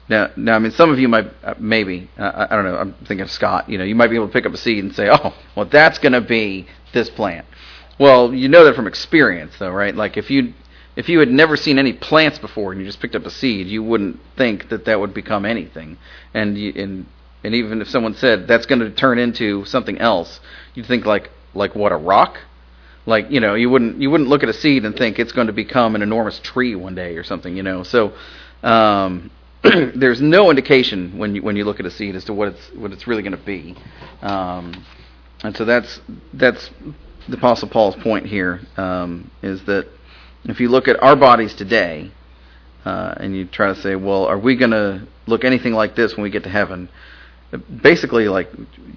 now, 0.08 0.30
now 0.34 0.54
I 0.54 0.58
mean, 0.60 0.72
some 0.72 0.90
of 0.90 0.98
you 0.98 1.08
might 1.08 1.30
uh, 1.42 1.52
maybe 1.58 2.08
uh, 2.18 2.46
I 2.50 2.56
don't 2.56 2.64
know. 2.64 2.78
I'm 2.78 2.94
thinking 2.94 3.20
of 3.20 3.30
Scott. 3.30 3.68
You 3.68 3.76
know, 3.76 3.84
you 3.84 3.94
might 3.94 4.08
be 4.08 4.16
able 4.16 4.28
to 4.28 4.32
pick 4.32 4.46
up 4.46 4.52
a 4.52 4.56
seed 4.56 4.82
and 4.82 4.94
say, 4.94 5.08
"Oh, 5.12 5.34
well, 5.54 5.66
that's 5.66 5.98
going 5.98 6.12
to 6.14 6.22
be 6.22 6.66
this 6.94 7.10
plant." 7.10 7.46
Well, 7.98 8.32
you 8.32 8.48
know 8.48 8.64
that 8.64 8.76
from 8.76 8.86
experience, 8.86 9.52
though, 9.58 9.70
right? 9.70 9.94
Like 9.94 10.16
if 10.16 10.30
you 10.30 10.54
if 10.96 11.08
you 11.08 11.18
had 11.18 11.28
never 11.28 11.56
seen 11.56 11.78
any 11.78 11.92
plants 11.92 12.38
before 12.38 12.72
and 12.72 12.80
you 12.80 12.86
just 12.86 13.00
picked 13.00 13.16
up 13.16 13.26
a 13.26 13.30
seed, 13.30 13.66
you 13.66 13.82
wouldn't 13.82 14.20
think 14.36 14.68
that 14.68 14.84
that 14.84 15.00
would 15.00 15.12
become 15.12 15.44
anything. 15.44 15.98
And 16.32 16.56
you, 16.56 16.72
and 16.76 17.06
and 17.42 17.54
even 17.54 17.82
if 17.82 17.88
someone 17.88 18.14
said 18.14 18.46
that's 18.46 18.66
going 18.66 18.80
to 18.80 18.90
turn 18.90 19.18
into 19.18 19.64
something 19.64 19.98
else, 19.98 20.40
you'd 20.74 20.86
think 20.86 21.04
like 21.04 21.30
like 21.54 21.74
what 21.74 21.92
a 21.92 21.96
rock. 21.96 22.38
Like 23.06 23.30
you 23.30 23.40
know, 23.40 23.54
you 23.54 23.68
wouldn't 23.68 24.00
you 24.00 24.10
wouldn't 24.10 24.30
look 24.30 24.42
at 24.42 24.48
a 24.48 24.54
seed 24.54 24.84
and 24.84 24.96
think 24.96 25.18
it's 25.18 25.32
going 25.32 25.48
to 25.48 25.52
become 25.52 25.94
an 25.94 26.02
enormous 26.02 26.38
tree 26.38 26.74
one 26.74 26.94
day 26.94 27.16
or 27.16 27.24
something. 27.24 27.56
You 27.56 27.62
know, 27.62 27.82
so 27.82 28.12
um, 28.62 29.30
there's 29.62 30.20
no 30.20 30.50
indication 30.50 31.18
when 31.18 31.34
you 31.34 31.42
when 31.42 31.56
you 31.56 31.64
look 31.64 31.80
at 31.80 31.86
a 31.86 31.90
seed 31.90 32.14
as 32.14 32.24
to 32.24 32.32
what 32.32 32.48
it's 32.48 32.70
what 32.74 32.92
it's 32.92 33.06
really 33.06 33.22
going 33.22 33.36
to 33.36 33.44
be. 33.44 33.76
Um, 34.22 34.84
and 35.42 35.56
so 35.56 35.64
that's 35.64 36.00
that's 36.32 36.70
the 37.28 37.36
Apostle 37.36 37.68
Paul's 37.68 37.96
point 37.96 38.26
here 38.26 38.60
um, 38.76 39.30
is 39.42 39.62
that 39.64 39.88
if 40.44 40.60
you 40.60 40.68
look 40.68 40.88
at 40.88 41.02
our 41.02 41.16
bodies 41.16 41.54
today, 41.54 42.10
uh, 42.84 43.14
and 43.16 43.34
you 43.34 43.46
try 43.46 43.68
to 43.68 43.80
say, 43.80 43.96
well, 43.96 44.26
are 44.26 44.38
we 44.38 44.56
going 44.56 44.70
to 44.72 45.06
look 45.26 45.44
anything 45.44 45.72
like 45.72 45.96
this 45.96 46.16
when 46.16 46.22
we 46.22 46.30
get 46.30 46.42
to 46.44 46.50
heaven? 46.50 46.88
Basically, 47.82 48.28
like 48.28 48.50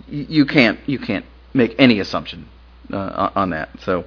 you 0.10 0.45
can't 0.45 0.80
you 0.88 0.98
can't 0.98 1.26
make 1.54 1.76
any 1.78 2.00
assumption 2.00 2.48
uh, 2.91 3.30
on 3.36 3.52
that. 3.52 3.70
So 3.82 4.06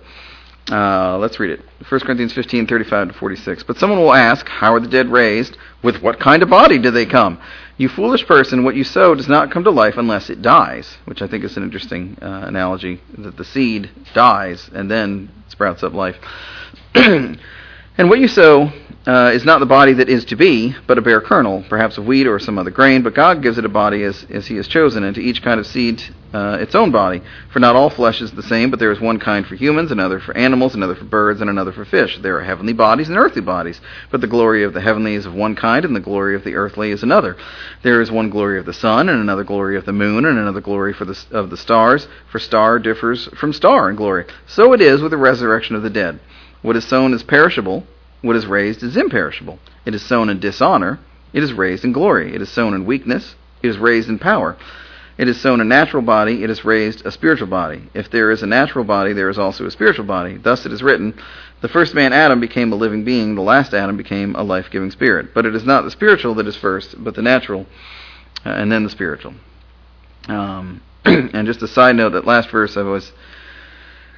uh, 0.71 1.19
let's 1.19 1.41
read 1.41 1.51
it. 1.51 1.61
1 1.89 2.01
Corinthians 2.01 2.33
15, 2.33 2.67
35 2.67 3.09
to 3.09 3.15
46. 3.15 3.63
But 3.65 3.79
someone 3.79 3.99
will 3.99 4.15
ask, 4.15 4.47
How 4.47 4.75
are 4.75 4.81
the 4.81 4.89
dead 4.89 5.09
raised? 5.09 5.57
With 5.83 6.03
what 6.03 6.21
kind 6.21 6.43
of 6.43 6.51
body 6.51 6.79
do 6.79 6.91
they 6.91 7.07
come? 7.07 7.41
You 7.77 7.89
foolish 7.89 8.27
person, 8.27 8.65
what 8.65 8.77
you 8.77 8.85
sow 8.85 9.15
does 9.15 9.29
not 9.29 9.51
come 9.51 9.65
to 9.65 9.71
life 9.71 9.95
unless 9.97 10.29
it 10.31 10.43
dies, 10.43 10.99
which 11.07 11.23
I 11.23 11.27
think 11.27 11.45
is 11.45 11.57
an 11.57 11.63
interesting 11.63 12.19
uh, 12.21 12.45
analogy, 12.47 13.01
that 13.19 13.37
the 13.37 13.45
seed 13.45 13.91
dies 14.15 14.69
and 14.73 14.91
then 14.91 15.31
sprouts 15.49 15.83
up 15.83 15.95
life. 15.95 16.17
and 16.95 17.39
what 18.11 18.19
you 18.19 18.29
sow 18.29 18.73
uh, 19.07 19.31
is 19.33 19.45
not 19.45 19.61
the 19.61 19.67
body 19.67 19.95
that 19.95 20.09
is 20.09 20.25
to 20.27 20.37
be, 20.37 20.75
but 20.87 20.99
a 20.99 21.03
bare 21.03 21.21
kernel, 21.21 21.65
perhaps 21.69 21.97
of 21.97 22.07
wheat 22.07 22.27
or 22.27 22.39
some 22.39 22.59
other 22.59 22.71
grain. 22.71 23.03
But 23.03 23.15
God 23.15 23.43
gives 23.43 23.59
it 23.59 23.65
a 23.65 23.69
body 23.69 24.03
as, 24.03 24.27
as 24.29 24.47
He 24.47 24.57
has 24.57 24.69
chosen, 24.69 25.05
and 25.05 25.15
to 25.15 25.23
each 25.23 25.43
kind 25.43 25.59
of 25.59 25.67
seed 25.67 26.03
uh, 26.35 26.59
its 26.61 26.75
own 26.75 26.91
body. 26.91 27.23
For 27.53 27.61
not 27.61 27.77
all 27.77 27.91
flesh 27.91 28.21
is 28.21 28.31
the 28.33 28.43
same, 28.43 28.71
but 28.71 28.79
there 28.79 28.93
is 28.93 29.01
one 29.01 29.19
kind 29.19 29.47
for 29.47 29.55
humans, 29.55 29.91
another 29.91 30.21
for 30.21 30.37
animals, 30.37 30.75
another 30.75 30.95
for 30.95 31.05
birds, 31.05 31.41
and 31.41 31.49
another 31.49 31.73
for 31.73 31.85
fish. 31.85 32.19
There 32.19 32.37
are 32.39 32.45
heavenly 32.45 32.73
bodies 32.73 33.09
and 33.09 33.17
earthly 33.17 33.43
bodies, 33.43 33.81
but 34.11 34.21
the 34.21 34.27
glory 34.27 34.65
of 34.65 34.75
the 34.75 34.81
heavenly 34.81 35.15
is 35.15 35.27
of 35.27 35.35
one 35.35 35.57
kind, 35.57 35.85
and 35.85 35.97
the 35.97 36.01
glory 36.01 36.35
of 36.35 36.45
the 36.45 36.55
earthly 36.55 36.91
is 36.91 37.03
another. 37.03 37.37
There 37.83 38.01
is 38.01 38.11
one 38.11 38.31
glory 38.31 38.59
of 38.59 38.67
the 38.67 38.73
sun, 38.75 39.09
and 39.09 39.21
another 39.21 39.45
glory 39.45 39.77
of 39.77 39.87
the 39.87 39.93
moon, 39.93 40.25
and 40.27 40.39
another 40.39 40.61
glory 40.61 40.93
for 40.93 41.07
the, 41.07 41.19
of 41.31 41.51
the 41.51 41.57
stars. 41.57 42.07
For 42.31 42.39
star 42.39 42.79
differs 42.79 43.27
from 43.29 43.53
star 43.53 43.89
in 43.89 43.97
glory. 43.97 44.27
So 44.47 44.73
it 44.75 44.81
is 44.81 45.01
with 45.01 45.11
the 45.11 45.17
resurrection 45.17 45.75
of 45.75 45.83
the 45.83 45.91
dead. 45.91 46.21
What 46.63 46.77
is 46.77 46.87
sown 46.87 47.15
is 47.15 47.23
perishable 47.23 47.87
what 48.23 48.37
is 48.37 48.47
raised 48.47 48.83
is 48.83 48.97
imperishable. 48.97 49.59
It 49.87 49.95
is 49.95 50.03
sown 50.03 50.29
in 50.29 50.41
dishonor. 50.41 50.99
It 51.33 51.43
is 51.43 51.53
raised 51.53 51.85
in 51.85 51.93
glory. 51.93 52.35
It 52.35 52.43
is 52.43 52.51
sown 52.51 52.75
in 52.75 52.85
weakness. 52.85 53.35
It 53.63 53.69
is 53.69 53.79
raised 53.79 54.09
in 54.09 54.19
power. 54.19 54.57
It 55.17 55.29
is 55.29 55.41
sown 55.41 55.61
a 55.61 55.65
natural 55.65 56.03
body. 56.03 56.43
It 56.43 56.51
is 56.51 56.65
raised 56.65 57.05
a 57.07 57.13
spiritual 57.13 57.47
body. 57.47 57.83
If 57.95 58.11
there 58.11 58.31
is 58.31 58.43
a 58.43 58.47
natural 58.47 58.85
body, 58.85 59.13
there 59.13 59.29
is 59.29 59.39
also 59.39 59.67
a 59.67 59.71
spiritual 59.71 60.07
body. 60.07 60.37
Thus 60.37 60.67
it 60.67 60.73
is 60.73 60.83
written, 60.83 61.15
The 61.61 61.69
first 61.69 61.95
man, 61.95 62.13
Adam, 62.13 62.41
became 62.41 62.73
a 62.73 62.77
living 62.77 63.05
being. 63.05 63.35
The 63.35 63.43
last 63.43 63.75
Adam 63.75 63.97
became 63.97 64.35
a 64.35 64.43
life 64.43 64.71
giving 64.71 64.91
spirit. 64.91 65.33
But 65.35 65.47
it 65.47 65.55
is 65.55 65.65
not 65.65 65.85
the 65.85 65.91
spiritual 65.91 66.35
that 66.37 66.47
is 66.47 66.57
first, 66.57 67.03
but 67.03 67.15
the 67.15 67.23
natural, 67.23 67.67
uh, 68.45 68.51
and 68.51 68.71
then 68.73 68.85
the 68.85 68.91
spiritual. 68.91 69.35
Um, 70.29 70.83
and 71.05 71.47
just 71.47 71.63
a 71.63 71.69
side 71.69 71.97
note, 71.97 72.13
that 72.13 72.27
last 72.27 72.51
verse 72.51 72.77
I've 72.77 72.87
always 72.87 73.13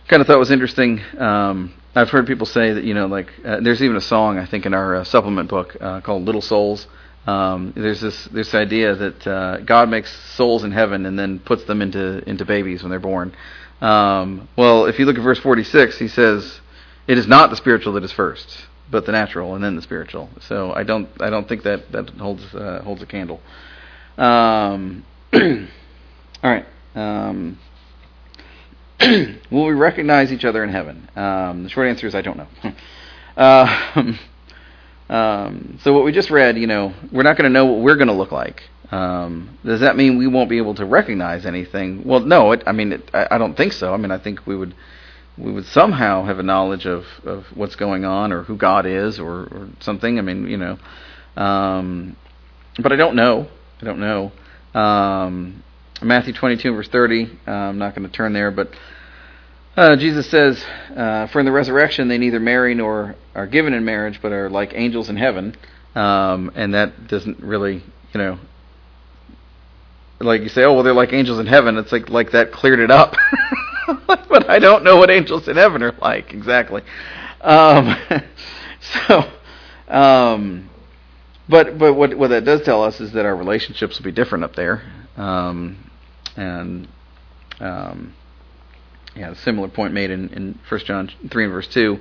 kind 0.09 0.21
of 0.21 0.27
thought 0.27 0.39
was 0.39 0.51
interesting. 0.51 1.01
Um, 1.19 1.75
I've 1.95 2.09
heard 2.09 2.27
people 2.27 2.47
say 2.47 2.73
that 2.73 2.85
you 2.85 2.95
know, 2.95 3.07
like 3.07 3.31
uh, 3.45 3.61
there's 3.61 3.83
even 3.83 3.97
a 3.97 4.01
song 4.01 4.39
I 4.39 4.47
think 4.47 4.65
in 4.65 4.73
our 4.73 4.97
uh, 4.97 5.05
supplement 5.05 5.51
book 5.51 5.77
uh, 5.81 6.01
called 6.01 6.25
"Little 6.25 6.41
Souls." 6.41 6.87
Um, 7.27 7.73
there's 7.77 8.01
this 8.01 8.25
this 8.27 8.55
idea 8.55 8.95
that 8.95 9.27
uh, 9.27 9.59
God 9.59 9.91
makes 9.91 10.11
souls 10.35 10.65
in 10.65 10.73
heaven 10.73 11.05
and 11.05 11.19
then 11.19 11.39
puts 11.39 11.65
them 11.65 11.83
into 11.83 12.27
into 12.29 12.47
babies 12.47 12.83
when 12.83 12.91
they're 12.91 12.99
born. 12.99 13.35
Um, 13.83 14.49
well, 14.57 14.87
if 14.87 14.99
you 14.99 15.05
look 15.05 15.17
at 15.17 15.23
verse 15.23 15.39
46, 15.41 15.99
he 15.99 16.09
says, 16.09 16.61
"It 17.07 17.19
is 17.19 17.27
not 17.27 17.51
the 17.51 17.57
spiritual 17.57 17.93
that 17.95 18.05
is 18.05 18.13
first, 18.13 18.67
but 18.91 19.05
the 19.05 19.13
natural, 19.13 19.55
and 19.55 19.63
then 19.63 19.77
the 19.77 19.83
spiritual." 19.83 20.31
So 20.41 20.73
I 20.73 20.85
don't 20.85 21.09
I 21.21 21.29
don't 21.29 21.47
think 21.47 21.63
that 21.65 21.93
that 21.93 22.09
holds 22.11 22.43
uh, 22.55 22.81
holds 22.83 23.03
a 23.03 23.07
candle. 23.07 23.41
Um, 24.17 25.05
all 25.35 25.41
right. 26.43 26.65
Will 29.51 29.67
we 29.67 29.73
recognize 29.73 30.33
each 30.33 30.45
other 30.45 30.63
in 30.63 30.71
heaven? 30.71 31.09
Um, 31.17 31.65
the 31.65 31.69
short 31.69 31.89
answer 31.89 32.07
is 32.07 32.15
I 32.15 32.23
don't 32.23 32.37
know. 32.37 32.73
uh, 33.37 34.15
um, 35.13 35.79
so 35.83 35.93
what 35.93 36.05
we 36.05 36.13
just 36.13 36.31
read, 36.31 36.57
you 36.57 36.67
know, 36.67 36.95
we're 37.11 37.23
not 37.23 37.37
going 37.37 37.51
to 37.51 37.53
know 37.53 37.67
what 37.67 37.81
we're 37.81 37.97
going 37.97 38.09
to 38.09 38.15
look 38.15 38.33
like. 38.33 38.63
Um, 38.91 39.59
does 39.65 39.81
that 39.81 39.97
mean 39.97 40.19
we 40.19 40.27
won't 40.27 40.51
be 40.51 40.59
able 40.59 40.75
to 40.75 40.85
recognize 40.85 41.47
anything? 41.47 42.05
Well, 42.05 42.21
no. 42.21 42.53
It, 42.53 42.63
I 42.67 42.73
mean, 42.73 42.93
it, 42.93 43.11
I, 43.15 43.29
I 43.33 43.39
don't 43.39 43.57
think 43.57 43.73
so. 43.73 43.93
I 43.93 43.97
mean, 43.97 44.11
I 44.11 44.19
think 44.19 44.47
we 44.47 44.55
would 44.57 44.75
we 45.39 45.51
would 45.51 45.65
somehow 45.65 46.25
have 46.25 46.39
a 46.39 46.43
knowledge 46.43 46.87
of, 46.87 47.05
of 47.25 47.47
what's 47.55 47.75
going 47.75 48.05
on 48.05 48.33
or 48.33 48.43
who 48.43 48.57
God 48.57 48.85
is 48.85 49.19
or, 49.19 49.45
or 49.45 49.69
something. 49.81 50.19
I 50.19 50.23
mean, 50.23 50.47
you 50.47 50.59
know, 50.59 50.79
um, 51.43 52.17
but 52.79 52.93
I 52.93 52.97
don't 52.97 53.17
know. 53.17 53.49
I 53.81 53.85
don't 53.85 53.99
know. 53.99 54.33
Um, 54.79 55.65
Matthew 56.05 56.33
22 56.33 56.75
verse 56.75 56.89
30. 56.89 57.31
Uh, 57.47 57.51
I'm 57.51 57.79
not 57.79 57.95
going 57.95 58.07
to 58.09 58.13
turn 58.15 58.33
there, 58.33 58.51
but 58.51 58.75
Uh, 59.75 59.97
Jesus 59.97 60.29
says, 60.29 60.63
uh, 60.95 61.27
"For 61.29 61.41
in 61.41 61.47
the 61.47 61.53
resurrection 61.53 62.09
they 62.09 62.19
neither 62.19 62.39
marry 62.39 62.75
nor 62.75 63.15
are 63.35 63.47
given 63.47 63.73
in 63.73 63.85
marriage, 63.87 64.21
but 64.21 64.31
are 64.31 64.51
like 64.51 64.73
angels 64.75 65.09
in 65.09 65.17
heaven." 65.17 65.57
Um, 65.95 66.51
and 66.55 66.75
that 66.75 67.09
doesn't 67.09 67.41
really, 67.41 67.83
you 68.13 68.19
know, 68.21 68.39
like 70.21 70.43
you 70.43 70.49
say, 70.51 70.63
oh 70.65 70.75
well, 70.75 70.83
they're 70.83 70.93
like 70.93 71.13
angels 71.15 71.39
in 71.39 71.47
heaven. 71.47 71.79
It's 71.79 71.91
like 71.93 72.11
like 72.11 72.33
that 72.33 72.53
cleared 72.53 72.81
it 72.81 72.91
up. 72.91 73.17
but 74.07 74.49
I 74.51 74.59
don't 74.59 74.85
know 74.85 74.97
what 74.99 75.11
angels 75.11 75.49
in 75.49 75.57
heaven 75.57 75.83
are 75.83 75.93
like 76.01 76.33
exactly. 76.35 76.83
Um, 77.41 77.97
so, 79.09 79.25
um, 79.89 80.69
but 81.49 81.79
but 81.79 81.95
what 81.95 82.15
what 82.17 82.29
that 82.29 82.45
does 82.45 82.61
tell 82.63 82.85
us 82.85 83.01
is 83.01 83.13
that 83.13 83.25
our 83.25 83.35
relationships 83.35 83.99
will 83.99 84.05
be 84.05 84.13
different 84.13 84.45
up 84.45 84.55
there, 84.55 84.83
um, 85.17 85.79
and 86.37 86.89
um, 87.61 88.15
yeah, 89.17 89.31
a 89.31 89.35
similar 89.37 89.69
point 89.69 89.93
made 89.93 90.11
in 90.11 90.29
in 90.31 90.59
First 90.69 90.87
John 90.87 91.11
three 91.31 91.45
and 91.45 91.53
verse 91.53 91.69
two. 91.69 92.01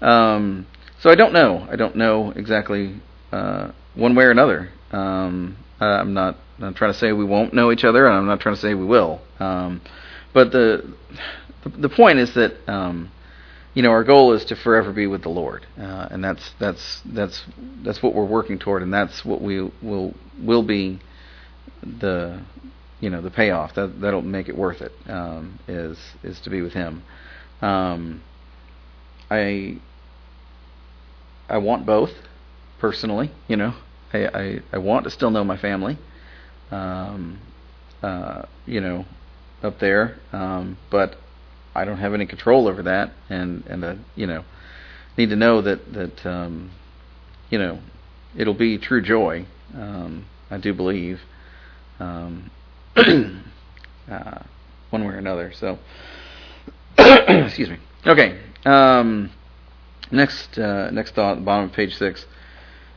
Um, 0.00 0.66
so 1.00 1.10
I 1.10 1.14
don't 1.14 1.32
know. 1.32 1.66
I 1.70 1.76
don't 1.76 1.96
know 1.96 2.30
exactly 2.30 3.00
uh, 3.32 3.70
one 3.94 4.14
way 4.14 4.24
or 4.24 4.30
another. 4.30 4.70
Um, 4.92 5.56
I'm 5.80 6.12
not. 6.12 6.36
I'm 6.60 6.74
trying 6.74 6.92
to 6.92 6.98
say 6.98 7.12
we 7.12 7.24
won't 7.24 7.54
know 7.54 7.72
each 7.72 7.84
other, 7.84 8.06
and 8.06 8.14
I'm 8.14 8.26
not 8.26 8.40
trying 8.40 8.54
to 8.54 8.60
say 8.60 8.74
we 8.74 8.84
will. 8.84 9.20
Um, 9.38 9.80
but 10.34 10.52
the, 10.52 10.94
the 11.64 11.70
the 11.70 11.88
point 11.88 12.18
is 12.18 12.34
that 12.34 12.54
um, 12.68 13.10
you 13.72 13.82
know 13.82 13.90
our 13.90 14.04
goal 14.04 14.34
is 14.34 14.44
to 14.46 14.56
forever 14.56 14.92
be 14.92 15.06
with 15.06 15.22
the 15.22 15.30
Lord, 15.30 15.66
uh, 15.78 16.08
and 16.10 16.22
that's 16.22 16.52
that's 16.58 17.00
that's 17.06 17.44
that's 17.82 18.02
what 18.02 18.14
we're 18.14 18.26
working 18.26 18.58
toward, 18.58 18.82
and 18.82 18.92
that's 18.92 19.24
what 19.24 19.40
we 19.40 19.70
will 19.82 20.14
will 20.38 20.62
be 20.62 21.00
the 21.82 22.42
you 23.00 23.10
know 23.10 23.20
the 23.20 23.30
payoff 23.30 23.74
that 23.74 24.00
that'll 24.00 24.22
make 24.22 24.48
it 24.48 24.56
worth 24.56 24.80
it 24.82 24.92
um, 25.08 25.58
is 25.66 25.98
is 26.22 26.40
to 26.40 26.50
be 26.50 26.62
with 26.62 26.72
Him. 26.72 27.02
Um, 27.62 28.22
I 29.30 29.78
I 31.48 31.58
want 31.58 31.84
both 31.84 32.12
personally, 32.78 33.30
you 33.48 33.56
know. 33.56 33.74
I, 34.12 34.26
I, 34.26 34.60
I 34.72 34.78
want 34.78 35.04
to 35.04 35.10
still 35.10 35.30
know 35.30 35.44
my 35.44 35.56
family, 35.56 35.96
um, 36.70 37.38
uh, 38.02 38.42
you 38.66 38.80
know, 38.80 39.04
up 39.62 39.78
there, 39.78 40.16
um, 40.32 40.76
but 40.90 41.16
I 41.74 41.84
don't 41.84 41.98
have 41.98 42.14
any 42.14 42.26
control 42.26 42.66
over 42.66 42.82
that, 42.82 43.12
and 43.28 43.64
and 43.66 44.04
you 44.16 44.26
know, 44.26 44.44
need 45.16 45.30
to 45.30 45.36
know 45.36 45.60
that 45.62 45.92
that 45.92 46.26
um, 46.26 46.70
you 47.50 47.58
know, 47.58 47.78
it'll 48.36 48.54
be 48.54 48.78
true 48.78 49.02
joy. 49.02 49.46
Um, 49.74 50.26
I 50.50 50.58
do 50.58 50.74
believe, 50.74 51.20
um, 52.00 52.50
uh, 54.10 54.42
one 54.90 55.04
way 55.04 55.14
or 55.14 55.18
another. 55.18 55.52
So, 55.52 55.78
excuse 56.98 57.70
me. 57.70 57.78
Okay. 58.06 58.38
Um, 58.64 59.30
next 60.10 60.58
uh, 60.58 60.90
next 60.90 61.14
thought, 61.14 61.44
bottom 61.44 61.70
of 61.70 61.72
page 61.74 61.94
six. 61.96 62.26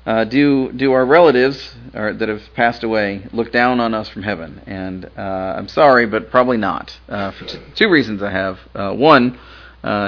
Uh, 0.05 0.25
do 0.25 0.71
do 0.73 0.91
our 0.91 1.05
relatives 1.05 1.75
or, 1.93 2.11
that 2.13 2.27
have 2.27 2.41
passed 2.53 2.83
away 2.83 3.25
look 3.31 3.53
down 3.53 3.79
on 3.79 3.93
us 3.93 4.09
from 4.09 4.23
heaven? 4.23 4.61
And 4.65 5.05
uh, 5.17 5.55
I'm 5.57 5.69
sorry, 5.69 6.05
but 6.05 6.29
probably 6.29 6.57
not. 6.57 6.97
Uh, 7.07 7.31
for 7.31 7.45
t- 7.45 7.59
two 7.75 7.89
reasons 7.89 8.21
I 8.21 8.31
have. 8.31 8.59
Uh, 8.75 8.93
one, 8.93 9.39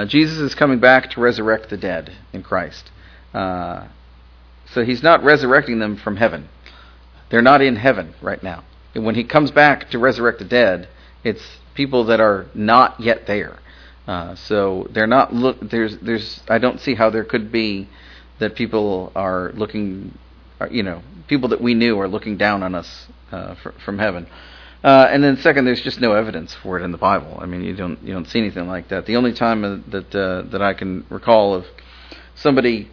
Jesus 0.08 0.38
is 0.38 0.54
coming 0.54 0.80
back 0.80 1.10
to 1.12 1.20
resurrect 1.20 1.70
the 1.70 1.78
dead 1.78 2.12
in 2.34 2.42
Christ. 2.42 2.90
So 3.32 4.84
he's 4.84 5.02
not 5.02 5.24
resurrecting 5.24 5.78
them 5.78 5.96
from 5.96 6.16
heaven. 6.16 6.48
They're 7.30 7.42
not 7.42 7.62
in 7.62 7.76
heaven 7.76 8.14
right 8.20 8.42
now. 8.42 8.64
When 8.96 9.14
he 9.14 9.24
comes 9.24 9.50
back 9.50 9.90
to 9.90 9.98
resurrect 9.98 10.38
the 10.38 10.44
dead, 10.44 10.88
it's 11.24 11.42
people 11.74 12.04
that 12.04 12.20
are 12.20 12.46
not 12.54 12.98
yet 13.00 13.26
there. 13.26 13.58
so 14.36 14.86
they're 14.90 15.06
not 15.06 15.34
look. 15.34 15.58
There's 15.60 15.98
there's 15.98 16.40
I 16.48 16.58
don't 16.58 16.80
see 16.80 16.94
how 16.94 17.10
there 17.10 17.24
could 17.24 17.52
be 17.52 17.88
that 18.38 18.54
people 18.54 19.12
are 19.14 19.52
looking, 19.54 20.16
you 20.70 20.82
know, 20.82 21.02
people 21.26 21.48
that 21.50 21.60
we 21.60 21.74
knew 21.74 21.98
are 21.98 22.08
looking 22.08 22.36
down 22.36 22.62
on 22.62 22.74
us 22.74 23.06
uh, 23.32 23.54
fr- 23.56 23.70
from 23.84 23.98
heaven. 23.98 24.26
Uh, 24.84 25.08
and 25.10 25.24
then 25.24 25.36
second, 25.38 25.64
there's 25.64 25.80
just 25.80 26.00
no 26.00 26.12
evidence 26.12 26.54
for 26.54 26.78
it 26.78 26.84
in 26.84 26.92
the 26.92 26.98
Bible. 26.98 27.38
I 27.40 27.46
mean, 27.46 27.62
you 27.64 27.74
don't 27.74 28.00
you 28.02 28.12
don't 28.12 28.28
see 28.28 28.38
anything 28.38 28.68
like 28.68 28.88
that. 28.88 29.06
The 29.06 29.16
only 29.16 29.32
time 29.32 29.62
that 29.88 30.14
uh, 30.14 30.42
that 30.50 30.62
I 30.62 30.74
can 30.74 31.04
recall 31.10 31.54
of 31.54 31.66
somebody 32.36 32.90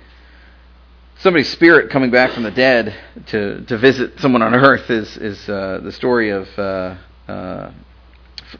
somebody's 1.23 1.49
spirit 1.49 1.89
coming 1.89 2.11
back 2.11 2.31
from 2.33 2.43
the 2.43 2.51
dead 2.51 2.93
to 3.27 3.63
to 3.63 3.77
visit 3.77 4.19
someone 4.19 4.41
on 4.41 4.53
earth 4.53 4.89
is 4.89 5.15
is 5.15 5.47
uh, 5.47 5.79
the 5.81 5.91
story 5.93 6.31
of 6.31 6.49
uh, 6.59 6.97
uh, 7.29 7.71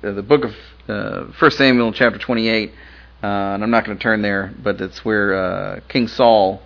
the 0.02 0.24
book 0.24 0.46
of 0.46 0.56
uh, 0.88 1.32
First 1.34 1.58
Samuel, 1.58 1.92
chapter 1.92 2.18
28. 2.18 2.70
Uh, 2.72 3.28
and 3.28 3.64
I'm 3.64 3.70
not 3.70 3.86
going 3.86 3.98
to 3.98 4.02
turn 4.02 4.22
there, 4.22 4.54
but 4.64 4.80
it's 4.80 5.04
where 5.04 5.34
uh, 5.36 5.80
King 5.90 6.08
Saul 6.08 6.62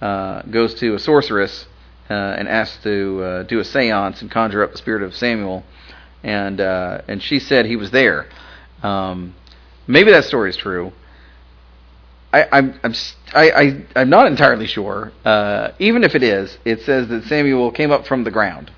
goes 0.00 0.72
to 0.76 0.94
a 0.94 0.98
sorceress 0.98 1.66
and 2.08 2.48
asks 2.48 2.82
to 2.84 3.44
do 3.46 3.60
a 3.60 3.62
séance 3.62 4.22
and 4.22 4.30
conjure 4.30 4.62
up 4.62 4.72
the 4.72 4.78
spirit 4.78 5.02
of 5.02 5.14
Samuel, 5.14 5.64
and 6.22 6.60
and 6.60 7.22
she 7.22 7.38
said 7.38 7.66
he 7.66 7.76
was 7.76 7.90
there. 7.90 8.26
Um, 8.82 9.34
maybe 9.86 10.12
that 10.12 10.24
story 10.24 10.48
is 10.48 10.56
true. 10.56 10.92
I, 12.32 12.48
I'm 12.52 12.80
I'm 12.82 12.94
I, 13.34 13.50
I 13.50 13.86
I'm 13.96 14.10
not 14.10 14.26
entirely 14.26 14.66
sure. 14.66 15.12
Uh, 15.24 15.72
even 15.78 16.04
if 16.04 16.14
it 16.14 16.22
is, 16.22 16.58
it 16.64 16.80
says 16.82 17.08
that 17.08 17.24
Samuel 17.24 17.70
came 17.72 17.90
up 17.90 18.06
from 18.06 18.24
the 18.24 18.30
ground, 18.30 18.70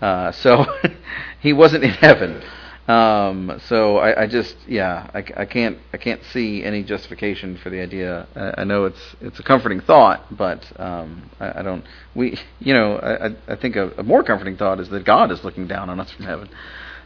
uh, 0.00 0.32
so 0.32 0.64
he 1.40 1.52
wasn't 1.52 1.84
in 1.84 1.90
heaven. 1.90 2.42
Um, 2.88 3.60
so 3.68 3.98
I, 3.98 4.22
I 4.22 4.26
just, 4.26 4.56
yeah, 4.66 5.08
I, 5.14 5.24
I 5.36 5.44
can't, 5.44 5.78
I 5.92 5.96
can't 5.98 6.20
see 6.32 6.64
any 6.64 6.82
justification 6.82 7.56
for 7.58 7.70
the 7.70 7.80
idea. 7.80 8.26
I, 8.34 8.62
I 8.62 8.64
know 8.64 8.86
it's, 8.86 9.16
it's 9.20 9.38
a 9.38 9.42
comforting 9.42 9.80
thought, 9.80 10.36
but 10.36 10.64
um, 10.80 11.30
I, 11.38 11.60
I 11.60 11.62
don't. 11.62 11.84
We, 12.14 12.38
you 12.58 12.74
know, 12.74 12.98
I, 12.98 13.52
I 13.52 13.56
think 13.56 13.76
a, 13.76 13.90
a 13.98 14.02
more 14.02 14.24
comforting 14.24 14.56
thought 14.56 14.80
is 14.80 14.88
that 14.88 15.04
God 15.04 15.30
is 15.30 15.44
looking 15.44 15.68
down 15.68 15.90
on 15.90 16.00
us 16.00 16.10
from 16.10 16.26
heaven, 16.26 16.48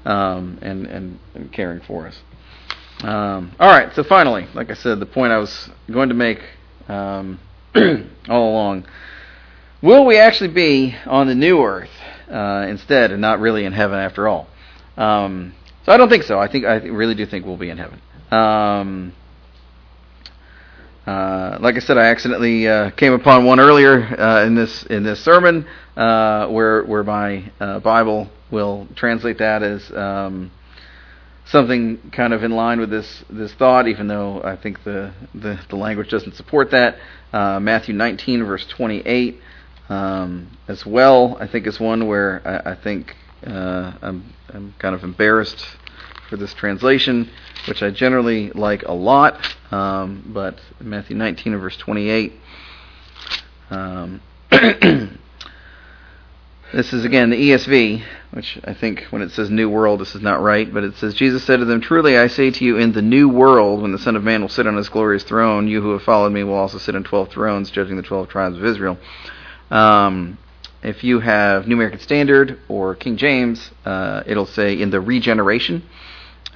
um, 0.07 0.59
and, 0.63 0.87
and 0.87 1.19
and 1.35 1.53
caring 1.53 1.81
for 1.83 2.07
us. 2.07 2.19
Um, 3.07 3.55
all 3.61 3.69
right. 3.71 3.95
So 3.95 4.03
finally, 4.03 4.49
like 4.53 4.69
I 4.69 4.75
said, 4.75 4.99
the 4.99 5.07
point 5.07 5.33
I 5.33 5.39
was 5.39 5.71
going 5.89 6.09
to 6.09 6.15
make 6.17 6.41
um, 6.89 7.39
all 8.29 8.51
along: 8.51 8.85
Will 9.81 10.05
we 10.05 10.19
actually 10.19 10.49
be 10.49 10.97
on 11.07 11.29
the 11.29 11.35
new 11.37 11.63
earth 11.63 11.91
uh, 12.29 12.67
instead, 12.69 13.13
and 13.13 13.21
not 13.21 13.39
really 13.39 13.65
in 13.65 13.73
heaven 13.73 13.97
after 13.97 14.27
all? 14.27 14.49
Um, 14.97 15.55
so 15.85 15.93
I 15.93 15.99
don't 15.99 16.09
think 16.09 16.25
so. 16.25 16.41
I 16.41 16.49
think 16.49 16.65
I 16.65 16.79
really 16.79 17.15
do 17.15 17.27
think 17.27 17.47
we'll 17.47 17.57
be 17.57 17.71
in 17.71 17.79
heaven. 17.79 18.03
Um, 18.33 19.13
uh, 21.07 21.59
like 21.61 21.77
I 21.77 21.79
said, 21.79 21.99
I 21.99 22.07
accidentally 22.07 22.67
uh, 22.67 22.91
came 22.91 23.13
upon 23.13 23.45
one 23.45 23.61
earlier 23.61 24.03
uh, 24.03 24.45
in 24.45 24.57
this 24.57 24.83
in 24.83 25.05
this 25.05 25.21
sermon, 25.21 25.65
uh, 25.97 26.49
where 26.49 26.83
where 26.83 27.05
my 27.05 27.53
uh, 27.61 27.79
Bible 27.79 28.29
will 28.51 28.89
translate 28.97 29.39
that 29.39 29.63
as 29.63 29.89
um, 29.93 30.51
something 31.47 32.11
kind 32.13 32.33
of 32.33 32.43
in 32.43 32.53
line 32.53 32.81
with 32.81 32.91
this 32.91 33.25
this 33.31 33.53
thought, 33.55 33.89
even 33.89 34.09
though 34.09 34.43
I 34.43 34.57
think 34.57 34.85
the 34.85 35.13
the, 35.35 35.59
the 35.69 35.77
language 35.77 36.11
doesn't 36.11 36.35
support 36.35 36.71
that. 36.73 36.97
Uh, 37.33 37.61
Matthew 37.61 37.95
19 37.95 38.45
verse 38.45 38.67
28 38.67 39.41
um, 39.89 40.57
as 40.69 40.85
well. 40.85 41.37
I 41.41 41.47
think 41.47 41.67
is 41.67 41.79
one 41.81 42.07
where 42.07 42.43
I, 42.45 42.73
I 42.73 42.75
think 42.75 43.15
uh, 43.47 43.93
I'm, 44.03 44.33
I'm 44.53 44.75
kind 44.79 44.95
of 44.95 45.05
embarrassed 45.05 45.65
for 46.29 46.37
this 46.37 46.53
translation, 46.55 47.31
which 47.69 47.83
I 47.83 47.91
generally 47.91 48.51
like 48.51 48.83
a 48.83 48.93
lot, 48.93 49.55
um, 49.71 50.29
but 50.33 50.59
Matthew 50.81 51.17
19 51.17 51.59
verse 51.59 51.77
28. 51.77 52.33
Um, 53.71 54.21
this 56.73 56.93
is 56.93 57.05
again 57.05 57.31
the 57.31 57.51
ESV, 57.51 58.03
which 58.33 58.59
I 58.65 58.75
think 58.75 59.05
when 59.11 59.23
it 59.23 59.31
says 59.31 59.51
new 59.51 59.71
world, 59.71 60.01
this 60.01 60.15
is 60.15 60.23
not 60.23 60.43
right, 60.43 60.73
but 60.73 60.85
it 60.85 60.97
says, 60.97 61.15
Jesus 61.15 61.45
said 61.45 61.59
to 61.61 61.65
them, 61.65 61.81
Truly 61.81 62.19
I 62.19 62.27
say 62.27 62.51
to 62.51 62.65
you, 62.65 62.77
in 62.77 62.93
the 62.93 63.03
new 63.03 63.29
world, 63.29 63.83
when 63.83 63.93
the 63.93 63.99
Son 63.99 64.17
of 64.17 64.25
Man 64.25 64.43
will 64.43 64.49
sit 64.49 64.67
on 64.67 64.77
his 64.77 64.89
glorious 64.89 65.23
throne, 65.23 65.69
you 65.69 65.81
who 65.81 65.93
have 65.93 66.03
followed 66.03 66.33
me 66.33 66.43
will 66.45 66.55
also 66.55 66.79
sit 66.79 66.97
on 66.97 67.05
twelve 67.05 67.31
thrones, 67.31 67.71
judging 67.71 67.97
the 67.97 68.03
twelve 68.03 68.29
tribes 68.29 68.57
of 68.57 68.65
Israel. 68.65 68.99
Um, 69.71 70.39
if 70.83 71.03
you 71.03 71.21
have 71.21 71.67
New 71.67 71.75
American 71.75 72.01
Standard 72.01 72.61
or 72.69 72.95
King 72.95 73.17
James, 73.17 73.71
uh, 73.85 74.23
it'll 74.27 74.47
say 74.47 74.81
in 74.81 74.91
the 74.91 75.01
regeneration. 75.01 75.85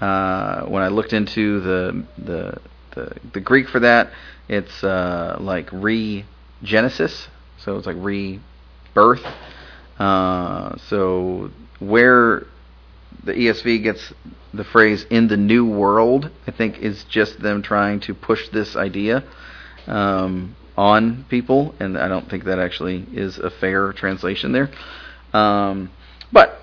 Uh, 0.01 0.65
when 0.67 0.83
I 0.83 0.89
looked 0.89 1.13
into 1.13 1.61
the, 1.61 2.05
the 2.19 2.61
the 2.95 3.17
the, 3.33 3.41
Greek 3.41 3.69
for 3.69 3.81
that, 3.81 4.11
it's 4.49 4.83
uh, 4.83 5.37
like 5.41 5.71
regenesis, 5.71 7.27
so 7.59 7.77
it's 7.77 7.87
like 7.87 7.97
rebirth. 7.99 9.27
Uh, 10.01 10.77
so 10.89 11.51
where 11.79 12.47
the 13.23 13.33
ESV 13.33 13.83
gets 13.83 14.13
the 14.53 14.65
phrase 14.65 15.05
"in 15.11 15.29
the 15.29 15.37
new 15.37 15.65
world," 15.65 16.31
I 16.47 16.51
think 16.51 16.79
is 16.79 17.05
just 17.05 17.41
them 17.41 17.63
trying 17.63 18.01
to 18.01 18.15
push 18.15 18.49
this 18.49 18.75
idea. 18.75 19.23
Um, 19.87 20.57
on 20.81 21.27
people, 21.29 21.75
and 21.79 21.99
I 21.99 22.09
don't 22.09 22.31
think 22.31 22.45
that 22.45 22.59
actually 22.59 23.05
is 23.13 23.39
a 23.39 23.51
fair 23.51 23.93
translation 23.93 24.53
there. 24.53 24.71
Um, 25.35 25.91
but 26.33 26.59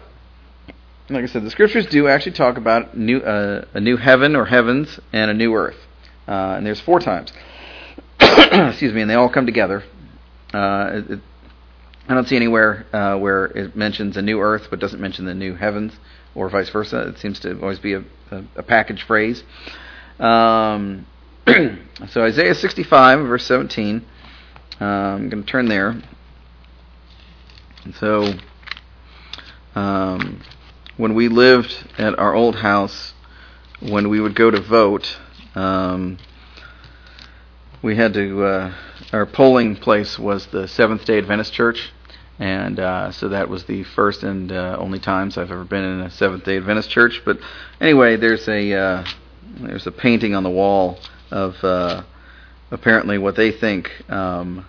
like 1.10 1.24
I 1.24 1.28
said, 1.28 1.44
the 1.44 1.52
scriptures 1.52 1.86
do 1.86 2.08
actually 2.08 2.32
talk 2.32 2.58
about 2.58 2.98
new, 2.98 3.20
uh, 3.20 3.66
a 3.76 3.80
new 3.80 3.96
heaven 3.96 4.36
or 4.36 4.46
heavens 4.46 5.00
and 5.14 5.30
a 5.30 5.36
new 5.36 5.54
earth. 5.54 5.78
uh, 6.28 6.56
and 6.58 6.66
there's 6.66 6.82
four 6.82 7.00
times. 7.00 7.32
Excuse 8.20 8.92
me, 8.92 9.02
and 9.02 9.10
they 9.10 9.14
all 9.14 9.30
come 9.30 9.46
together. 9.46 9.84
Uh, 10.52 11.02
it, 11.08 11.20
I 12.10 12.14
don't 12.14 12.28
see 12.28 12.36
anywhere 12.38 12.86
uh, 12.94 13.18
where 13.18 13.46
it 13.46 13.76
mentions 13.76 14.16
a 14.16 14.22
new 14.22 14.40
earth 14.40 14.68
but 14.70 14.80
doesn't 14.80 15.02
mention 15.02 15.26
the 15.26 15.34
new 15.34 15.56
heavens, 15.56 15.94
or 16.36 16.50
vice 16.50 16.70
versa. 16.70 17.10
It 17.10 17.20
seems 17.20 17.40
to 17.42 17.60
always 17.62 17.80
be 17.80 17.94
a, 17.94 18.04
a, 18.32 18.44
a 18.58 18.64
package 18.64 19.04
phrase. 19.04 19.44
Um, 20.20 21.06
so 22.10 22.24
Isaiah 22.24 22.56
65, 22.56 23.28
verse 23.28 23.46
17. 23.46 24.06
Uh, 24.80 24.86
I'm 24.86 25.30
going 25.30 25.44
to 25.44 25.50
turn 25.50 25.68
there. 25.68 26.02
And 27.84 27.96
so, 27.96 28.34
um, 29.76 30.42
when 30.98 31.14
we 31.14 31.28
lived 31.28 31.76
at 31.98 32.18
our 32.20 32.36
old 32.36 32.58
house, 32.58 33.14
when 33.80 34.10
we 34.10 34.20
would 34.20 34.36
go 34.36 34.52
to 34.52 34.62
vote, 34.62 35.18
um, 35.56 36.18
we 37.82 37.96
had 37.96 38.14
to. 38.14 38.44
Uh, 38.44 38.74
our 39.14 39.26
polling 39.26 39.76
place 39.76 40.20
was 40.20 40.48
the 40.48 40.68
Seventh 40.68 41.06
Day 41.06 41.18
Adventist 41.18 41.54
Church, 41.54 41.94
and 42.40 42.80
uh, 42.80 43.12
so 43.12 43.30
that 43.30 43.50
was 43.50 43.66
the 43.66 43.84
first 43.84 44.24
and 44.24 44.52
uh, 44.52 44.78
only 44.80 45.00
times 45.00 45.38
I've 45.38 45.52
ever 45.52 45.64
been 45.64 45.84
in 45.84 46.02
a 46.02 46.12
Seventh 46.12 46.44
Day 46.44 46.58
Adventist 46.58 46.90
church. 46.90 47.22
But 47.26 47.40
anyway, 47.82 48.16
there's 48.16 48.48
a 48.48 48.74
uh, 48.74 49.06
there's 49.60 49.88
a 49.88 49.92
painting 49.92 50.36
on 50.36 50.44
the 50.44 50.50
wall 50.50 51.00
of 51.32 51.56
uh, 51.64 52.04
apparently 52.72 53.18
what 53.18 53.36
they 53.36 53.52
think, 53.52 53.90
um, 54.10 54.66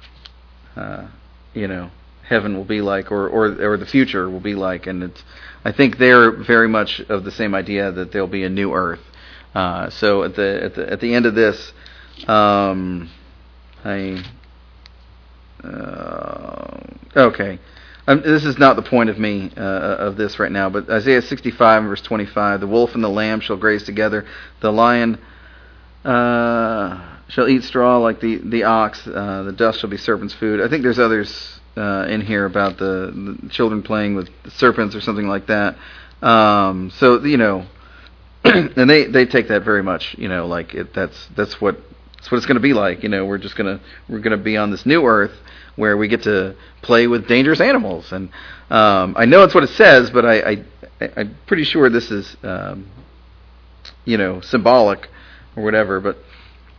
uh, 0.76 1.08
you 1.54 1.68
know, 1.68 1.90
heaven 2.26 2.56
will 2.56 2.64
be 2.64 2.80
like, 2.80 3.10
or, 3.10 3.28
or 3.28 3.72
or 3.72 3.76
the 3.76 3.86
future 3.86 4.28
will 4.30 4.40
be 4.40 4.54
like, 4.54 4.86
and 4.86 5.02
it's. 5.02 5.22
I 5.64 5.72
think 5.72 5.98
they're 5.98 6.30
very 6.30 6.68
much 6.68 7.00
of 7.08 7.24
the 7.24 7.32
same 7.32 7.54
idea 7.54 7.90
that 7.90 8.12
there'll 8.12 8.28
be 8.28 8.44
a 8.44 8.48
new 8.48 8.72
earth. 8.72 9.00
Uh, 9.54 9.90
so 9.90 10.22
at 10.22 10.36
the 10.36 10.64
at 10.64 10.74
the 10.74 10.92
at 10.92 11.00
the 11.00 11.14
end 11.14 11.26
of 11.26 11.34
this, 11.34 11.72
um, 12.26 13.10
I. 13.84 14.24
Uh, 15.62 16.80
okay. 17.16 17.58
Um, 18.06 18.22
this 18.22 18.46
is 18.46 18.58
not 18.58 18.76
the 18.76 18.82
point 18.82 19.10
of 19.10 19.18
me 19.18 19.52
uh, 19.54 19.60
of 19.60 20.16
this 20.16 20.38
right 20.38 20.50
now, 20.50 20.70
but 20.70 20.88
Isaiah 20.88 21.20
65 21.20 21.82
verse 21.84 22.00
25: 22.00 22.60
the 22.60 22.66
wolf 22.66 22.94
and 22.94 23.04
the 23.04 23.08
lamb 23.08 23.40
shall 23.40 23.58
graze 23.58 23.82
together, 23.82 24.24
the 24.60 24.72
lion 24.72 25.18
uh, 26.06 27.18
shall 27.28 27.48
eat 27.48 27.64
straw 27.64 27.98
like 27.98 28.20
the 28.20 28.36
the 28.36 28.64
ox, 28.64 29.06
uh, 29.06 29.42
the 29.42 29.52
dust 29.52 29.80
shall 29.80 29.90
be 29.90 29.98
serpent's 29.98 30.32
food. 30.34 30.60
I 30.62 30.68
think 30.68 30.82
there's 30.82 30.98
others 30.98 31.60
uh, 31.76 32.06
in 32.08 32.22
here 32.22 32.46
about 32.46 32.78
the, 32.78 33.36
the 33.42 33.48
children 33.50 33.82
playing 33.82 34.14
with 34.14 34.30
serpents 34.52 34.96
or 34.96 35.02
something 35.02 35.28
like 35.28 35.46
that. 35.48 35.76
Um, 36.22 36.90
so 36.94 37.22
you 37.22 37.36
know, 37.36 37.66
and 38.44 38.88
they 38.88 39.04
they 39.04 39.26
take 39.26 39.48
that 39.48 39.64
very 39.64 39.82
much, 39.82 40.16
you 40.18 40.28
know, 40.28 40.46
like 40.46 40.72
it, 40.74 40.94
that's 40.94 41.28
that's 41.36 41.60
what 41.60 41.76
that's 42.18 42.30
what 42.30 42.36
it's 42.36 42.46
going 42.46 42.56
to 42.56 42.60
be 42.60 42.74
like. 42.74 43.02
You 43.02 43.08
know, 43.08 43.24
we're 43.24 43.38
just 43.38 43.56
gonna 43.56 43.80
we're 44.08 44.18
gonna 44.18 44.36
be 44.36 44.56
on 44.56 44.70
this 44.70 44.84
new 44.84 45.06
earth 45.06 45.32
where 45.76 45.96
we 45.96 46.08
get 46.08 46.24
to 46.24 46.56
play 46.82 47.06
with 47.06 47.28
dangerous 47.28 47.60
animals, 47.60 48.10
and 48.12 48.28
um, 48.70 49.14
I 49.16 49.24
know 49.24 49.44
it's 49.44 49.54
what 49.54 49.64
it 49.64 49.70
says, 49.70 50.10
but 50.10 50.26
I, 50.26 50.40
I 50.40 50.64
I'm 51.16 51.36
pretty 51.46 51.64
sure 51.64 51.88
this 51.88 52.10
is 52.10 52.36
um, 52.42 52.90
you 54.04 54.18
know 54.18 54.40
symbolic 54.40 55.08
or 55.56 55.62
whatever. 55.62 56.00
But 56.00 56.18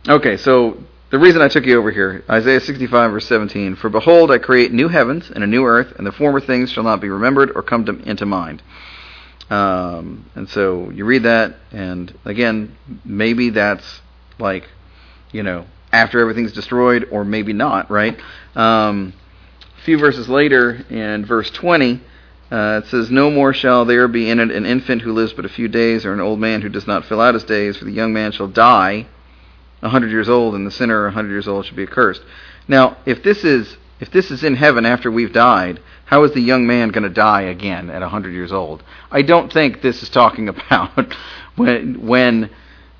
okay, 0.06 0.36
so 0.36 0.78
the 1.10 1.18
reason 1.18 1.42
I 1.42 1.48
took 1.48 1.64
you 1.64 1.78
over 1.78 1.90
here, 1.90 2.22
Isaiah 2.30 2.60
65 2.60 3.10
verse 3.10 3.26
17, 3.26 3.76
for 3.76 3.88
behold, 3.88 4.30
I 4.30 4.38
create 4.38 4.72
new 4.72 4.88
heavens 4.88 5.30
and 5.30 5.42
a 5.42 5.46
new 5.46 5.64
earth, 5.64 5.92
and 5.96 6.06
the 6.06 6.12
former 6.12 6.40
things 6.40 6.70
shall 6.70 6.84
not 6.84 7.00
be 7.00 7.08
remembered 7.08 7.50
or 7.54 7.62
come 7.62 7.84
to, 7.86 7.98
into 8.08 8.26
mind. 8.26 8.62
Um, 9.50 10.30
and 10.36 10.48
so 10.48 10.90
you 10.90 11.04
read 11.04 11.24
that, 11.24 11.56
and 11.72 12.16
again, 12.24 12.76
maybe 13.04 13.50
that's 13.50 14.00
like, 14.38 14.68
you 15.32 15.42
know, 15.42 15.66
after 15.92 16.20
everything's 16.20 16.52
destroyed, 16.52 17.08
or 17.10 17.24
maybe 17.24 17.52
not, 17.52 17.90
right? 17.90 18.18
Um, 18.54 19.12
a 19.78 19.84
few 19.84 19.98
verses 19.98 20.28
later, 20.28 20.84
in 20.90 21.24
verse 21.24 21.50
20, 21.50 22.00
uh, 22.50 22.80
it 22.84 22.88
says, 22.88 23.10
No 23.10 23.30
more 23.30 23.52
shall 23.52 23.84
there 23.84 24.08
be 24.08 24.28
in 24.28 24.40
it 24.40 24.50
an 24.50 24.66
infant 24.66 25.02
who 25.02 25.12
lives 25.12 25.32
but 25.32 25.44
a 25.44 25.48
few 25.48 25.68
days, 25.68 26.04
or 26.04 26.12
an 26.12 26.20
old 26.20 26.38
man 26.38 26.62
who 26.62 26.68
does 26.68 26.86
not 26.86 27.04
fill 27.04 27.20
out 27.20 27.34
his 27.34 27.44
days, 27.44 27.76
for 27.76 27.84
the 27.84 27.92
young 27.92 28.12
man 28.12 28.32
shall 28.32 28.48
die 28.48 29.06
a 29.82 29.88
hundred 29.88 30.10
years 30.10 30.28
old, 30.28 30.54
and 30.54 30.66
the 30.66 30.70
sinner 30.70 31.06
a 31.06 31.12
hundred 31.12 31.30
years 31.30 31.48
old 31.48 31.64
shall 31.64 31.76
be 31.76 31.84
accursed. 31.84 32.22
Now, 32.68 32.96
if 33.06 33.22
this 33.22 33.44
is 33.44 33.76
if 34.00 34.10
this 34.10 34.30
is 34.30 34.42
in 34.42 34.56
heaven 34.56 34.86
after 34.86 35.10
we've 35.10 35.32
died, 35.32 35.80
how 36.06 36.24
is 36.24 36.32
the 36.32 36.40
young 36.40 36.66
man 36.66 36.88
going 36.88 37.02
to 37.04 37.10
die 37.10 37.42
again 37.42 37.90
at 37.90 38.02
a 38.02 38.08
hundred 38.08 38.32
years 38.32 38.52
old? 38.52 38.82
I 39.10 39.22
don't 39.22 39.52
think 39.52 39.82
this 39.82 40.02
is 40.02 40.08
talking 40.08 40.48
about 40.54 41.14
when 41.56 42.06
when 42.06 42.50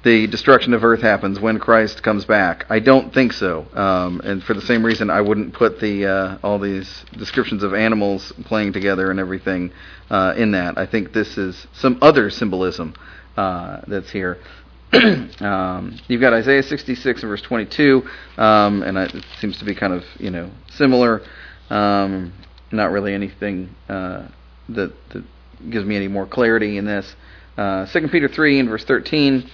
the 0.03 0.27
destruction 0.29 0.73
of 0.73 0.83
earth 0.83 1.03
happens 1.03 1.39
when 1.39 1.59
Christ 1.59 2.03
comes 2.03 2.25
back. 2.25 2.65
I 2.71 2.79
don't 2.79 3.13
think 3.13 3.35
so. 3.35 3.67
Um, 3.75 4.21
and 4.25 4.43
for 4.43 4.55
the 4.55 4.63
same 4.63 4.85
reason, 4.85 5.11
I 5.11 5.21
wouldn't 5.21 5.53
put 5.53 5.79
the 5.79 6.07
uh, 6.07 6.39
all 6.43 6.59
these 6.59 7.05
descriptions 7.13 7.63
of 7.63 7.75
animals 7.75 8.33
playing 8.47 8.73
together 8.73 9.11
and 9.11 9.21
everything 9.21 9.73
uh, 10.09 10.35
in 10.37 10.53
that. 10.53 10.79
I 10.79 10.87
think 10.87 11.13
this 11.13 11.37
is 11.37 11.67
some 11.75 11.99
other 12.01 12.31
symbolism 12.31 12.95
uh, 13.37 13.83
that's 13.87 14.11
here. 14.11 14.39
um, 15.41 16.01
you've 16.09 16.21
got 16.21 16.33
Isaiah 16.33 16.63
66 16.63 17.23
and 17.23 17.31
verse 17.31 17.43
22, 17.43 18.03
um, 18.39 18.83
and 18.83 18.97
it 18.97 19.25
seems 19.39 19.59
to 19.59 19.65
be 19.67 19.75
kind 19.75 19.93
of 19.93 20.05
you 20.19 20.31
know 20.31 20.51
similar. 20.71 21.21
Um, 21.69 22.33
not 22.73 22.91
really 22.91 23.13
anything 23.13 23.75
uh, 23.89 24.29
that, 24.71 24.93
that 25.13 25.25
gives 25.69 25.85
me 25.85 25.97
any 25.97 26.09
more 26.09 26.27
clarity 26.27 26.79
in 26.79 26.87
this. 26.87 27.15
Uh, 27.57 27.85
2 27.87 28.09
Peter 28.09 28.29
3 28.29 28.61
and 28.61 28.69
verse 28.69 28.85
13 28.85 29.51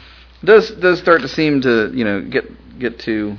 does 0.47 0.71
does 0.71 0.99
start 0.99 1.21
to 1.23 1.29
seem 1.29 1.61
to 1.63 1.91
you 1.93 2.05
know 2.05 2.23
get 2.23 2.79
get 2.79 2.99
to 3.01 3.37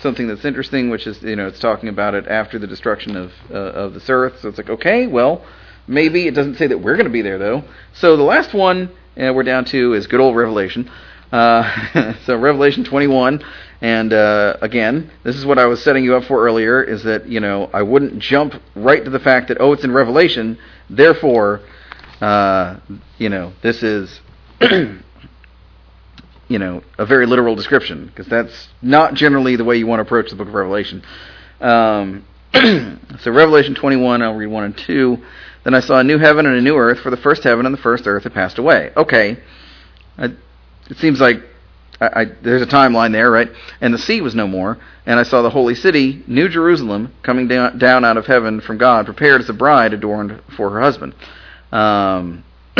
something 0.00 0.26
that's 0.26 0.44
interesting, 0.44 0.88
which 0.88 1.06
is 1.06 1.20
you 1.22 1.36
know 1.36 1.46
it's 1.46 1.58
talking 1.58 1.88
about 1.88 2.14
it 2.14 2.26
after 2.26 2.58
the 2.58 2.66
destruction 2.66 3.16
of 3.16 3.32
uh, 3.50 3.54
of 3.54 3.94
this 3.94 4.08
earth. 4.08 4.40
So 4.40 4.48
it's 4.48 4.58
like 4.58 4.70
okay, 4.70 5.06
well 5.06 5.44
maybe 5.86 6.28
it 6.28 6.34
doesn't 6.34 6.56
say 6.56 6.68
that 6.68 6.78
we're 6.78 6.94
going 6.94 7.06
to 7.06 7.12
be 7.12 7.22
there 7.22 7.38
though. 7.38 7.64
So 7.92 8.16
the 8.16 8.22
last 8.22 8.54
one 8.54 8.90
uh, 9.20 9.32
we're 9.34 9.42
down 9.42 9.64
to 9.66 9.94
is 9.94 10.06
good 10.06 10.20
old 10.20 10.36
Revelation. 10.36 10.90
Uh, 11.32 12.14
so 12.24 12.36
Revelation 12.36 12.84
21, 12.84 13.44
and 13.80 14.12
uh, 14.12 14.56
again, 14.62 15.10
this 15.22 15.36
is 15.36 15.46
what 15.46 15.58
I 15.58 15.66
was 15.66 15.82
setting 15.82 16.04
you 16.04 16.16
up 16.16 16.24
for 16.24 16.44
earlier: 16.44 16.82
is 16.82 17.02
that 17.04 17.28
you 17.28 17.40
know 17.40 17.68
I 17.72 17.82
wouldn't 17.82 18.18
jump 18.20 18.54
right 18.74 19.04
to 19.04 19.10
the 19.10 19.20
fact 19.20 19.48
that 19.48 19.58
oh 19.60 19.72
it's 19.72 19.84
in 19.84 19.92
Revelation, 19.92 20.58
therefore, 20.88 21.60
uh, 22.20 22.78
you 23.18 23.28
know 23.28 23.52
this 23.62 23.82
is. 23.82 24.20
You 26.50 26.58
know, 26.58 26.82
a 26.98 27.06
very 27.06 27.26
literal 27.26 27.54
description, 27.54 28.06
because 28.06 28.26
that's 28.26 28.68
not 28.82 29.14
generally 29.14 29.54
the 29.54 29.64
way 29.64 29.76
you 29.76 29.86
want 29.86 30.00
to 30.00 30.02
approach 30.02 30.30
the 30.30 30.36
book 30.36 30.48
of 30.48 30.54
Revelation. 30.54 31.02
Um, 31.60 32.26
so 33.20 33.30
Revelation 33.30 33.76
21, 33.76 34.20
I'll 34.20 34.34
read 34.34 34.48
1 34.48 34.64
and 34.64 34.76
2. 34.76 35.18
Then 35.62 35.74
I 35.74 35.80
saw 35.80 36.00
a 36.00 36.04
new 36.04 36.18
heaven 36.18 36.46
and 36.46 36.56
a 36.56 36.60
new 36.60 36.76
earth, 36.76 36.98
for 36.98 37.10
the 37.10 37.16
first 37.16 37.44
heaven 37.44 37.66
and 37.66 37.72
the 37.72 37.80
first 37.80 38.08
earth 38.08 38.24
had 38.24 38.34
passed 38.34 38.58
away. 38.58 38.90
Okay. 38.96 39.38
I, 40.18 40.24
it 40.90 40.96
seems 40.96 41.20
like 41.20 41.36
I, 42.00 42.22
I, 42.22 42.24
there's 42.42 42.62
a 42.62 42.66
timeline 42.66 43.12
there, 43.12 43.30
right? 43.30 43.48
And 43.80 43.94
the 43.94 43.98
sea 43.98 44.20
was 44.20 44.34
no 44.34 44.48
more. 44.48 44.76
And 45.06 45.20
I 45.20 45.22
saw 45.22 45.42
the 45.42 45.50
holy 45.50 45.76
city, 45.76 46.24
New 46.26 46.48
Jerusalem, 46.48 47.14
coming 47.22 47.46
down, 47.46 47.78
down 47.78 48.04
out 48.04 48.16
of 48.16 48.26
heaven 48.26 48.60
from 48.60 48.76
God, 48.76 49.04
prepared 49.04 49.40
as 49.40 49.48
a 49.48 49.52
bride 49.52 49.92
adorned 49.92 50.42
for 50.56 50.70
her 50.70 50.80
husband. 50.80 51.14
Um, 51.70 52.42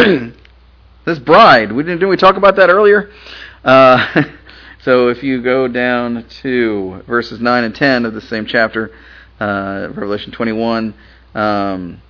this 1.05 1.21
bride, 1.21 1.71
we 1.71 1.85
didn't, 1.85 2.01
didn't 2.01 2.11
we 2.11 2.17
talk 2.17 2.37
about 2.37 2.57
that 2.57 2.69
earlier? 2.69 3.11
Uh, 3.65 4.25
so 4.83 5.09
if 5.09 5.23
you 5.23 5.43
go 5.43 5.69
down 5.69 6.25
to 6.43 7.03
verses 7.07 7.41
9 7.41 7.65
and 7.65 7.75
10 7.75 8.07
of 8.07 8.15
the 8.15 8.21
same 8.21 8.47
chapter, 8.47 8.91
uh, 9.39 9.89
Revelation 9.93 10.33
21, 10.33 10.95
um, 11.35 12.03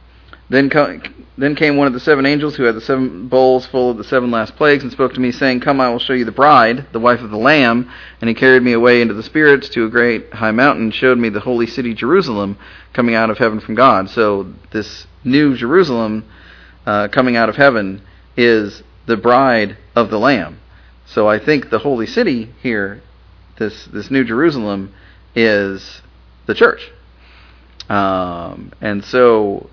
then, 0.49 0.69
co- 0.69 1.01
then 1.39 1.55
came 1.55 1.77
one 1.77 1.87
of 1.87 1.93
the 1.93 2.01
seven 2.01 2.27
angels 2.27 2.57
who 2.57 2.65
had 2.65 2.75
the 2.75 2.81
seven 2.81 3.29
bowls 3.29 3.67
full 3.67 3.91
of 3.91 3.99
the 3.99 4.05
seven 4.05 4.31
last 4.31 4.57
plagues 4.57 4.83
and 4.83 4.91
spoke 4.91 5.15
to 5.15 5.21
me, 5.21 5.31
saying, 5.31 5.61
Come, 5.61 5.81
I 5.81 5.89
will 5.91 6.01
show 6.01 6.13
you 6.13 6.25
the 6.25 6.33
bride, 6.33 6.87
the 6.93 6.99
wife 6.99 7.21
of 7.21 7.31
the 7.31 7.37
Lamb. 7.37 7.91
And 8.21 8.29
he 8.29 8.35
carried 8.35 8.63
me 8.63 8.73
away 8.73 9.01
into 9.01 9.15
the 9.15 9.23
spirits 9.23 9.69
to 9.71 9.85
a 9.87 9.91
great 9.91 10.33
high 10.33 10.51
mountain, 10.51 10.85
and 10.85 10.95
showed 10.95 11.19
me 11.19 11.29
the 11.29 11.41
holy 11.41 11.69
city 11.69 11.95
Jerusalem 11.95 12.59
coming 12.93 13.15
out 13.15 13.31
of 13.31 13.39
heaven 13.39 13.61
from 13.61 13.77
God. 13.77 14.11
So 14.11 14.53
this 14.73 15.07
new 15.23 15.57
Jerusalem 15.57 16.25
uh, 16.85 17.09
coming 17.09 17.37
out 17.37 17.49
of 17.49 17.57
heaven 17.57 18.03
is 18.37 18.83
the 19.07 19.17
bride 19.17 19.77
of 19.95 20.11
the 20.11 20.19
Lamb. 20.19 20.59
So 21.13 21.29
I 21.29 21.39
think 21.39 21.71
the 21.71 21.79
holy 21.79 22.07
city 22.07 22.51
here, 22.63 23.03
this 23.59 23.87
this 23.87 24.11
New 24.11 24.25
Jerusalem, 24.25 24.95
is 25.35 26.03
the 26.47 26.55
church. 26.55 26.91
Um, 27.89 28.73
and 28.81 29.05
so 29.05 29.69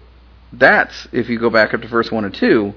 that's 0.51 1.07
if 1.11 1.29
you 1.29 1.39
go 1.39 1.51
back 1.51 1.73
up 1.73 1.81
to 1.81 1.87
verse 1.87 2.11
one 2.11 2.25
and 2.25 2.33
two, 2.33 2.73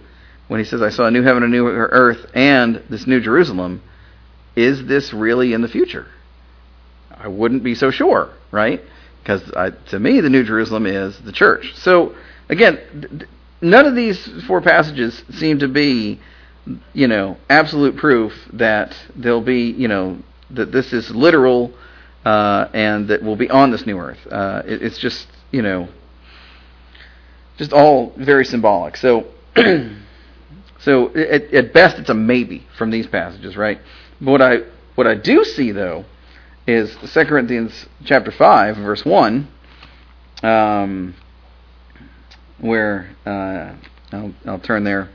when 0.49 0.61
he 0.61 0.65
says, 0.65 0.82
"I 0.82 0.91
saw 0.91 1.07
a 1.07 1.11
new 1.11 1.23
heaven 1.23 1.43
a 1.43 1.49
new 1.49 1.66
earth, 1.66 2.31
and 2.35 2.82
this 2.91 3.07
New 3.07 3.20
Jerusalem." 3.20 3.82
Is 4.57 4.85
this 4.87 5.15
really 5.15 5.53
in 5.53 5.62
the 5.62 5.69
future? 5.69 6.07
I 7.16 7.28
wouldn't 7.28 7.62
be 7.62 7.77
so 7.77 7.91
sure, 7.91 8.31
right? 8.51 8.82
Because 9.23 9.43
to 9.91 9.99
me, 9.99 10.20
the 10.20 10.28
New 10.28 10.43
Jerusalem 10.43 10.87
is 10.87 11.16
the 11.20 11.32
church. 11.32 11.73
So 11.77 12.15
again, 12.49 13.27
none 13.62 13.87
of 13.87 13.95
these 13.95 14.19
four 14.47 14.61
passages 14.61 15.23
seem 15.31 15.61
to 15.61 15.69
be 15.69 16.19
you 16.93 17.09
know, 17.09 17.37
absolute 17.49 17.97
proof 17.97 18.33
that 18.53 18.97
there'll 19.17 19.41
be, 19.41 19.71
you 19.71 19.89
know, 19.89 20.19
that 20.51 20.73
this 20.73 20.93
is 20.93 21.11
literal 21.11 21.73
uh, 22.25 22.69
and 22.73 23.09
that 23.09 23.23
we'll 23.23 23.37
be 23.37 23.51
on 23.51 23.71
this 23.71 23.87
new 23.87 23.99
earth. 23.99 24.19
Uh, 24.31 24.63
it, 24.67 24.83
it's 24.83 24.99
just 24.99 25.27
you 25.51 25.63
know 25.63 25.89
just 27.57 27.73
all 27.73 28.13
very 28.17 28.45
symbolic. 28.45 28.97
So 28.97 29.27
so 30.81 31.15
at, 31.15 31.53
at 31.53 31.73
best 31.73 31.99
it's 31.99 32.11
a 32.11 32.15
maybe 32.15 32.67
from 32.77 32.91
these 32.91 33.07
passages, 33.07 33.57
right? 33.57 33.81
But 34.21 34.31
what 34.31 34.43
I 34.43 34.59
what 34.95 35.07
I 35.07 35.15
do 35.15 35.45
see 35.45 35.73
though 35.73 36.05
is 36.67 36.95
2 37.15 37.25
Corinthians 37.25 37.87
chapter 38.05 38.31
5 38.31 38.77
verse 38.77 39.05
1 39.05 39.49
um, 40.43 41.15
where 42.59 43.11
uh, 43.27 43.75
I'll, 44.13 44.35
I'll 44.47 44.59
turn 44.61 44.85
there 44.85 45.09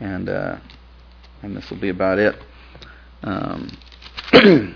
and 0.00 0.28
uh, 0.28 0.56
and 1.42 1.56
this 1.56 1.68
will 1.70 1.78
be 1.78 1.88
about 1.88 2.18
it. 2.18 2.36
Um, 3.22 3.76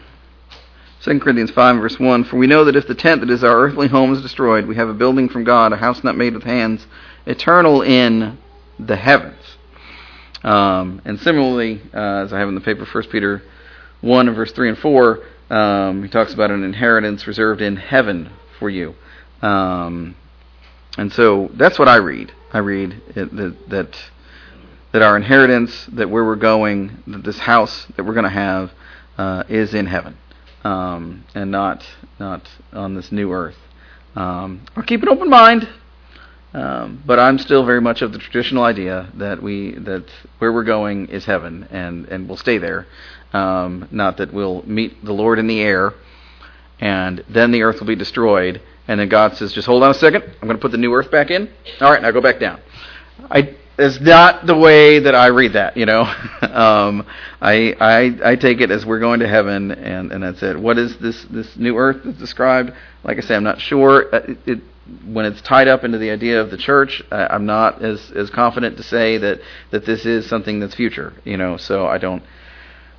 2 1.02 1.20
Corinthians 1.20 1.50
5, 1.50 1.76
verse 1.76 1.98
1 1.98 2.24
For 2.24 2.36
we 2.36 2.46
know 2.46 2.64
that 2.64 2.76
if 2.76 2.86
the 2.86 2.94
tent 2.94 3.20
that 3.20 3.30
is 3.30 3.42
our 3.42 3.56
earthly 3.58 3.88
home 3.88 4.12
is 4.12 4.22
destroyed, 4.22 4.66
we 4.66 4.76
have 4.76 4.88
a 4.88 4.94
building 4.94 5.28
from 5.28 5.44
God, 5.44 5.72
a 5.72 5.76
house 5.76 6.04
not 6.04 6.16
made 6.16 6.34
with 6.34 6.44
hands, 6.44 6.86
eternal 7.26 7.82
in 7.82 8.38
the 8.78 8.96
heavens. 8.96 9.56
Um, 10.42 11.02
and 11.04 11.18
similarly, 11.20 11.80
uh, 11.92 12.24
as 12.24 12.32
I 12.32 12.38
have 12.38 12.48
in 12.48 12.54
the 12.54 12.60
paper, 12.60 12.84
1 12.84 13.04
Peter 13.04 13.42
1 14.00 14.28
and 14.28 14.36
verse 14.36 14.52
3 14.52 14.70
and 14.70 14.78
4, 14.78 15.20
um, 15.50 16.02
he 16.02 16.08
talks 16.08 16.32
about 16.32 16.50
an 16.50 16.64
inheritance 16.64 17.26
reserved 17.26 17.60
in 17.60 17.76
heaven 17.76 18.30
for 18.58 18.70
you. 18.70 18.94
Um, 19.42 20.16
and 20.96 21.12
so 21.12 21.50
that's 21.54 21.78
what 21.78 21.88
I 21.88 21.96
read. 21.96 22.32
I 22.52 22.58
read 22.58 23.00
it, 23.14 23.34
that, 23.36 23.68
that 23.68 23.96
that 24.92 25.02
our 25.02 25.16
inheritance, 25.16 25.86
that 25.92 26.10
where 26.10 26.24
we're 26.24 26.36
going, 26.36 27.02
that 27.06 27.24
this 27.24 27.38
house 27.38 27.86
that 27.96 28.04
we're 28.04 28.14
going 28.14 28.24
to 28.24 28.30
have 28.30 28.72
uh, 29.18 29.44
is 29.48 29.74
in 29.74 29.86
heaven, 29.86 30.16
um, 30.64 31.24
and 31.34 31.50
not 31.50 31.86
not 32.18 32.48
on 32.72 32.94
this 32.94 33.12
new 33.12 33.32
earth. 33.32 33.56
Um, 34.16 34.62
I'll 34.76 34.82
keep 34.82 35.02
an 35.02 35.08
open 35.08 35.28
mind, 35.28 35.68
um, 36.54 37.02
but 37.06 37.18
I'm 37.20 37.38
still 37.38 37.64
very 37.64 37.80
much 37.80 38.02
of 38.02 38.12
the 38.12 38.18
traditional 38.18 38.64
idea 38.64 39.08
that 39.14 39.42
we 39.42 39.72
that 39.72 40.06
where 40.38 40.52
we're 40.52 40.64
going 40.64 41.08
is 41.08 41.24
heaven, 41.24 41.68
and 41.70 42.06
and 42.06 42.26
we'll 42.26 42.36
stay 42.36 42.58
there. 42.58 42.86
Um, 43.32 43.86
not 43.92 44.16
that 44.16 44.32
we'll 44.32 44.62
meet 44.64 45.04
the 45.04 45.12
Lord 45.12 45.38
in 45.38 45.46
the 45.46 45.60
air, 45.60 45.94
and 46.80 47.24
then 47.28 47.52
the 47.52 47.62
earth 47.62 47.78
will 47.78 47.86
be 47.86 47.94
destroyed, 47.94 48.60
and 48.88 48.98
then 48.98 49.08
God 49.08 49.36
says, 49.36 49.52
"Just 49.52 49.66
hold 49.68 49.84
on 49.84 49.92
a 49.92 49.94
second. 49.94 50.24
I'm 50.24 50.48
going 50.48 50.56
to 50.56 50.60
put 50.60 50.72
the 50.72 50.78
new 50.78 50.92
earth 50.92 51.12
back 51.12 51.30
in. 51.30 51.48
All 51.80 51.92
right, 51.92 52.02
now 52.02 52.10
go 52.10 52.20
back 52.20 52.40
down." 52.40 52.60
I 53.30 53.54
is 53.80 54.00
not 54.00 54.46
the 54.46 54.56
way 54.56 55.00
that 55.00 55.14
I 55.14 55.28
read 55.28 55.54
that. 55.54 55.76
You 55.76 55.86
know, 55.86 56.02
um, 56.42 57.06
I, 57.40 57.74
I 57.80 58.32
I 58.32 58.36
take 58.36 58.60
it 58.60 58.70
as 58.70 58.84
we're 58.84 59.00
going 59.00 59.20
to 59.20 59.28
heaven, 59.28 59.70
and 59.70 60.12
and 60.12 60.22
that's 60.22 60.42
it. 60.42 60.58
What 60.58 60.78
is 60.78 60.96
this 60.98 61.24
this 61.30 61.56
new 61.56 61.76
earth 61.76 62.02
that's 62.04 62.18
described? 62.18 62.72
Like 63.04 63.18
I 63.18 63.20
say, 63.20 63.34
I'm 63.34 63.44
not 63.44 63.60
sure. 63.60 64.14
Uh, 64.14 64.18
it, 64.28 64.38
it, 64.46 64.60
when 65.06 65.24
it's 65.24 65.40
tied 65.42 65.68
up 65.68 65.84
into 65.84 65.98
the 65.98 66.10
idea 66.10 66.40
of 66.40 66.50
the 66.50 66.56
church, 66.56 67.02
uh, 67.10 67.28
I'm 67.30 67.46
not 67.46 67.82
as 67.82 68.10
as 68.14 68.30
confident 68.30 68.76
to 68.78 68.82
say 68.82 69.18
that 69.18 69.40
that 69.70 69.86
this 69.86 70.04
is 70.04 70.28
something 70.28 70.60
that's 70.60 70.74
future. 70.74 71.12
You 71.24 71.36
know, 71.36 71.56
so 71.56 71.86
I 71.86 71.98
don't 71.98 72.22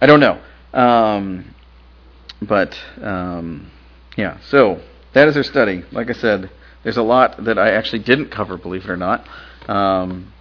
I 0.02 0.06
don't 0.06 0.20
know. 0.20 0.42
Um, 0.74 1.54
but 2.42 2.78
um, 3.02 3.70
yeah, 4.18 4.40
so 4.50 4.82
that 5.14 5.28
is 5.28 5.38
our 5.38 5.44
study. 5.44 5.84
Like 5.92 6.10
I 6.10 6.14
said, 6.14 6.50
there's 6.84 6.98
a 6.98 7.04
lot 7.04 7.44
that 7.44 7.60
I 7.60 7.72
actually 7.72 8.04
didn't 8.04 8.30
cover, 8.30 8.58
believe 8.58 8.86
it 8.86 8.90
or 8.90 8.98
not. 8.98 9.28
Um, 9.68 10.34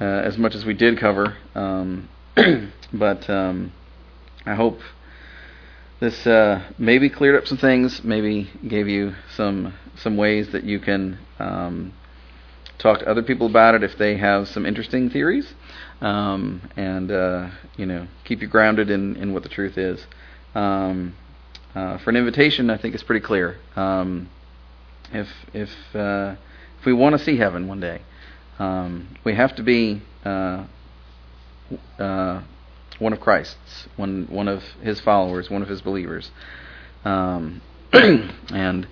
uh, 0.00 0.04
as 0.04 0.36
much 0.38 0.54
as 0.54 0.64
we 0.64 0.74
did 0.74 0.98
cover. 0.98 1.36
Um, 1.54 2.08
but 2.92 3.28
um, 3.30 3.72
I 4.44 4.54
hope 4.54 4.80
this 6.00 6.26
uh, 6.26 6.62
maybe 6.78 7.08
cleared 7.08 7.36
up 7.36 7.46
some 7.46 7.58
things, 7.58 8.04
maybe 8.04 8.50
gave 8.66 8.88
you 8.88 9.14
some 9.34 9.74
some 9.96 10.16
ways 10.16 10.50
that 10.52 10.64
you 10.64 10.78
can 10.78 11.18
um, 11.38 11.94
talk 12.78 12.98
to 12.98 13.08
other 13.08 13.22
people 13.22 13.46
about 13.46 13.74
it 13.74 13.82
if 13.82 13.96
they 13.96 14.18
have 14.18 14.46
some 14.48 14.66
interesting 14.66 15.08
theories, 15.08 15.54
um, 16.00 16.68
and 16.76 17.10
uh, 17.10 17.48
you 17.76 17.86
know 17.86 18.06
keep 18.24 18.42
you 18.42 18.48
grounded 18.48 18.90
in, 18.90 19.16
in 19.16 19.32
what 19.32 19.42
the 19.42 19.48
truth 19.48 19.78
is. 19.78 20.06
Um, 20.54 21.14
uh, 21.74 21.98
for 21.98 22.10
an 22.10 22.16
invitation, 22.16 22.70
I 22.70 22.78
think 22.78 22.94
it's 22.94 23.04
pretty 23.04 23.24
clear. 23.24 23.58
Um, 23.74 24.28
if 25.12 25.28
if 25.54 25.70
uh, 25.94 26.36
if 26.78 26.84
we 26.84 26.92
want 26.92 27.16
to 27.18 27.24
see 27.24 27.36
heaven 27.36 27.68
one 27.68 27.80
day, 27.80 28.02
um, 28.58 29.16
we 29.24 29.34
have 29.34 29.54
to 29.56 29.62
be 29.62 30.02
uh, 30.24 30.66
uh, 31.98 32.42
one 32.98 33.12
of 33.12 33.20
Christ's, 33.20 33.88
one 33.96 34.26
one 34.30 34.48
of 34.48 34.62
His 34.82 35.00
followers, 35.00 35.50
one 35.50 35.62
of 35.62 35.68
His 35.68 35.82
believers. 35.82 36.30
Um, 37.04 37.60
and 37.92 38.88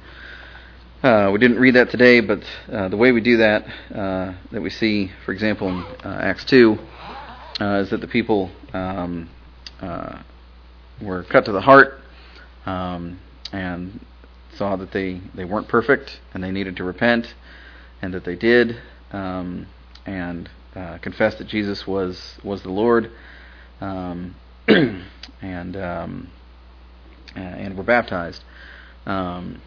uh, 1.03 1.31
we 1.33 1.39
didn't 1.39 1.59
read 1.59 1.75
that 1.75 1.91
today, 1.91 2.21
but 2.21 2.43
uh, 2.71 2.89
the 2.89 2.97
way 2.97 3.13
we 3.13 3.21
do 3.21 3.39
that, 3.39 3.65
uh, 3.95 4.35
that 4.53 4.63
we 4.63 4.71
see, 4.71 5.11
for 5.25 5.33
example, 5.33 5.69
in 5.69 5.83
uh, 6.05 6.19
Acts 6.23 6.45
two, 6.45 6.79
is 7.61 7.91
that 7.91 8.01
the 8.01 8.09
people 8.09 8.51
um, 8.73 9.31
were 11.03 11.25
cut 11.25 11.45
to 11.47 11.53
the 11.53 11.61
heart 11.61 12.01
um, 12.67 13.19
and 13.53 14.05
saw 14.57 14.77
that 14.77 14.93
they, 14.93 15.21
they 15.35 15.45
weren't 15.45 15.69
perfect 15.69 16.21
and 16.33 16.43
they 16.43 16.51
needed 16.51 16.77
to 16.77 16.85
repent, 16.85 17.35
and 18.03 18.15
that 18.15 18.25
they 18.25 18.37
did 18.37 18.77
um, 19.15 19.67
and 20.05 20.51
uh, 20.75 20.99
confessed 20.99 21.39
that 21.39 21.47
Jesus 21.47 21.87
was 21.87 22.37
was 22.43 22.63
the 22.63 22.71
Lord, 22.71 23.11
um, 23.81 24.35
and 24.69 25.77
um, 25.77 26.31
and 27.35 27.77
were 27.77 27.85
baptized. 27.85 28.43
Um, 29.07 29.63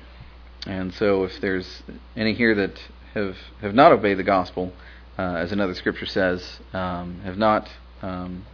and 0.65 0.93
so, 0.93 1.23
if 1.23 1.39
there's 1.39 1.83
any 2.15 2.33
here 2.33 2.53
that 2.55 2.77
have 3.13 3.37
have 3.61 3.73
not 3.73 3.93
obeyed 3.93 4.17
the 4.17 4.23
gospel, 4.23 4.73
uh, 5.17 5.35
as 5.35 5.51
another 5.51 5.73
scripture 5.73 6.05
says, 6.05 6.59
um, 6.73 7.21
have 7.21 7.37
not 7.37 7.69
um, 8.01 8.45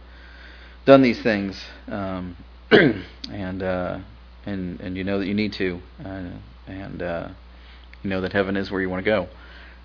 done 0.86 1.02
these 1.02 1.20
things, 1.22 1.60
and 1.88 3.62
uh, 3.62 3.98
and 4.46 4.80
and 4.80 4.96
you 4.96 5.02
know 5.02 5.18
that 5.18 5.26
you 5.26 5.34
need 5.34 5.54
to, 5.54 5.80
uh, 6.04 6.30
and 6.68 7.02
uh, 7.02 7.28
you 8.04 8.10
know 8.10 8.20
that 8.20 8.32
heaven 8.32 8.56
is 8.56 8.70
where 8.70 8.80
you 8.80 8.88
want 8.88 9.04
to 9.04 9.10
go. 9.10 9.28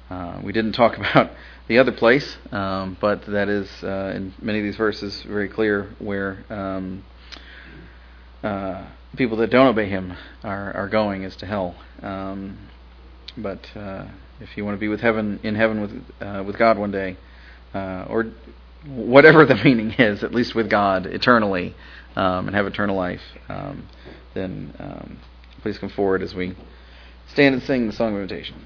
Uh, 0.10 0.42
we 0.44 0.52
didn't 0.52 0.74
talk 0.74 0.98
about 0.98 1.32
the 1.68 1.78
other 1.78 1.92
place, 1.92 2.38
um, 2.52 2.98
but 3.00 3.26
that 3.28 3.48
is 3.48 3.70
uh, 3.84 4.12
in 4.16 4.34
many 4.42 4.60
of 4.60 4.66
these 4.66 4.76
verses 4.76 5.22
very 5.24 5.48
clear 5.48 5.94
where 6.00 6.44
um, 6.50 7.04
uh, 8.44 8.88
people 9.16 9.38
that 9.38 9.52
don't 9.52 9.68
obey 9.68 9.88
Him 9.88 10.16
are 10.44 10.74
are 10.74 10.90
going 10.90 11.24
is 11.24 11.36
to 11.38 11.46
hell. 11.46 11.76
Um, 12.02 12.58
but 13.38 13.70
uh, 13.76 14.08
if 14.40 14.58
you 14.58 14.66
want 14.66 14.76
to 14.76 14.80
be 14.80 14.88
with 14.88 15.02
heaven 15.02 15.40
in 15.44 15.56
heaven 15.56 15.82
with 15.82 16.04
uh, 16.22 16.44
with 16.44 16.58
God 16.58 16.78
one 16.80 16.92
day, 16.92 17.18
or 17.74 18.32
whatever 18.88 19.46
the 19.46 19.56
meaning 19.64 19.92
is, 19.92 20.24
at 20.24 20.34
least 20.34 20.56
with 20.56 20.70
God 20.70 21.06
eternally, 21.06 21.76
um, 22.16 22.48
and 22.48 22.56
have 22.56 22.66
eternal 22.66 22.96
life, 22.96 23.22
um, 23.48 23.88
then 24.34 24.74
um, 24.80 25.20
please 25.62 25.78
come 25.78 25.90
forward 25.90 26.24
as 26.24 26.34
we 26.34 26.56
stand 27.28 27.54
and 27.54 27.64
sing 27.64 27.86
the 27.86 27.94
song 27.94 28.16
of 28.16 28.22
invitation. 28.22 28.66